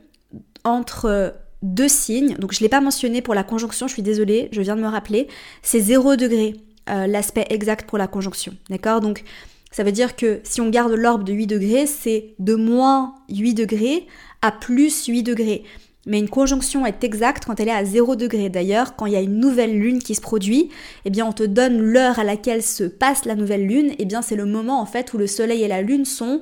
entre 0.64 1.33
deux 1.62 1.87
signes, 1.87 2.35
donc 2.38 2.55
je 2.55 2.59
ne 2.59 2.64
l'ai 2.64 2.69
pas 2.69 2.81
mentionné 2.81 3.23
pour 3.23 3.37
la 3.37 3.45
conjonction, 3.45 3.87
je 3.87 3.93
suis 3.93 4.03
désolée, 4.03 4.49
je 4.51 4.61
viens 4.62 4.75
de 4.75 4.83
me 4.83 4.88
rappeler, 4.88 5.29
c'est 5.62 5.79
0 5.79 6.17
degré, 6.17 6.57
euh, 6.91 7.07
l'aspect 7.07 7.47
exact 7.51 7.88
pour 7.88 7.99
la 7.99 8.09
conjonction, 8.09 8.55
d'accord? 8.69 9.01
Donc 9.01 9.23
ça 9.70 9.85
veut 9.85 9.92
dire 9.92 10.16
que 10.16 10.40
si 10.44 10.61
on 10.61 10.70
garde 10.70 10.92
l'orbe 10.92 11.24
de 11.24 11.33
8 11.33 11.46
degrés, 11.46 11.87
c'est 11.87 12.35
de 12.38 12.54
moins 12.54 13.14
8 13.28 13.54
degrés 13.54 14.07
à 14.42 14.52
plus 14.52 15.07
8 15.07 15.22
degrés. 15.22 15.64
Mais 16.07 16.18
une 16.18 16.28
conjonction 16.28 16.87
est 16.87 17.04
exacte 17.04 17.44
quand 17.44 17.61
elle 17.61 17.68
est 17.68 17.72
à 17.72 17.85
0 17.85 18.16
degré. 18.16 18.48
D'ailleurs, 18.48 18.96
quand 18.96 19.04
il 19.07 19.12
y 19.12 19.16
a 19.16 19.20
une 19.20 19.38
nouvelle 19.38 19.78
lune 19.78 19.98
qui 19.98 20.14
se 20.14 20.22
produit, 20.22 20.70
eh 21.04 21.11
bien 21.11 21.26
on 21.26 21.33
te 21.33 21.42
donne 21.42 21.78
l'heure 21.78 22.18
à 22.18 22.24
laquelle 22.24 22.62
se 22.62 22.85
passe 22.85 23.26
la 23.26 23.35
nouvelle 23.35 23.66
lune, 23.66 23.92
eh 23.98 24.07
bien 24.07 24.22
c'est 24.22 24.37
le 24.37 24.46
moment 24.46 24.81
en 24.81 24.87
fait 24.87 25.12
où 25.12 25.18
le 25.18 25.26
soleil 25.26 25.62
et 25.62 25.68
la 25.68 25.83
lune 25.83 26.07
sont 26.07 26.40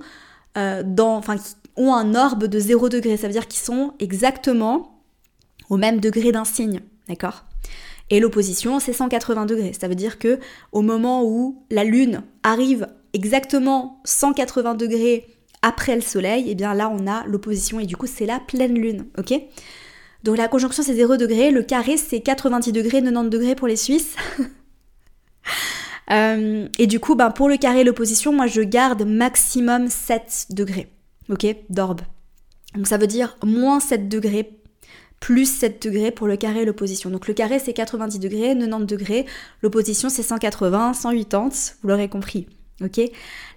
euh, 0.56 0.82
dans, 0.84 1.16
enfin, 1.16 1.36
ont 1.74 1.92
un 1.92 2.14
orbe 2.14 2.44
de 2.44 2.58
0 2.60 2.88
degré. 2.88 3.16
Ça 3.16 3.26
veut 3.26 3.32
dire 3.32 3.48
qu'ils 3.48 3.60
sont 3.60 3.94
exactement 3.98 5.02
au 5.68 5.76
même 5.76 5.98
degré 5.98 6.30
d'un 6.30 6.44
signe. 6.44 6.80
D'accord? 7.08 7.44
Et 8.10 8.20
l'opposition, 8.20 8.78
c'est 8.78 8.92
180 8.92 9.46
degrés. 9.46 9.72
Ça 9.72 9.88
veut 9.88 9.94
dire 9.96 10.18
que 10.18 10.38
au 10.70 10.82
moment 10.82 11.24
où 11.24 11.64
la 11.70 11.82
Lune 11.82 12.22
arrive 12.44 12.86
exactement 13.16 14.00
180 14.04 14.74
degrés 14.74 15.26
après 15.62 15.96
le 15.96 16.02
soleil, 16.02 16.48
et 16.48 16.52
eh 16.52 16.54
bien 16.54 16.74
là 16.74 16.88
on 16.88 17.06
a 17.06 17.26
l'opposition 17.26 17.80
et 17.80 17.86
du 17.86 17.96
coup 17.96 18.06
c'est 18.06 18.26
la 18.26 18.38
pleine 18.38 18.74
lune, 18.74 19.06
ok? 19.18 19.34
Donc 20.22 20.36
la 20.36 20.48
conjonction 20.48 20.82
c'est 20.82 20.94
0 20.94 21.16
degrés, 21.16 21.50
le 21.50 21.62
carré 21.62 21.96
c'est 21.96 22.20
90 22.20 22.72
degrés, 22.72 23.02
90 23.02 23.30
degrés 23.30 23.54
pour 23.54 23.66
les 23.66 23.76
Suisses. 23.76 24.14
Euh, 26.12 26.68
et 26.78 26.86
du 26.86 27.00
coup, 27.00 27.16
ben, 27.16 27.32
pour 27.32 27.48
le 27.48 27.56
carré 27.56 27.80
et 27.80 27.84
l'opposition, 27.84 28.32
moi 28.32 28.46
je 28.46 28.60
garde 28.60 29.02
maximum 29.02 29.88
7 29.88 30.46
degrés, 30.50 30.88
ok, 31.28 31.44
d'orbe. 31.68 32.02
Donc 32.76 32.86
ça 32.86 32.96
veut 32.96 33.08
dire 33.08 33.36
moins 33.42 33.80
7 33.80 34.08
degrés 34.08 34.56
plus 35.18 35.46
7 35.46 35.82
degrés 35.82 36.12
pour 36.12 36.28
le 36.28 36.36
carré 36.36 36.62
et 36.62 36.64
l'opposition. 36.64 37.10
Donc 37.10 37.26
le 37.26 37.34
carré 37.34 37.58
c'est 37.58 37.72
90 37.72 38.20
degrés, 38.20 38.54
90 38.56 38.86
degrés, 38.86 39.26
l'opposition 39.62 40.08
c'est 40.08 40.22
180, 40.22 40.94
180, 40.94 41.48
vous 41.82 41.88
l'aurez 41.88 42.08
compris. 42.08 42.46
Ok 42.82 43.00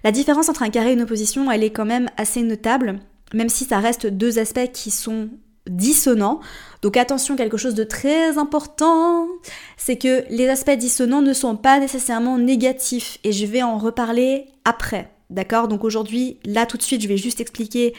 La 0.04 0.12
différence 0.12 0.48
entre 0.48 0.62
un 0.62 0.70
carré 0.70 0.90
et 0.90 0.92
une 0.94 1.02
opposition, 1.02 1.50
elle 1.50 1.64
est 1.64 1.70
quand 1.70 1.84
même 1.84 2.08
assez 2.16 2.42
notable, 2.42 3.00
même 3.34 3.48
si 3.48 3.64
ça 3.64 3.78
reste 3.78 4.06
deux 4.06 4.38
aspects 4.38 4.72
qui 4.72 4.90
sont 4.90 5.28
dissonants. 5.68 6.40
Donc 6.82 6.96
attention, 6.96 7.36
quelque 7.36 7.56
chose 7.56 7.74
de 7.74 7.84
très 7.84 8.38
important, 8.38 9.28
c'est 9.76 9.96
que 9.96 10.24
les 10.30 10.48
aspects 10.48 10.76
dissonants 10.76 11.22
ne 11.22 11.32
sont 11.32 11.56
pas 11.56 11.78
nécessairement 11.78 12.38
négatifs 12.38 13.18
et 13.24 13.32
je 13.32 13.46
vais 13.46 13.62
en 13.62 13.78
reparler 13.78 14.46
après. 14.64 15.10
D'accord? 15.28 15.68
Donc 15.68 15.84
aujourd'hui, 15.84 16.38
là 16.44 16.66
tout 16.66 16.76
de 16.76 16.82
suite, 16.82 17.02
je 17.02 17.08
vais 17.08 17.16
juste 17.16 17.40
expliquer 17.40 17.94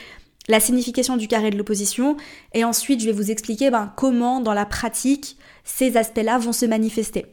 la 0.47 0.59
signification 0.59 1.17
du 1.17 1.27
carré 1.27 1.49
de 1.51 1.57
l'opposition 1.57 2.17
et 2.53 2.65
ensuite 2.65 2.99
je 2.99 3.05
vais 3.05 3.11
vous 3.11 3.31
expliquer 3.31 3.69
ben, 3.69 3.93
comment 3.95 4.41
dans 4.41 4.53
la 4.53 4.65
pratique 4.65 5.37
ces 5.63 5.97
aspects-là 5.97 6.39
vont 6.39 6.51
se 6.51 6.65
manifester. 6.65 7.25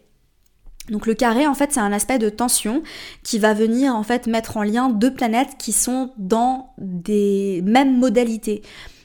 Donc 0.90 1.06
le 1.06 1.14
carré 1.14 1.46
en 1.46 1.54
fait 1.54 1.72
c'est 1.72 1.80
un 1.80 1.92
aspect 1.92 2.18
de 2.18 2.28
tension 2.28 2.82
qui 3.22 3.38
va 3.38 3.54
venir 3.54 3.94
en 3.94 4.02
fait 4.02 4.26
mettre 4.26 4.56
en 4.56 4.62
lien 4.62 4.88
deux 4.88 5.12
planètes 5.12 5.56
qui 5.58 5.72
sont 5.72 6.12
dans 6.16 6.72
des 6.78 7.62
mêmes 7.64 7.98
modalités. 7.98 8.62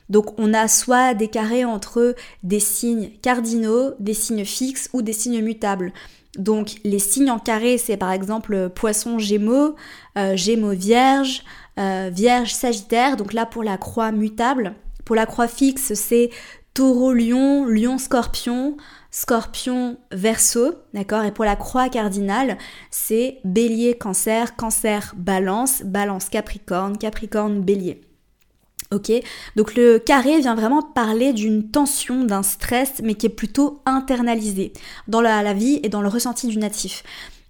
Donc 0.09 0.39
on 0.39 0.53
a 0.53 0.67
soit 0.67 1.13
des 1.13 1.27
carrés 1.27 1.65
entre 1.65 2.15
des 2.43 2.59
signes 2.59 3.09
cardinaux, 3.21 3.91
des 3.99 4.13
signes 4.13 4.45
fixes 4.45 4.89
ou 4.93 5.01
des 5.01 5.13
signes 5.13 5.41
mutables. 5.41 5.93
Donc 6.37 6.75
les 6.83 6.99
signes 6.99 7.31
en 7.31 7.39
carré 7.39 7.77
c'est 7.77 7.97
par 7.97 8.11
exemple 8.11 8.69
poisson 8.69 9.19
gémeaux, 9.19 9.75
euh, 10.17 10.35
gémeaux 10.35 10.71
vierge, 10.71 11.43
euh, 11.79 12.09
vierge 12.13 12.53
sagittaire. 12.53 13.17
Donc 13.17 13.33
là 13.33 13.45
pour 13.45 13.63
la 13.63 13.77
croix 13.77 14.11
mutable. 14.11 14.73
Pour 15.05 15.15
la 15.15 15.25
croix 15.25 15.47
fixe 15.47 15.93
c'est 15.93 16.29
taureau 16.73 17.13
lion, 17.13 17.65
lion 17.65 17.97
scorpion, 17.97 18.77
Scorpion, 19.15 19.97
Verseau, 20.11 20.73
d'accord 20.95 21.23
Et 21.23 21.31
pour 21.31 21.45
la 21.45 21.55
croix 21.55 21.87
cardinale, 21.87 22.57
c'est 22.89 23.37
Bélier, 23.45 23.95
Cancer, 23.95 24.55
Cancer, 24.55 25.13
Balance, 25.15 25.83
Balance, 25.85 26.29
Capricorne, 26.29 26.97
Capricorne, 26.97 27.61
Bélier. 27.61 28.01
Ok 28.91 29.11
Donc 29.55 29.75
le 29.75 29.99
carré 29.99 30.39
vient 30.39 30.55
vraiment 30.55 30.81
parler 30.81 31.31
d'une 31.31 31.69
tension, 31.69 32.23
d'un 32.23 32.41
stress, 32.41 33.01
mais 33.03 33.13
qui 33.13 33.27
est 33.27 33.29
plutôt 33.29 33.81
internalisé 33.85 34.73
dans 35.07 35.21
la, 35.21 35.53
vie 35.53 35.79
et 35.83 35.89
dans 35.89 36.01
le 36.01 36.07
ressenti 36.07 36.47
du 36.47 36.57
natif. 36.57 37.03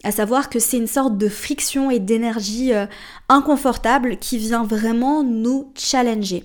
À 0.04 0.12
savoir 0.12 0.50
que 0.50 0.60
c'est 0.60 0.78
une 0.78 0.86
sorte 0.86 1.18
de 1.18 1.30
friction 1.30 1.90
et 1.90 2.00
d'énergie 2.00 2.74
euh, 2.74 2.88
inconfortable 3.30 4.18
qui 4.18 4.38
vient 4.38 4.66
vraiment 4.66 5.24
nous 5.24 5.72
challenger. 5.76 6.44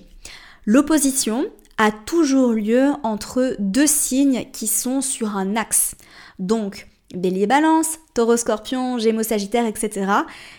L'opposition, 0.65 1.47
a 1.79 1.91
toujours 1.91 2.51
lieu 2.51 2.91
entre 3.03 3.55
deux 3.57 3.87
signes 3.87 4.45
qui 4.51 4.67
sont 4.67 5.01
sur 5.01 5.35
un 5.35 5.55
axe. 5.55 5.95
Donc, 6.37 6.87
bélier 7.15 7.47
balance, 7.47 7.97
taureau 8.13 8.37
scorpion, 8.37 8.99
gémeaux 8.99 9.23
sagittaire, 9.23 9.65
etc. 9.65 10.11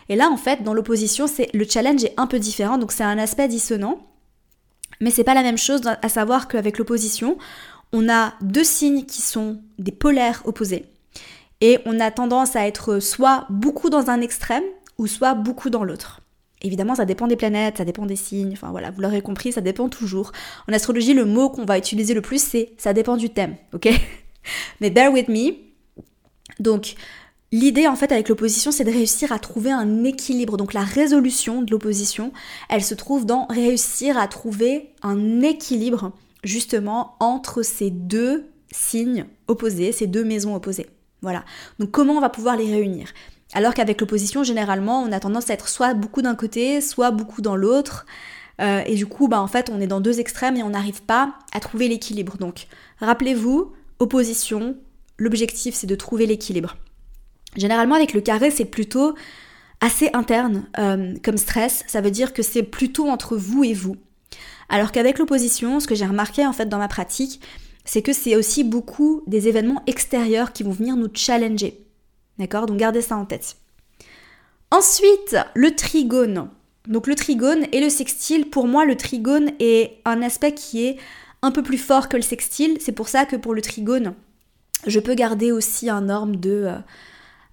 Et 0.09 0.17
là, 0.17 0.31
en 0.31 0.39
fait, 0.39 0.63
dans 0.63 0.75
l'opposition, 0.75 1.27
c'est 1.27 1.51
le 1.55 1.67
challenge 1.69 2.03
est 2.03 2.15
un 2.17 2.27
peu 2.27 2.39
différent, 2.39 2.79
donc 2.79 2.91
c'est 2.91 3.05
un 3.05 3.19
aspect 3.19 3.49
dissonant. 3.49 3.99
Mais 5.01 5.11
c'est 5.11 5.25
pas 5.25 5.35
la 5.35 5.43
même 5.43 5.59
chose, 5.59 5.83
à 5.85 6.09
savoir 6.09 6.49
qu'avec 6.49 6.79
l'opposition, 6.79 7.39
on 7.93 8.09
a 8.09 8.33
deux 8.41 8.65
signes 8.65 9.05
qui 9.05 9.23
sont 9.23 9.61
des 9.79 9.93
polaires 9.93 10.43
opposés. 10.47 10.87
Et 11.61 11.79
on 11.85 12.01
a 12.01 12.11
tendance 12.11 12.57
à 12.57 12.67
être 12.67 12.99
soit 12.99 13.47
beaucoup 13.51 13.91
dans 13.91 14.09
un 14.09 14.23
extrême, 14.23 14.65
ou 14.97 15.07
soit 15.07 15.35
beaucoup 15.35 15.71
dans 15.71 15.85
l'autre. 15.85 16.20
Évidemment, 16.63 16.95
ça 16.95 17.07
dépend 17.07 17.27
des 17.27 17.37
planètes, 17.37 17.79
ça 17.79 17.85
dépend 17.85 18.05
des 18.05 18.17
signes, 18.17 18.53
enfin 18.53 18.71
voilà, 18.71 18.91
vous 18.91 19.01
l'aurez 19.01 19.23
compris, 19.23 19.53
ça 19.53 19.63
dépend 19.63 19.89
toujours. 19.89 20.33
En 20.69 20.73
astrologie, 20.73 21.15
le 21.15 21.25
mot 21.25 21.49
qu'on 21.49 21.65
va 21.65 21.79
utiliser 21.79 22.13
le 22.13 22.21
plus, 22.21 22.43
c'est 22.43 22.73
ça 22.77 22.93
dépend 22.93 23.17
du 23.17 23.31
thème, 23.31 23.57
ok? 23.73 23.89
Mais 24.81 24.91
bear 24.91 25.13
with 25.13 25.29
me. 25.29 25.53
Donc, 26.59 26.97
l'idée 27.51 27.87
en 27.87 27.97
fait 27.97 28.13
avec 28.13 28.29
l'opposition, 28.29 28.73
c'est 28.73 28.85
de 28.85 28.91
réussir 28.91 29.33
à 29.33 29.39
trouver 29.39 29.71
un 29.71 30.05
équilibre. 30.05 30.59
Donc, 30.59 30.75
la 30.75 30.83
résolution 30.83 31.63
de 31.63 31.71
l'opposition, 31.71 32.33
elle 32.69 32.85
se 32.85 32.95
trouve 32.95 33.25
dans 33.25 33.47
réussir 33.47 34.19
à 34.19 34.29
trouver 34.29 34.91
un 35.03 35.41
équilibre 35.41 36.13
justement 36.45 37.17
entre 37.21 37.63
ces 37.63 37.91
deux 37.91 38.51
signes 38.71 39.25
opposés, 39.49 39.93
ces 39.93 40.07
deux 40.07 40.25
maisons 40.25 40.55
opposées. 40.55 40.87
Voilà. 41.23 41.45
Donc, 41.79 41.91
comment 41.91 42.15
on 42.15 42.21
va 42.21 42.31
pouvoir 42.31 42.57
les 42.57 42.71
réunir? 42.71 43.13
Alors 43.53 43.75
qu'avec 43.75 44.01
l'opposition, 44.01 44.45
généralement, 44.45 45.03
on 45.03 45.13
a 45.13 45.21
tendance 45.21 45.51
à 45.51 45.55
être 45.55 45.69
soit 45.69 45.95
beaucoup 45.95 46.23
d'un 46.23 46.37
côté, 46.37 46.81
soit 46.81 47.11
beaucoup 47.11 47.43
dans 47.43 47.57
l'autre. 47.57 48.07
Euh, 48.61 48.83
et 48.87 48.95
du 48.95 49.07
coup, 49.07 49.27
bah, 49.27 49.41
en 49.41 49.47
fait, 49.47 49.71
on 49.73 49.81
est 49.81 49.87
dans 49.87 50.01
deux 50.01 50.21
extrêmes 50.21 50.57
et 50.57 50.63
on 50.63 50.71
n'arrive 50.71 51.03
pas 51.03 51.35
à 51.53 51.61
trouver 51.61 51.89
l'équilibre. 51.89 52.37
Donc, 52.39 52.67
rappelez-vous, 52.99 53.73
opposition, 53.99 54.77
l'objectif, 55.19 55.75
c'est 55.75 55.87
de 55.87 55.95
trouver 55.95 56.27
l'équilibre. 56.27 56.77
Généralement, 57.57 57.97
avec 57.97 58.13
le 58.13 58.21
carré, 58.21 58.51
c'est 58.51 58.65
plutôt 58.65 59.15
assez 59.81 60.11
interne 60.13 60.67
euh, 60.79 61.15
comme 61.25 61.39
stress. 61.39 61.85
Ça 61.89 62.01
veut 62.01 62.11
dire 62.11 62.33
que 62.33 62.43
c'est 62.43 62.63
plutôt 62.63 63.09
entre 63.09 63.37
vous 63.37 63.65
et 63.65 63.75
vous. 63.75 63.97
Alors 64.69 64.93
qu'avec 64.93 65.19
l'opposition, 65.19 65.81
ce 65.81 65.89
que 65.89 65.97
j'ai 65.97 66.07
remarqué 66.07 66.47
en 66.47 66.53
fait 66.53 66.69
dans 66.69 66.79
ma 66.79 66.87
pratique, 66.87 67.41
c'est 67.85 68.03
que 68.03 68.13
c'est 68.13 68.37
aussi 68.37 68.63
beaucoup 68.63 69.23
des 69.27 69.49
événements 69.49 69.83
extérieurs 69.87 70.53
qui 70.53 70.63
vont 70.63 70.71
venir 70.71 70.97
nous 70.97 71.09
challenger. 71.13 71.90
D'accord? 72.41 72.67
Donc 72.67 72.79
gardez 72.79 73.03
ça 73.03 73.17
en 73.17 73.27
tête. 73.27 73.57
Ensuite, 74.71 75.37
le 75.55 75.77
trigone. 75.77 76.49
Donc 76.89 77.07
le 77.07 77.15
trigone 77.15 77.67
et 77.73 77.81
le 77.81 77.91
sextile, 77.91 78.49
pour 78.49 78.67
moi 78.67 78.85
le 78.85 78.97
trigone 78.97 79.51
est 79.61 79.99
un 80.07 80.23
aspect 80.23 80.55
qui 80.55 80.87
est 80.87 80.97
un 81.43 81.51
peu 81.51 81.63
plus 81.63 81.79
fort 81.79 82.09
que 82.09 82.17
le 82.17 82.23
sextile. 82.23 82.79
C'est 82.81 82.93
pour 82.93 83.09
ça 83.09 83.27
que 83.27 83.37
pour 83.37 83.55
le 83.55 83.61
trigone, 83.61 84.15
je 84.87 84.99
peux 84.99 85.15
garder 85.15 85.53
aussi 85.53 85.91
un 85.91 86.01
norme 86.01 86.37
de 86.37 86.65
euh, 86.67 86.79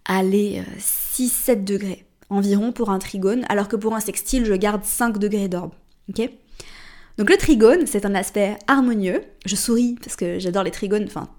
aller 0.05 0.63
6-7 0.79 1.51
euh, 1.51 1.55
degrés 1.55 2.05
environ 2.29 2.71
pour 2.71 2.89
un 2.89 2.99
trigone, 2.99 3.45
alors 3.49 3.67
que 3.67 3.75
pour 3.75 3.95
un 3.95 3.99
sextile, 3.99 4.45
je 4.45 4.53
garde 4.53 4.83
5 4.83 5.17
degrés 5.17 5.47
d'orbe. 5.47 5.71
Ok? 6.09 6.29
Donc 7.17 7.29
le 7.29 7.37
trigone, 7.37 7.87
c'est 7.87 8.05
un 8.05 8.15
aspect 8.15 8.57
harmonieux. 8.67 9.21
Je 9.45 9.55
souris 9.55 9.95
parce 10.01 10.15
que 10.15 10.39
j'adore 10.39 10.63
les 10.63 10.71
trigones, 10.71 11.05
enfin 11.07 11.29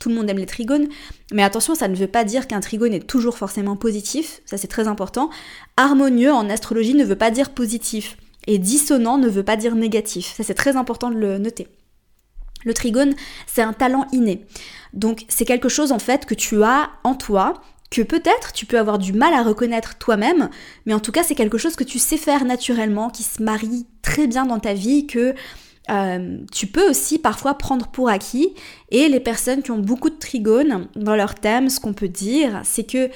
tout 0.00 0.08
le 0.08 0.14
monde 0.14 0.30
aime 0.30 0.38
les 0.38 0.46
trigones, 0.46 0.88
mais 1.32 1.42
attention, 1.42 1.74
ça 1.74 1.88
ne 1.88 1.96
veut 1.96 2.06
pas 2.06 2.24
dire 2.24 2.46
qu'un 2.46 2.60
trigone 2.60 2.94
est 2.94 3.06
toujours 3.06 3.36
forcément 3.36 3.76
positif, 3.76 4.40
ça 4.44 4.56
c'est 4.56 4.68
très 4.68 4.88
important. 4.88 5.30
Harmonieux 5.76 6.32
en 6.32 6.48
astrologie 6.48 6.94
ne 6.94 7.04
veut 7.04 7.16
pas 7.16 7.30
dire 7.30 7.50
positif, 7.50 8.16
et 8.46 8.58
dissonant 8.58 9.18
ne 9.18 9.28
veut 9.28 9.42
pas 9.42 9.56
dire 9.56 9.74
négatif, 9.74 10.34
ça 10.36 10.44
c'est 10.44 10.54
très 10.54 10.76
important 10.76 11.10
de 11.10 11.16
le 11.16 11.38
noter. 11.38 11.68
Le 12.64 12.74
trigone, 12.74 13.14
c'est 13.46 13.62
un 13.62 13.72
talent 13.72 14.06
inné. 14.12 14.44
Donc 14.92 15.24
c'est 15.28 15.44
quelque 15.44 15.68
chose 15.68 15.92
en 15.92 15.98
fait 15.98 16.26
que 16.26 16.34
tu 16.34 16.62
as 16.62 16.90
en 17.04 17.14
toi, 17.14 17.54
que 17.90 18.02
peut-être 18.02 18.52
tu 18.52 18.66
peux 18.66 18.78
avoir 18.78 18.98
du 18.98 19.12
mal 19.12 19.32
à 19.32 19.42
reconnaître 19.42 19.96
toi-même, 19.98 20.50
mais 20.86 20.94
en 20.94 21.00
tout 21.00 21.12
cas 21.12 21.22
c'est 21.22 21.34
quelque 21.34 21.58
chose 21.58 21.76
que 21.76 21.84
tu 21.84 21.98
sais 21.98 22.16
faire 22.16 22.44
naturellement, 22.44 23.10
qui 23.10 23.22
se 23.22 23.42
marie 23.42 23.86
très 24.02 24.26
bien 24.26 24.44
dans 24.44 24.58
ta 24.58 24.74
vie, 24.74 25.06
que 25.06 25.34
euh, 25.90 26.38
tu 26.52 26.66
peux 26.66 26.88
aussi 26.88 27.18
parfois 27.18 27.54
prendre 27.54 27.88
pour 27.88 28.08
acquis. 28.08 28.54
Et 28.90 29.08
les 29.08 29.20
personnes 29.20 29.62
qui 29.62 29.70
ont 29.70 29.78
beaucoup 29.78 30.10
de 30.10 30.18
trigones 30.18 30.88
dans 30.96 31.16
leur 31.16 31.34
thème, 31.34 31.68
ce 31.68 31.80
qu'on 31.80 31.92
peut 31.92 32.08
dire, 32.08 32.60
c'est 32.64 32.84
que, 32.84 33.10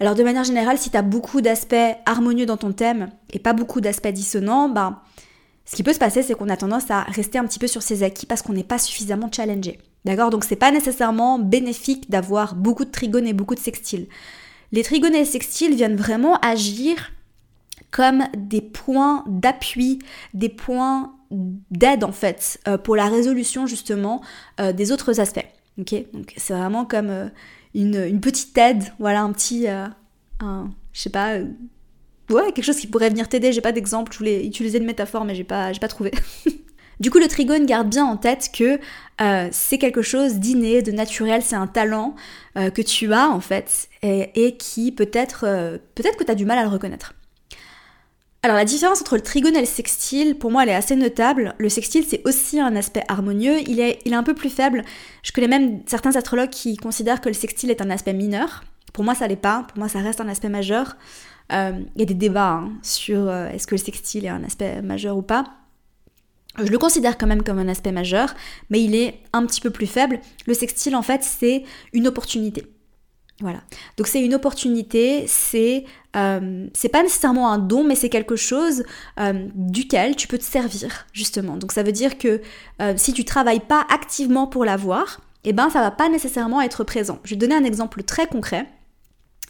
alors 0.00 0.14
de 0.14 0.22
manière 0.22 0.44
générale, 0.44 0.78
si 0.78 0.90
tu 0.90 0.96
as 0.96 1.02
beaucoup 1.02 1.40
d'aspects 1.40 1.74
harmonieux 2.06 2.46
dans 2.46 2.56
ton 2.56 2.72
thème 2.72 3.10
et 3.30 3.38
pas 3.38 3.52
beaucoup 3.52 3.80
d'aspects 3.80 4.08
dissonants, 4.08 4.68
ben, 4.68 5.00
ce 5.64 5.76
qui 5.76 5.82
peut 5.82 5.92
se 5.92 5.98
passer, 5.98 6.22
c'est 6.22 6.34
qu'on 6.34 6.48
a 6.48 6.56
tendance 6.56 6.90
à 6.90 7.02
rester 7.02 7.38
un 7.38 7.44
petit 7.44 7.58
peu 7.58 7.66
sur 7.66 7.82
ses 7.82 8.02
acquis 8.02 8.26
parce 8.26 8.42
qu'on 8.42 8.52
n'est 8.52 8.64
pas 8.64 8.78
suffisamment 8.78 9.30
challengé. 9.30 9.78
D'accord? 10.04 10.30
Donc 10.30 10.44
c'est 10.44 10.56
pas 10.56 10.72
nécessairement 10.72 11.38
bénéfique 11.38 12.10
d'avoir 12.10 12.56
beaucoup 12.56 12.84
de 12.84 12.90
trigones 12.90 13.26
et 13.26 13.32
beaucoup 13.32 13.54
de 13.54 13.60
sextiles. 13.60 14.08
Les 14.72 14.82
trigones 14.82 15.14
et 15.14 15.20
les 15.20 15.24
sextiles 15.24 15.74
viennent 15.76 15.96
vraiment 15.96 16.36
agir 16.40 17.12
comme 17.90 18.24
des 18.36 18.62
points 18.62 19.22
d'appui, 19.28 20.00
des 20.34 20.48
points 20.48 21.14
d'aide 21.70 22.04
en 22.04 22.12
fait 22.12 22.60
euh, 22.68 22.78
pour 22.78 22.96
la 22.96 23.08
résolution 23.08 23.66
justement 23.66 24.22
euh, 24.60 24.72
des 24.72 24.92
autres 24.92 25.20
aspects. 25.20 25.46
Ok, 25.78 25.94
donc 26.12 26.34
c'est 26.36 26.52
vraiment 26.52 26.84
comme 26.84 27.10
euh, 27.10 27.28
une, 27.74 28.20
petite 28.20 28.56
aide, 28.58 28.84
voilà 28.98 29.22
un 29.22 29.32
petit, 29.32 29.66
je 30.40 31.00
sais 31.00 31.10
pas, 31.10 31.38
ouais 32.30 32.52
quelque 32.52 32.62
chose 32.62 32.76
qui 32.76 32.86
pourrait 32.86 33.08
venir 33.08 33.28
t'aider. 33.28 33.52
J'ai 33.52 33.62
pas 33.62 33.72
d'exemple, 33.72 34.12
je 34.12 34.18
voulais 34.18 34.46
utiliser 34.46 34.78
une 34.78 34.84
métaphore 34.84 35.24
mais 35.24 35.34
j'ai 35.34 35.44
pas, 35.44 35.72
j'ai 35.72 35.80
pas 35.80 35.88
trouvé. 35.88 36.12
du 37.00 37.10
coup, 37.10 37.18
le 37.18 37.28
trigone 37.28 37.64
garde 37.64 37.88
bien 37.88 38.04
en 38.04 38.18
tête 38.18 38.50
que 38.52 38.78
c'est 39.50 39.78
quelque 39.78 40.02
chose 40.02 40.34
d'inné, 40.34 40.82
de 40.82 40.92
naturel, 40.92 41.42
c'est 41.42 41.56
un 41.56 41.66
talent 41.66 42.14
que 42.54 42.82
tu 42.82 43.14
as 43.14 43.30
en 43.30 43.40
fait 43.40 43.88
et, 44.02 44.30
et 44.34 44.58
qui 44.58 44.92
peut-être, 44.92 45.46
peut-être 45.94 46.18
que 46.18 46.24
tu 46.24 46.30
as 46.30 46.34
du 46.34 46.44
mal 46.44 46.58
à 46.58 46.64
le 46.64 46.68
reconnaître. 46.68 47.14
Alors 48.44 48.56
la 48.56 48.64
différence 48.64 49.00
entre 49.00 49.14
le 49.14 49.22
trigone 49.22 49.54
et 49.54 49.60
le 49.60 49.66
sextile, 49.66 50.36
pour 50.36 50.50
moi, 50.50 50.64
elle 50.64 50.70
est 50.70 50.74
assez 50.74 50.96
notable. 50.96 51.54
Le 51.58 51.68
sextile, 51.68 52.04
c'est 52.04 52.26
aussi 52.26 52.58
un 52.58 52.74
aspect 52.74 53.04
harmonieux. 53.06 53.60
Il 53.68 53.78
est, 53.78 54.00
il 54.04 54.12
est 54.12 54.16
un 54.16 54.24
peu 54.24 54.34
plus 54.34 54.50
faible. 54.50 54.82
Je 55.22 55.30
connais 55.30 55.46
même 55.46 55.80
certains 55.86 56.16
astrologues 56.16 56.50
qui 56.50 56.76
considèrent 56.76 57.20
que 57.20 57.28
le 57.28 57.34
sextile 57.34 57.70
est 57.70 57.80
un 57.80 57.90
aspect 57.90 58.12
mineur. 58.12 58.64
Pour 58.92 59.04
moi, 59.04 59.14
ça 59.14 59.28
l'est 59.28 59.36
pas. 59.36 59.64
Pour 59.68 59.78
moi, 59.78 59.88
ça 59.88 60.00
reste 60.00 60.20
un 60.20 60.28
aspect 60.28 60.48
majeur. 60.48 60.96
Euh, 61.52 61.72
il 61.94 62.00
y 62.00 62.02
a 62.02 62.06
des 62.06 62.14
débats 62.14 62.64
hein, 62.64 62.72
sur 62.82 63.28
euh, 63.28 63.48
est-ce 63.50 63.68
que 63.68 63.76
le 63.76 63.80
sextile 63.80 64.24
est 64.24 64.30
un 64.30 64.42
aspect 64.42 64.82
majeur 64.82 65.16
ou 65.16 65.22
pas. 65.22 65.44
Je 66.58 66.70
le 66.70 66.78
considère 66.78 67.18
quand 67.18 67.28
même 67.28 67.44
comme 67.44 67.60
un 67.60 67.68
aspect 67.68 67.92
majeur, 67.92 68.34
mais 68.70 68.82
il 68.82 68.96
est 68.96 69.20
un 69.32 69.46
petit 69.46 69.60
peu 69.60 69.70
plus 69.70 69.86
faible. 69.86 70.18
Le 70.48 70.54
sextile, 70.54 70.96
en 70.96 71.02
fait, 71.02 71.22
c'est 71.22 71.62
une 71.92 72.08
opportunité. 72.08 72.64
Voilà. 73.42 73.60
Donc 73.96 74.06
c'est 74.06 74.24
une 74.24 74.34
opportunité, 74.34 75.24
c'est 75.26 75.84
euh, 76.16 76.68
c'est 76.72 76.88
pas 76.88 77.02
nécessairement 77.02 77.50
un 77.50 77.58
don, 77.58 77.84
mais 77.84 77.96
c'est 77.96 78.08
quelque 78.08 78.36
chose 78.36 78.84
euh, 79.18 79.48
duquel 79.54 80.14
tu 80.14 80.28
peux 80.28 80.38
te 80.38 80.44
servir 80.44 81.06
justement. 81.12 81.56
Donc 81.56 81.72
ça 81.72 81.82
veut 81.82 81.92
dire 81.92 82.18
que 82.18 82.40
euh, 82.80 82.94
si 82.96 83.12
tu 83.12 83.24
travailles 83.24 83.60
pas 83.60 83.84
activement 83.90 84.46
pour 84.46 84.64
l'avoir, 84.64 85.20
eh 85.42 85.52
ben 85.52 85.70
ça 85.70 85.80
va 85.80 85.90
pas 85.90 86.08
nécessairement 86.08 86.60
être 86.62 86.84
présent. 86.84 87.18
Je 87.24 87.30
vais 87.30 87.36
donner 87.36 87.56
un 87.56 87.64
exemple 87.64 88.04
très 88.04 88.28
concret. 88.28 88.68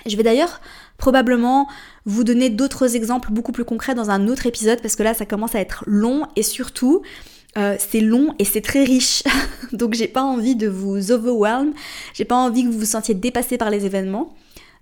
Je 0.07 0.17
vais 0.17 0.23
d'ailleurs 0.23 0.61
probablement 0.99 1.69
vous 2.05 2.25
donner 2.25 2.51
d'autres 2.51 2.97
exemples 2.97 3.31
beaucoup 3.33 3.53
plus 3.53 3.65
concrets 3.65 3.95
dans 3.95 4.11
un 4.11 4.29
autre 4.29 4.47
épisode 4.47 4.81
parce 4.81 4.97
que 4.97 5.03
là 5.03 5.15
ça 5.15 5.27
commence 5.27 5.55
à 5.55 5.61
être 5.61 5.85
long 5.87 6.27
et 6.37 6.43
surtout 6.43 7.03
euh, 7.57 7.77
c'est 7.79 8.01
long 8.01 8.35
et 8.39 8.45
c'est 8.45 8.61
très 8.61 8.85
riche. 8.85 9.23
Donc 9.73 9.95
j'ai 9.95 10.09
pas 10.09 10.23
envie 10.23 10.57
de 10.57 10.69
vous 10.69 11.13
overwhelm, 11.13 11.73
j'ai 12.15 12.25
pas 12.25 12.37
envie 12.37 12.65
que 12.65 12.69
vous 12.69 12.79
vous 12.79 12.85
sentiez 12.85 13.15
dépassé 13.15 13.59
par 13.59 13.71
les 13.71 13.87
événements. 13.87 14.35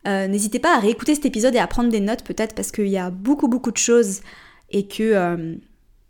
Euh, 0.07 0.27
n'hésitez 0.29 0.59
pas 0.59 0.77
à 0.77 0.81
réécouter 0.81 1.15
cet 1.15 1.27
épisode 1.27 1.55
et 1.55 1.59
à 1.59 1.67
prendre 1.67 1.91
des 1.91 2.01
notes 2.01 2.25
peut-être 2.25 2.55
parce 2.55 2.73
qu'il 2.73 2.89
y 2.89 2.97
a 2.97 3.11
beaucoup 3.11 3.49
beaucoup 3.49 3.71
de 3.71 3.77
choses 3.77 4.21
et 4.71 4.87
que 4.87 5.03
euh, 5.03 5.57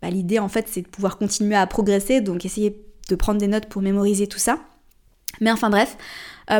bah, 0.01 0.11
l'idée 0.11 0.39
en 0.39 0.49
fait 0.49 0.67
c'est 0.69 0.83
de 0.83 0.89
pouvoir 0.89 1.19
continuer 1.19 1.57
à 1.57 1.67
progresser. 1.67 2.21
Donc 2.21 2.45
essayez 2.45 2.81
de 3.09 3.15
prendre 3.17 3.41
des 3.41 3.49
notes 3.49 3.67
pour 3.67 3.83
mémoriser 3.83 4.29
tout 4.29 4.39
ça. 4.39 4.61
Mais 5.41 5.51
enfin 5.51 5.71
bref, 5.71 5.97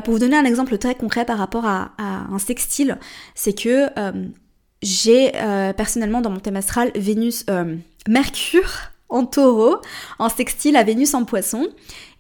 pour 0.05 0.15
vous 0.15 0.21
donner 0.21 0.37
un 0.37 0.45
exemple 0.45 0.79
très 0.79 0.95
concret 0.95 1.25
par 1.25 1.39
rapport 1.39 1.67
à, 1.67 1.93
un 1.99 2.39
sextile, 2.39 2.99
c'est 3.35 3.53
que 3.53 3.89
j'ai 4.83 5.33
personnellement 5.77 6.21
dans 6.21 6.31
mon 6.31 6.41
thème 6.41 6.57
astral 6.57 6.91
Vénus, 6.95 7.45
Mercure 8.09 8.91
en 9.11 9.27
taureau, 9.27 9.77
en 10.19 10.29
sextile 10.29 10.77
à 10.77 10.85
Vénus 10.85 11.15
en 11.15 11.25
poisson. 11.25 11.69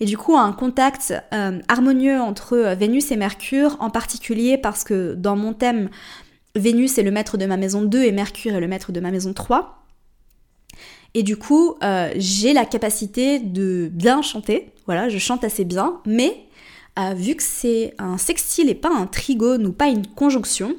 Et 0.00 0.04
du 0.04 0.18
coup, 0.18 0.36
un 0.36 0.52
contact 0.52 1.14
euh, 1.32 1.60
harmonieux 1.68 2.20
entre 2.20 2.54
euh, 2.54 2.74
Vénus 2.74 3.10
et 3.12 3.16
Mercure, 3.16 3.76
en 3.80 3.90
particulier 3.90 4.58
parce 4.58 4.84
que 4.84 5.14
dans 5.14 5.36
mon 5.36 5.54
thème, 5.54 5.88
Vénus 6.56 6.98
est 6.98 7.02
le 7.02 7.12
maître 7.12 7.36
de 7.38 7.46
ma 7.46 7.56
maison 7.56 7.82
2 7.82 8.02
et 8.02 8.12
Mercure 8.12 8.54
est 8.54 8.60
le 8.60 8.68
maître 8.68 8.92
de 8.92 9.00
ma 9.00 9.10
maison 9.10 9.32
3. 9.32 9.76
Et 11.14 11.22
du 11.22 11.36
coup, 11.36 11.76
euh, 11.82 12.10
j'ai 12.16 12.52
la 12.52 12.64
capacité 12.64 13.38
de 13.38 13.88
bien 13.92 14.22
chanter. 14.22 14.72
Voilà, 14.86 15.08
je 15.08 15.18
chante 15.18 15.44
assez 15.44 15.64
bien, 15.64 16.00
mais 16.06 16.36
vu 17.16 17.34
que 17.34 17.42
c'est 17.42 17.94
un 17.98 18.18
sextile 18.18 18.68
et 18.68 18.74
pas 18.74 18.90
un 18.94 19.06
trigone 19.06 19.66
ou 19.66 19.72
pas 19.72 19.88
une 19.88 20.06
conjonction, 20.06 20.74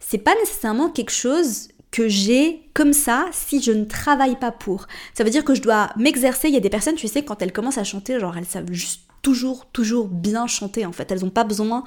c'est 0.00 0.18
pas 0.18 0.34
nécessairement 0.40 0.88
quelque 0.88 1.12
chose 1.12 1.68
que 1.90 2.08
j'ai 2.08 2.68
comme 2.74 2.92
ça 2.92 3.26
si 3.32 3.62
je 3.62 3.72
ne 3.72 3.84
travaille 3.84 4.36
pas 4.36 4.52
pour. 4.52 4.86
Ça 5.14 5.24
veut 5.24 5.30
dire 5.30 5.44
que 5.44 5.54
je 5.54 5.62
dois 5.62 5.90
m'exercer. 5.96 6.48
Il 6.48 6.54
y 6.54 6.56
a 6.56 6.60
des 6.60 6.70
personnes, 6.70 6.94
tu 6.94 7.08
sais, 7.08 7.22
quand 7.22 7.40
elles 7.42 7.52
commencent 7.52 7.78
à 7.78 7.84
chanter, 7.84 8.20
genre 8.20 8.36
elles 8.36 8.44
savent 8.44 8.70
juste 8.70 9.02
toujours, 9.22 9.66
toujours 9.66 10.08
bien 10.08 10.46
chanter 10.46 10.86
en 10.86 10.92
fait. 10.92 11.10
Elles 11.10 11.22
n'ont 11.22 11.30
pas 11.30 11.44
besoin 11.44 11.84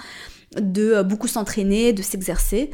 de 0.59 0.93
euh, 0.93 1.03
beaucoup 1.03 1.27
s'entraîner, 1.27 1.93
de 1.93 2.01
s'exercer. 2.01 2.71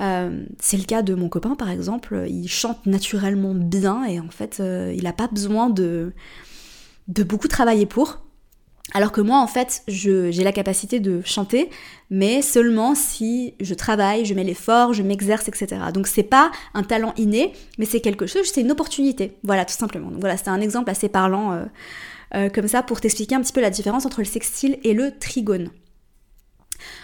Euh, 0.00 0.44
c'est 0.60 0.76
le 0.76 0.84
cas 0.84 1.02
de 1.02 1.14
mon 1.14 1.28
copain 1.28 1.54
par 1.54 1.70
exemple, 1.70 2.24
il 2.28 2.48
chante 2.48 2.84
naturellement 2.86 3.54
bien 3.54 4.04
et 4.04 4.20
en 4.20 4.28
fait 4.28 4.58
euh, 4.60 4.92
il 4.94 5.04
n'a 5.04 5.14
pas 5.14 5.26
besoin 5.26 5.70
de, 5.70 6.12
de 7.08 7.22
beaucoup 7.22 7.48
travailler 7.48 7.86
pour. 7.86 8.25
Alors 8.94 9.12
que 9.12 9.20
moi, 9.20 9.38
en 9.40 9.46
fait, 9.46 9.82
j'ai 9.88 10.44
la 10.44 10.52
capacité 10.52 11.00
de 11.00 11.20
chanter, 11.24 11.70
mais 12.08 12.40
seulement 12.40 12.94
si 12.94 13.54
je 13.60 13.74
travaille, 13.74 14.24
je 14.24 14.32
mets 14.32 14.44
l'effort, 14.44 14.92
je 14.92 15.02
m'exerce, 15.02 15.48
etc. 15.48 15.76
Donc 15.92 16.06
c'est 16.06 16.22
pas 16.22 16.50
un 16.72 16.84
talent 16.84 17.12
inné, 17.16 17.52
mais 17.78 17.84
c'est 17.84 18.00
quelque 18.00 18.26
chose, 18.26 18.46
c'est 18.46 18.60
une 18.60 18.70
opportunité. 18.70 19.36
Voilà, 19.42 19.64
tout 19.64 19.74
simplement. 19.74 20.10
Donc 20.10 20.20
voilà, 20.20 20.36
c'est 20.36 20.48
un 20.48 20.60
exemple 20.60 20.90
assez 20.90 21.08
parlant 21.08 21.52
euh, 21.52 21.64
euh, 22.34 22.48
comme 22.48 22.68
ça 22.68 22.82
pour 22.82 23.00
t'expliquer 23.00 23.34
un 23.34 23.40
petit 23.40 23.52
peu 23.52 23.60
la 23.60 23.70
différence 23.70 24.06
entre 24.06 24.20
le 24.20 24.24
sextile 24.24 24.78
et 24.84 24.94
le 24.94 25.18
trigone. 25.18 25.70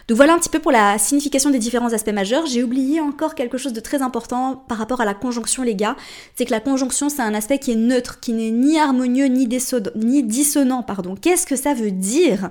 Donc 0.09 0.17
voilà 0.17 0.35
un 0.35 0.39
petit 0.39 0.49
peu 0.49 0.59
pour 0.59 0.73
la 0.73 0.99
signification 0.99 1.51
des 1.51 1.59
différents 1.59 1.93
aspects 1.93 2.13
majeurs. 2.13 2.47
J'ai 2.47 2.63
oublié 2.63 3.01
encore 3.01 3.35
quelque 3.35 3.59
chose 3.59 3.73
de 3.73 3.81
très 3.81 4.03
important 4.03 4.65
par 4.69 4.79
rapport 4.79 5.01
à 5.01 5.05
la 5.05 5.15
conjonction, 5.15 5.63
les 5.63 5.75
gars. 5.75 5.97
C'est 6.35 6.45
que 6.45 6.51
la 6.51 6.61
conjonction, 6.61 7.09
c'est 7.09 7.23
un 7.23 7.35
aspect 7.35 7.59
qui 7.59 7.73
est 7.73 7.77
neutre, 7.77 8.21
qui 8.21 8.33
n'est 8.33 8.51
ni 8.51 8.79
harmonieux 8.79 9.27
ni, 9.27 9.47
dissonant. 9.47 10.83
Pardon. 10.83 11.15
Qu'est-ce 11.15 11.47
que 11.47 11.57
ça 11.57 11.75
veut 11.75 11.91
dire? 11.91 12.51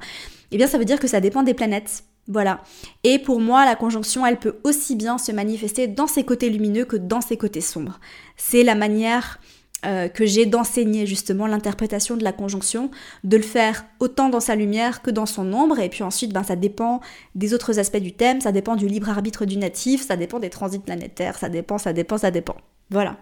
Eh 0.51 0.57
bien, 0.57 0.67
ça 0.67 0.77
veut 0.77 0.85
dire 0.85 0.99
que 0.99 1.07
ça 1.07 1.19
dépend 1.19 1.43
des 1.43 1.53
planètes. 1.53 2.03
Voilà. 2.27 2.61
Et 3.03 3.19
pour 3.19 3.39
moi, 3.39 3.65
la 3.65 3.75
conjonction, 3.75 4.25
elle 4.25 4.37
peut 4.37 4.57
aussi 4.63 4.95
bien 4.95 5.17
se 5.17 5.31
manifester 5.31 5.87
dans 5.87 6.07
ses 6.07 6.23
côtés 6.23 6.49
lumineux 6.49 6.85
que 6.85 6.95
dans 6.95 7.21
ses 7.21 7.37
côtés 7.37 7.61
sombres. 7.61 7.99
C'est 8.37 8.63
la 8.63 8.75
manière 8.75 9.39
euh, 9.85 10.07
que 10.07 10.25
j'ai 10.25 10.45
d'enseigner 10.45 11.07
justement 11.07 11.47
l'interprétation 11.47 12.15
de 12.15 12.23
la 12.23 12.31
conjonction, 12.31 12.91
de 13.23 13.37
le 13.37 13.43
faire 13.43 13.85
autant 13.99 14.29
dans 14.29 14.39
sa 14.39 14.55
lumière 14.55 15.01
que 15.01 15.09
dans 15.09 15.25
son 15.25 15.51
ombre, 15.53 15.79
et 15.79 15.89
puis 15.89 16.03
ensuite 16.03 16.33
ben, 16.33 16.43
ça 16.43 16.55
dépend 16.55 17.01
des 17.33 17.53
autres 17.53 17.79
aspects 17.79 17.97
du 17.97 18.13
thème, 18.13 18.41
ça 18.41 18.51
dépend 18.51 18.75
du 18.75 18.87
libre 18.87 19.09
arbitre 19.09 19.45
du 19.45 19.57
natif, 19.57 20.05
ça 20.05 20.17
dépend 20.17 20.39
des 20.39 20.51
transits 20.51 20.79
planétaires, 20.79 21.37
ça 21.37 21.49
dépend, 21.49 21.79
ça 21.79 21.93
dépend, 21.93 22.19
ça 22.19 22.29
dépend. 22.29 22.57
Voilà. 22.91 23.17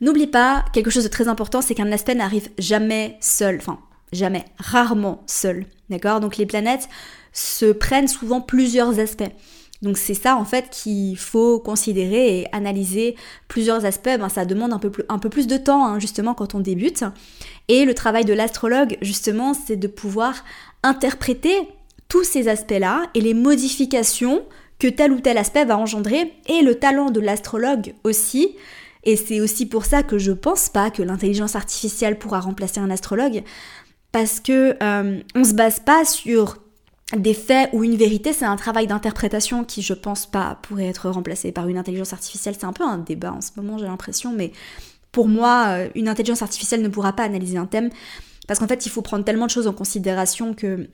N'oublie 0.00 0.26
pas, 0.26 0.64
quelque 0.72 0.90
chose 0.90 1.04
de 1.04 1.08
très 1.08 1.28
important, 1.28 1.60
c'est 1.60 1.74
qu'un 1.74 1.92
aspect 1.92 2.14
n'arrive 2.14 2.48
jamais 2.58 3.16
seul, 3.20 3.56
enfin 3.56 3.78
jamais, 4.12 4.44
rarement 4.58 5.22
seul, 5.26 5.66
d'accord? 5.90 6.20
Donc 6.20 6.36
les 6.36 6.46
planètes 6.46 6.88
se 7.32 7.66
prennent 7.66 8.08
souvent 8.08 8.40
plusieurs 8.40 8.98
aspects. 9.00 9.30
Donc 9.86 9.98
c'est 9.98 10.14
ça 10.14 10.36
en 10.36 10.44
fait 10.44 10.68
qu'il 10.68 11.16
faut 11.16 11.60
considérer 11.60 12.40
et 12.40 12.46
analyser 12.52 13.14
plusieurs 13.46 13.84
aspects. 13.84 14.18
Ben, 14.18 14.28
ça 14.28 14.44
demande 14.44 14.72
un 14.72 14.80
peu 14.80 14.90
plus, 14.90 15.04
un 15.08 15.20
peu 15.20 15.28
plus 15.28 15.46
de 15.46 15.56
temps 15.56 15.86
hein, 15.86 16.00
justement 16.00 16.34
quand 16.34 16.56
on 16.56 16.60
débute. 16.60 17.04
Et 17.68 17.84
le 17.84 17.94
travail 17.94 18.24
de 18.24 18.32
l'astrologue 18.32 18.98
justement 19.00 19.54
c'est 19.54 19.76
de 19.76 19.86
pouvoir 19.86 20.44
interpréter 20.82 21.56
tous 22.08 22.24
ces 22.24 22.48
aspects-là 22.48 23.04
et 23.14 23.20
les 23.20 23.32
modifications 23.32 24.42
que 24.80 24.88
tel 24.88 25.12
ou 25.12 25.20
tel 25.20 25.38
aspect 25.38 25.64
va 25.64 25.78
engendrer 25.78 26.32
et 26.48 26.62
le 26.62 26.74
talent 26.74 27.10
de 27.10 27.20
l'astrologue 27.20 27.94
aussi. 28.02 28.56
Et 29.04 29.14
c'est 29.14 29.40
aussi 29.40 29.66
pour 29.66 29.84
ça 29.84 30.02
que 30.02 30.18
je 30.18 30.32
pense 30.32 30.68
pas 30.68 30.90
que 30.90 31.04
l'intelligence 31.04 31.54
artificielle 31.54 32.18
pourra 32.18 32.40
remplacer 32.40 32.80
un 32.80 32.90
astrologue 32.90 33.44
parce 34.10 34.40
que 34.40 34.76
euh, 34.82 35.20
on 35.36 35.44
se 35.44 35.54
base 35.54 35.78
pas 35.78 36.04
sur 36.04 36.58
des 37.14 37.34
faits 37.34 37.70
ou 37.72 37.84
une 37.84 37.96
vérité, 37.96 38.32
c'est 38.32 38.44
un 38.44 38.56
travail 38.56 38.88
d'interprétation 38.88 39.64
qui, 39.64 39.80
je 39.80 39.94
pense 39.94 40.26
pas, 40.26 40.58
pourrait 40.62 40.86
être 40.86 41.08
remplacé 41.08 41.52
par 41.52 41.68
une 41.68 41.78
intelligence 41.78 42.12
artificielle. 42.12 42.56
C'est 42.58 42.66
un 42.66 42.72
peu 42.72 42.84
un 42.84 42.98
débat 42.98 43.32
en 43.32 43.40
ce 43.40 43.50
moment, 43.56 43.78
j'ai 43.78 43.84
l'impression, 43.84 44.32
mais 44.32 44.50
pour 45.12 45.28
moi, 45.28 45.66
euh, 45.68 45.88
une 45.94 46.08
intelligence 46.08 46.42
artificielle 46.42 46.82
ne 46.82 46.88
pourra 46.88 47.12
pas 47.12 47.22
analyser 47.22 47.58
un 47.58 47.66
thème 47.66 47.90
parce 48.48 48.60
qu'en 48.60 48.66
fait, 48.66 48.86
il 48.86 48.90
faut 48.90 49.02
prendre 49.02 49.24
tellement 49.24 49.46
de 49.46 49.50
choses 49.50 49.66
en 49.66 49.72
considération 49.72 50.52
que 50.54 50.88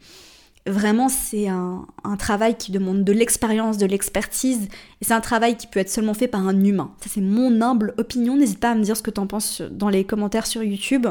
vraiment, 0.66 1.08
c'est 1.08 1.48
un, 1.48 1.86
travail 2.18 2.56
qui 2.56 2.72
demande 2.72 3.04
de 3.04 3.12
l'expérience, 3.12 3.78
de 3.78 3.86
l'expertise, 3.86 4.68
et 5.00 5.04
c'est 5.04 5.14
un 5.14 5.20
travail 5.20 5.56
qui 5.56 5.66
peut 5.66 5.80
être 5.80 5.90
seulement 5.90 6.14
fait 6.14 6.28
par 6.28 6.46
un 6.46 6.64
humain. 6.64 6.92
Ça, 7.02 7.10
c'est 7.12 7.20
mon 7.20 7.60
humble 7.60 7.94
opinion. 7.98 8.36
N'hésite 8.36 8.60
pas 8.60 8.70
à 8.70 8.74
me 8.74 8.82
dire 8.82 8.96
ce 8.96 9.02
que 9.02 9.10
tu 9.10 9.20
en 9.20 9.26
penses 9.26 9.60
dans 9.60 9.88
les 9.88 10.04
commentaires 10.04 10.46
sur 10.46 10.62
YouTube 10.62 11.06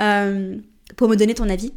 euh, 0.00 0.56
pour 0.96 1.08
me 1.08 1.16
donner 1.16 1.34
ton 1.34 1.48
avis 1.48 1.72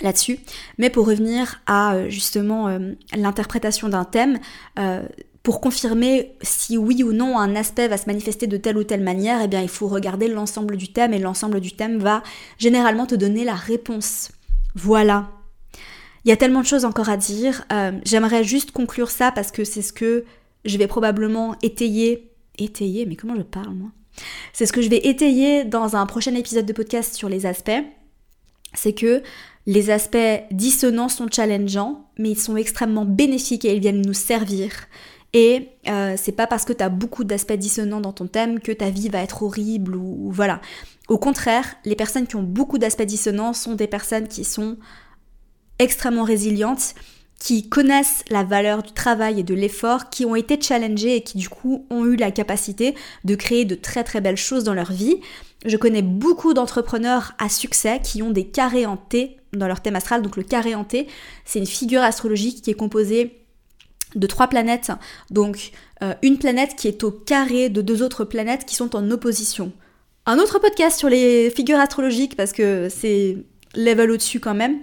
là-dessus. 0.00 0.38
Mais 0.78 0.90
pour 0.90 1.06
revenir 1.06 1.60
à 1.66 1.94
euh, 1.94 2.10
justement 2.10 2.68
euh, 2.68 2.92
l'interprétation 3.16 3.88
d'un 3.88 4.04
thème, 4.04 4.38
euh, 4.78 5.02
pour 5.42 5.60
confirmer 5.60 6.36
si 6.42 6.78
oui 6.78 7.02
ou 7.02 7.12
non 7.12 7.38
un 7.38 7.54
aspect 7.54 7.86
va 7.88 7.96
se 7.96 8.06
manifester 8.06 8.46
de 8.46 8.56
telle 8.56 8.78
ou 8.78 8.84
telle 8.84 9.02
manière, 9.02 9.40
eh 9.42 9.48
bien 9.48 9.60
il 9.60 9.68
faut 9.68 9.88
regarder 9.88 10.28
l'ensemble 10.28 10.76
du 10.76 10.92
thème 10.92 11.12
et 11.12 11.18
l'ensemble 11.18 11.60
du 11.60 11.72
thème 11.72 11.98
va 11.98 12.22
généralement 12.58 13.06
te 13.06 13.14
donner 13.14 13.44
la 13.44 13.54
réponse. 13.54 14.30
Voilà. 14.74 15.30
Il 16.24 16.30
y 16.30 16.32
a 16.32 16.36
tellement 16.36 16.62
de 16.62 16.66
choses 16.66 16.86
encore 16.86 17.10
à 17.10 17.18
dire. 17.18 17.66
J'aimerais 18.04 18.44
juste 18.44 18.70
conclure 18.70 19.10
ça 19.10 19.30
parce 19.30 19.50
que 19.50 19.62
c'est 19.62 19.82
ce 19.82 19.92
que 19.92 20.24
je 20.64 20.78
vais 20.78 20.86
probablement 20.86 21.54
étayer. 21.62 22.30
Étayer, 22.56 23.04
mais 23.04 23.14
comment 23.14 23.36
je 23.36 23.42
parle 23.42 23.74
moi? 23.74 23.90
C'est 24.54 24.64
ce 24.64 24.72
que 24.72 24.80
je 24.80 24.88
vais 24.88 25.06
étayer 25.06 25.64
dans 25.64 25.96
un 25.96 26.06
prochain 26.06 26.34
épisode 26.34 26.64
de 26.64 26.72
podcast 26.72 27.14
sur 27.14 27.28
les 27.28 27.44
aspects. 27.44 27.82
C'est 28.72 28.94
que 28.94 29.22
les 29.66 29.90
aspects 29.90 30.16
dissonants 30.50 31.08
sont 31.08 31.28
challengeants, 31.30 32.06
mais 32.18 32.30
ils 32.30 32.40
sont 32.40 32.56
extrêmement 32.56 33.04
bénéfiques 33.04 33.64
et 33.64 33.74
ils 33.74 33.80
viennent 33.80 34.02
nous 34.04 34.12
servir. 34.12 34.70
Et 35.32 35.70
euh, 35.88 36.14
c'est 36.16 36.32
pas 36.32 36.46
parce 36.46 36.64
que 36.64 36.72
tu 36.72 36.82
as 36.84 36.88
beaucoup 36.88 37.24
d'aspects 37.24 37.54
dissonants 37.54 38.00
dans 38.00 38.12
ton 38.12 38.28
thème 38.28 38.60
que 38.60 38.70
ta 38.70 38.90
vie 38.90 39.08
va 39.08 39.20
être 39.20 39.42
horrible 39.42 39.96
ou, 39.96 40.30
voilà. 40.30 40.60
Au 41.08 41.18
contraire, 41.18 41.74
les 41.84 41.96
personnes 41.96 42.26
qui 42.26 42.36
ont 42.36 42.42
beaucoup 42.42 42.78
d'aspects 42.78 43.02
dissonants 43.02 43.52
sont 43.52 43.74
des 43.74 43.88
personnes 43.88 44.28
qui 44.28 44.44
sont 44.44 44.76
extrêmement 45.80 46.22
résilientes, 46.22 46.94
qui 47.40 47.68
connaissent 47.68 48.24
la 48.30 48.44
valeur 48.44 48.84
du 48.84 48.92
travail 48.92 49.40
et 49.40 49.42
de 49.42 49.54
l'effort, 49.54 50.08
qui 50.08 50.24
ont 50.24 50.36
été 50.36 50.58
challengées 50.60 51.16
et 51.16 51.22
qui 51.22 51.36
du 51.36 51.48
coup 51.48 51.84
ont 51.90 52.06
eu 52.06 52.14
la 52.14 52.30
capacité 52.30 52.94
de 53.24 53.34
créer 53.34 53.64
de 53.64 53.74
très 53.74 54.04
très 54.04 54.20
belles 54.20 54.36
choses 54.36 54.62
dans 54.62 54.72
leur 54.72 54.92
vie. 54.92 55.16
Je 55.66 55.76
connais 55.76 56.02
beaucoup 56.02 56.54
d'entrepreneurs 56.54 57.32
à 57.38 57.48
succès 57.48 58.00
qui 58.02 58.22
ont 58.22 58.30
des 58.30 58.46
carrés 58.46 58.86
en 58.86 58.96
T 58.96 59.38
dans 59.56 59.68
leur 59.68 59.80
thème 59.80 59.96
astral. 59.96 60.22
Donc 60.22 60.36
le 60.36 60.42
carré 60.42 60.72
T, 60.88 61.06
c'est 61.44 61.58
une 61.58 61.66
figure 61.66 62.02
astrologique 62.02 62.62
qui 62.62 62.70
est 62.70 62.74
composée 62.74 63.40
de 64.14 64.26
trois 64.26 64.46
planètes, 64.46 64.92
donc 65.30 65.72
euh, 66.02 66.14
une 66.22 66.38
planète 66.38 66.76
qui 66.76 66.86
est 66.86 67.02
au 67.02 67.10
carré 67.10 67.68
de 67.68 67.82
deux 67.82 68.02
autres 68.02 68.24
planètes 68.24 68.64
qui 68.64 68.76
sont 68.76 68.94
en 68.94 69.10
opposition. 69.10 69.72
Un 70.26 70.38
autre 70.38 70.58
podcast 70.58 70.98
sur 70.98 71.08
les 71.08 71.50
figures 71.50 71.78
astrologiques 71.78 72.36
parce 72.36 72.52
que 72.52 72.88
c'est 72.88 73.38
level 73.74 74.12
au-dessus 74.12 74.40
quand 74.40 74.54
même. 74.54 74.78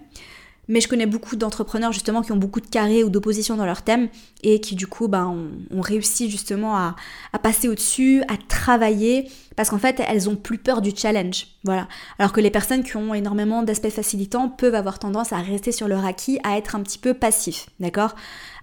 Mais 0.68 0.80
je 0.80 0.88
connais 0.88 1.06
beaucoup 1.06 1.36
d'entrepreneurs 1.36 1.92
justement 1.92 2.22
qui 2.22 2.32
ont 2.32 2.38
beaucoup 2.38 2.62
de 2.62 2.68
carrés 2.68 3.04
ou 3.04 3.10
d'opposition 3.10 3.58
dans 3.58 3.66
leur 3.66 3.82
thème 3.82 4.10
et 4.44 4.62
qui 4.62 4.76
du 4.76 4.88
coup 4.88 5.08
ben, 5.08 5.52
ont, 5.72 5.82
réussi 5.82 6.30
justement 6.30 6.78
à, 6.78 6.96
passer 7.42 7.68
au-dessus, 7.68 8.24
à 8.28 8.38
travailler, 8.48 9.30
parce 9.56 9.70
qu'en 9.70 9.80
fait 9.80 10.02
elles 10.08 10.30
ont 10.30 10.36
plus 10.36 10.58
peur 10.58 10.82
du 10.82 10.92
challenge. 10.96 11.48
Voilà. 11.64 11.88
Alors 12.20 12.32
que 12.32 12.42
les 12.42 12.52
personnes 12.52 12.84
qui 12.84 12.96
ont 12.96 13.14
énormément 13.14 13.64
d'aspects 13.64 13.90
facilitants 13.90 14.50
peuvent 14.50 14.76
avoir 14.76 15.00
tendance 15.00 15.34
à 15.34 15.38
rester 15.38 15.72
sur 15.72 15.88
leur 15.88 16.06
acquis, 16.06 16.40
à 16.44 16.58
être 16.58 16.76
un 16.76 16.82
petit 16.82 17.00
peu 17.00 17.14
passifs. 17.14 17.68
D'accord? 17.80 18.16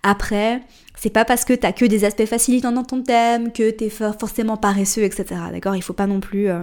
Après, 0.02 0.62
c'est 0.96 1.10
pas 1.10 1.24
parce 1.24 1.44
que 1.44 1.52
t'as 1.52 1.72
que 1.72 1.84
des 1.84 2.04
aspects 2.04 2.24
facilitants 2.24 2.72
dans 2.72 2.84
ton 2.84 3.02
thème 3.02 3.52
que 3.52 3.70
t'es 3.70 3.90
forcément 3.90 4.56
paresseux, 4.56 5.02
etc. 5.02 5.26
D'accord? 5.52 5.76
Il 5.76 5.82
faut 5.82 5.92
pas 5.92 6.06
non 6.06 6.20
plus. 6.20 6.48
Euh, 6.48 6.62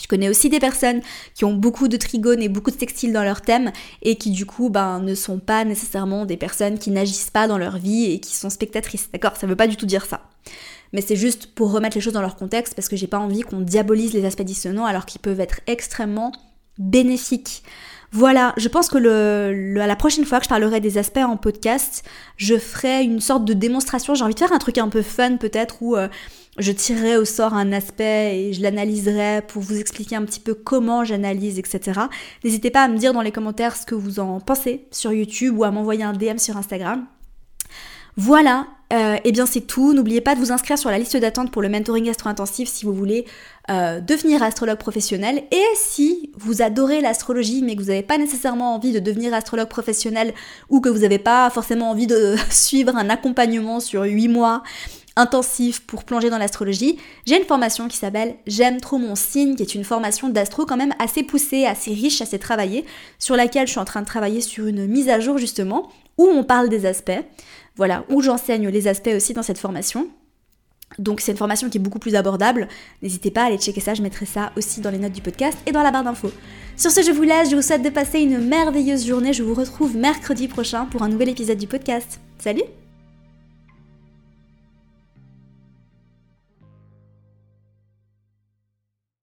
je 0.00 0.06
connais 0.06 0.28
aussi 0.28 0.48
des 0.48 0.58
personnes 0.58 1.00
qui 1.34 1.44
ont 1.44 1.54
beaucoup 1.54 1.88
de 1.88 1.96
trigones 1.96 2.42
et 2.42 2.48
beaucoup 2.48 2.70
de 2.70 2.76
textiles 2.76 3.12
dans 3.12 3.24
leur 3.24 3.40
thème 3.40 3.72
et 4.02 4.16
qui 4.16 4.30
du 4.30 4.46
coup 4.46 4.68
ben, 4.68 5.00
ne 5.00 5.14
sont 5.14 5.38
pas 5.38 5.64
nécessairement 5.64 6.26
des 6.26 6.36
personnes 6.36 6.78
qui 6.78 6.90
n'agissent 6.90 7.30
pas 7.30 7.48
dans 7.48 7.58
leur 7.58 7.78
vie 7.78 8.12
et 8.12 8.20
qui 8.20 8.34
sont 8.34 8.50
spectatrices. 8.50 9.08
D'accord? 9.12 9.36
Ça 9.36 9.46
veut 9.46 9.56
pas 9.56 9.66
du 9.66 9.76
tout 9.76 9.86
dire 9.86 10.04
ça. 10.04 10.22
Mais 10.92 11.00
c'est 11.00 11.16
juste 11.16 11.54
pour 11.54 11.72
remettre 11.72 11.96
les 11.96 12.00
choses 12.00 12.12
dans 12.12 12.22
leur 12.22 12.36
contexte 12.36 12.74
parce 12.74 12.88
que 12.88 12.96
j'ai 12.96 13.06
pas 13.06 13.18
envie 13.18 13.40
qu'on 13.40 13.60
diabolise 13.60 14.12
les 14.12 14.24
aspects 14.24 14.42
dissonants 14.42 14.84
alors 14.84 15.06
qu'ils 15.06 15.20
peuvent 15.20 15.40
être 15.40 15.60
extrêmement 15.66 16.32
bénéfiques. 16.78 17.62
Voilà, 18.12 18.54
je 18.56 18.68
pense 18.68 18.88
que 18.88 18.98
le, 18.98 19.74
la 19.74 19.96
prochaine 19.96 20.24
fois 20.24 20.38
que 20.38 20.44
je 20.44 20.48
parlerai 20.48 20.80
des 20.80 20.98
aspects 20.98 21.18
en 21.18 21.36
podcast, 21.36 22.04
je 22.36 22.56
ferai 22.56 23.02
une 23.02 23.20
sorte 23.20 23.44
de 23.44 23.52
démonstration. 23.52 24.14
J'ai 24.14 24.24
envie 24.24 24.34
de 24.34 24.38
faire 24.38 24.52
un 24.52 24.58
truc 24.58 24.78
un 24.78 24.88
peu 24.88 25.02
fun 25.02 25.36
peut-être 25.36 25.82
où 25.82 25.96
euh, 25.96 26.08
je 26.58 26.72
tirerai 26.72 27.16
au 27.16 27.24
sort 27.24 27.54
un 27.54 27.72
aspect 27.72 28.38
et 28.38 28.52
je 28.52 28.62
l'analyserai 28.62 29.42
pour 29.46 29.62
vous 29.62 29.78
expliquer 29.78 30.16
un 30.16 30.24
petit 30.24 30.40
peu 30.40 30.54
comment 30.54 31.04
j'analyse, 31.04 31.58
etc. 31.58 32.00
N'hésitez 32.44 32.70
pas 32.70 32.84
à 32.84 32.88
me 32.88 32.96
dire 32.96 33.12
dans 33.12 33.22
les 33.22 33.32
commentaires 33.32 33.76
ce 33.76 33.84
que 33.84 33.94
vous 33.94 34.20
en 34.20 34.40
pensez 34.40 34.86
sur 34.90 35.12
YouTube 35.12 35.58
ou 35.58 35.64
à 35.64 35.70
m'envoyer 35.70 36.04
un 36.04 36.12
DM 36.12 36.38
sur 36.38 36.56
Instagram. 36.56 37.06
Voilà, 38.16 38.66
euh, 38.92 39.16
et 39.16 39.20
eh 39.24 39.32
bien 39.32 39.46
c'est 39.46 39.62
tout. 39.62 39.94
N'oubliez 39.94 40.20
pas 40.20 40.34
de 40.34 40.40
vous 40.40 40.52
inscrire 40.52 40.78
sur 40.78 40.90
la 40.90 40.98
liste 40.98 41.16
d'attente 41.16 41.50
pour 41.50 41.60
le 41.60 41.68
mentoring 41.68 42.08
astro-intensif 42.08 42.68
si 42.68 42.84
vous 42.84 42.92
voulez 42.92 43.24
euh, 43.68 44.00
devenir 44.00 44.42
astrologue 44.42 44.78
professionnel. 44.78 45.42
Et 45.50 45.64
si 45.74 46.30
vous 46.36 46.62
adorez 46.62 47.00
l'astrologie 47.00 47.62
mais 47.62 47.74
que 47.74 47.80
vous 47.82 47.88
n'avez 47.88 48.04
pas 48.04 48.18
nécessairement 48.18 48.74
envie 48.74 48.92
de 48.92 49.00
devenir 49.00 49.34
astrologue 49.34 49.68
professionnel 49.68 50.34
ou 50.70 50.80
que 50.80 50.88
vous 50.88 51.00
n'avez 51.00 51.18
pas 51.18 51.50
forcément 51.50 51.90
envie 51.90 52.06
de 52.06 52.36
suivre 52.50 52.96
un 52.96 53.10
accompagnement 53.10 53.80
sur 53.80 54.02
8 54.02 54.28
mois 54.28 54.62
intensif 55.16 55.80
pour 55.80 56.04
plonger 56.04 56.28
dans 56.28 56.38
l'astrologie, 56.38 56.98
j'ai 57.26 57.38
une 57.38 57.46
formation 57.46 57.88
qui 57.88 57.96
s'appelle 57.96 58.36
J'aime 58.46 58.80
trop 58.80 58.98
mon 58.98 59.14
signe, 59.14 59.56
qui 59.56 59.62
est 59.62 59.74
une 59.74 59.84
formation 59.84 60.28
d'astro 60.28 60.66
quand 60.66 60.76
même 60.76 60.92
assez 60.98 61.22
poussée, 61.22 61.64
assez 61.64 61.92
riche, 61.92 62.20
assez 62.20 62.38
travaillée, 62.38 62.84
sur 63.18 63.34
laquelle 63.34 63.66
je 63.66 63.72
suis 63.72 63.80
en 63.80 63.86
train 63.86 64.02
de 64.02 64.06
travailler 64.06 64.42
sur 64.42 64.66
une 64.66 64.86
mise 64.86 65.08
à 65.08 65.18
jour 65.18 65.38
justement, 65.38 65.90
où 66.18 66.26
on 66.26 66.44
parle 66.44 66.68
des 66.68 66.86
aspects, 66.86 67.24
voilà, 67.76 68.04
où 68.08 68.22
j'enseigne 68.22 68.68
les 68.68 68.88
aspects 68.88 69.10
aussi 69.14 69.34
dans 69.34 69.42
cette 69.42 69.58
formation. 69.58 70.08
Donc 70.98 71.20
c'est 71.20 71.32
une 71.32 71.38
formation 71.38 71.68
qui 71.68 71.78
est 71.78 71.80
beaucoup 71.80 71.98
plus 71.98 72.14
abordable. 72.14 72.68
N'hésitez 73.02 73.30
pas 73.30 73.42
à 73.42 73.46
aller 73.46 73.58
checker 73.58 73.80
ça, 73.80 73.94
je 73.94 74.02
mettrai 74.02 74.24
ça 74.24 74.52
aussi 74.56 74.80
dans 74.80 74.90
les 74.90 74.98
notes 74.98 75.12
du 75.12 75.20
podcast 75.20 75.58
et 75.66 75.72
dans 75.72 75.82
la 75.82 75.90
barre 75.90 76.04
d'infos. 76.04 76.32
Sur 76.76 76.90
ce, 76.90 77.02
je 77.02 77.10
vous 77.10 77.22
laisse, 77.22 77.50
je 77.50 77.56
vous 77.56 77.62
souhaite 77.62 77.82
de 77.82 77.90
passer 77.90 78.20
une 78.20 78.38
merveilleuse 78.38 79.06
journée. 79.06 79.32
Je 79.32 79.42
vous 79.42 79.54
retrouve 79.54 79.96
mercredi 79.96 80.48
prochain 80.48 80.86
pour 80.86 81.02
un 81.02 81.08
nouvel 81.08 81.30
épisode 81.30 81.58
du 81.58 81.66
podcast. 81.66 82.20
Salut 82.38 82.64